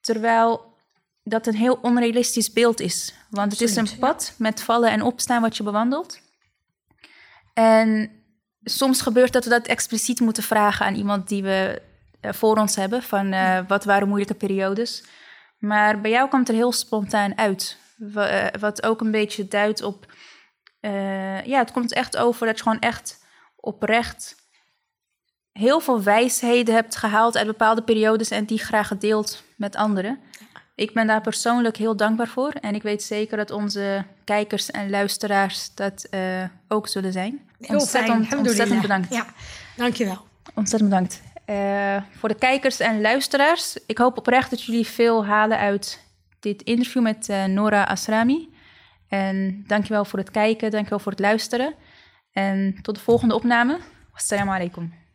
Terwijl 0.00 0.76
dat 1.22 1.46
een 1.46 1.54
heel 1.54 1.78
onrealistisch 1.82 2.52
beeld 2.52 2.80
is. 2.80 3.14
Want 3.30 3.52
het 3.52 3.60
is 3.60 3.76
een 3.76 3.98
pad 3.98 4.34
met 4.38 4.62
vallen 4.62 4.90
en 4.90 5.02
opstaan 5.02 5.42
wat 5.42 5.56
je 5.56 5.62
bewandelt. 5.62 6.20
En 7.54 8.10
soms 8.62 9.00
gebeurt 9.00 9.32
dat 9.32 9.44
we 9.44 9.50
dat 9.50 9.66
expliciet 9.66 10.20
moeten 10.20 10.42
vragen 10.42 10.86
aan 10.86 10.94
iemand 10.94 11.28
die 11.28 11.42
we 11.42 11.82
voor 12.20 12.56
ons 12.56 12.76
hebben. 12.76 13.02
Van 13.02 13.32
uh, 13.32 13.58
wat 13.68 13.84
waren 13.84 14.08
moeilijke 14.08 14.34
periodes. 14.34 15.04
Maar 15.58 16.00
bij 16.00 16.10
jou 16.10 16.28
komt 16.28 16.48
er 16.48 16.54
heel 16.54 16.72
spontaan 16.72 17.38
uit. 17.38 17.78
Wat 18.60 18.82
ook 18.82 19.00
een 19.00 19.10
beetje 19.10 19.48
duidt 19.48 19.82
op 19.82 20.07
uh, 20.80 21.44
ja, 21.44 21.58
het 21.58 21.72
komt 21.72 21.92
echt 21.92 22.16
over 22.16 22.46
dat 22.46 22.56
je 22.56 22.62
gewoon 22.62 22.78
echt 22.78 23.24
oprecht 23.56 24.36
heel 25.52 25.80
veel 25.80 26.02
wijsheden 26.02 26.74
hebt 26.74 26.96
gehaald 26.96 27.36
uit 27.36 27.46
bepaalde 27.46 27.82
periodes 27.82 28.30
en 28.30 28.44
die 28.44 28.58
graag 28.58 28.86
gedeeld 28.88 29.42
met 29.56 29.76
anderen. 29.76 30.18
Ik 30.74 30.94
ben 30.94 31.06
daar 31.06 31.20
persoonlijk 31.20 31.76
heel 31.76 31.96
dankbaar 31.96 32.28
voor 32.28 32.50
en 32.50 32.74
ik 32.74 32.82
weet 32.82 33.02
zeker 33.02 33.36
dat 33.36 33.50
onze 33.50 34.04
kijkers 34.24 34.70
en 34.70 34.90
luisteraars 34.90 35.74
dat 35.74 36.06
uh, 36.10 36.20
ook 36.68 36.88
zullen 36.88 37.12
zijn. 37.12 37.48
Heel 37.60 37.78
ontzettend, 37.78 38.26
fijn. 38.26 38.40
ontzettend 38.40 38.80
bedankt. 38.80 39.14
Ja, 39.14 39.26
dankjewel. 39.76 40.26
Ontzettend 40.54 40.90
bedankt. 40.90 41.22
Uh, 41.46 42.02
voor 42.18 42.28
de 42.28 42.34
kijkers 42.34 42.80
en 42.80 43.00
luisteraars, 43.00 43.78
ik 43.86 43.98
hoop 43.98 44.18
oprecht 44.18 44.50
dat 44.50 44.62
jullie 44.62 44.86
veel 44.86 45.26
halen 45.26 45.58
uit 45.58 46.04
dit 46.40 46.62
interview 46.62 47.02
met 47.02 47.28
uh, 47.28 47.44
Nora 47.44 47.82
Asrami. 47.82 48.48
En 49.08 49.64
dankjewel 49.66 50.04
voor 50.04 50.18
het 50.18 50.30
kijken, 50.30 50.70
dankjewel 50.70 50.98
voor 50.98 51.12
het 51.12 51.20
luisteren. 51.20 51.74
En 52.32 52.78
tot 52.82 52.94
de 52.94 53.00
volgende 53.00 53.34
opname. 53.34 53.78
Wassalamu 54.12 54.50
alaikum. 54.50 55.07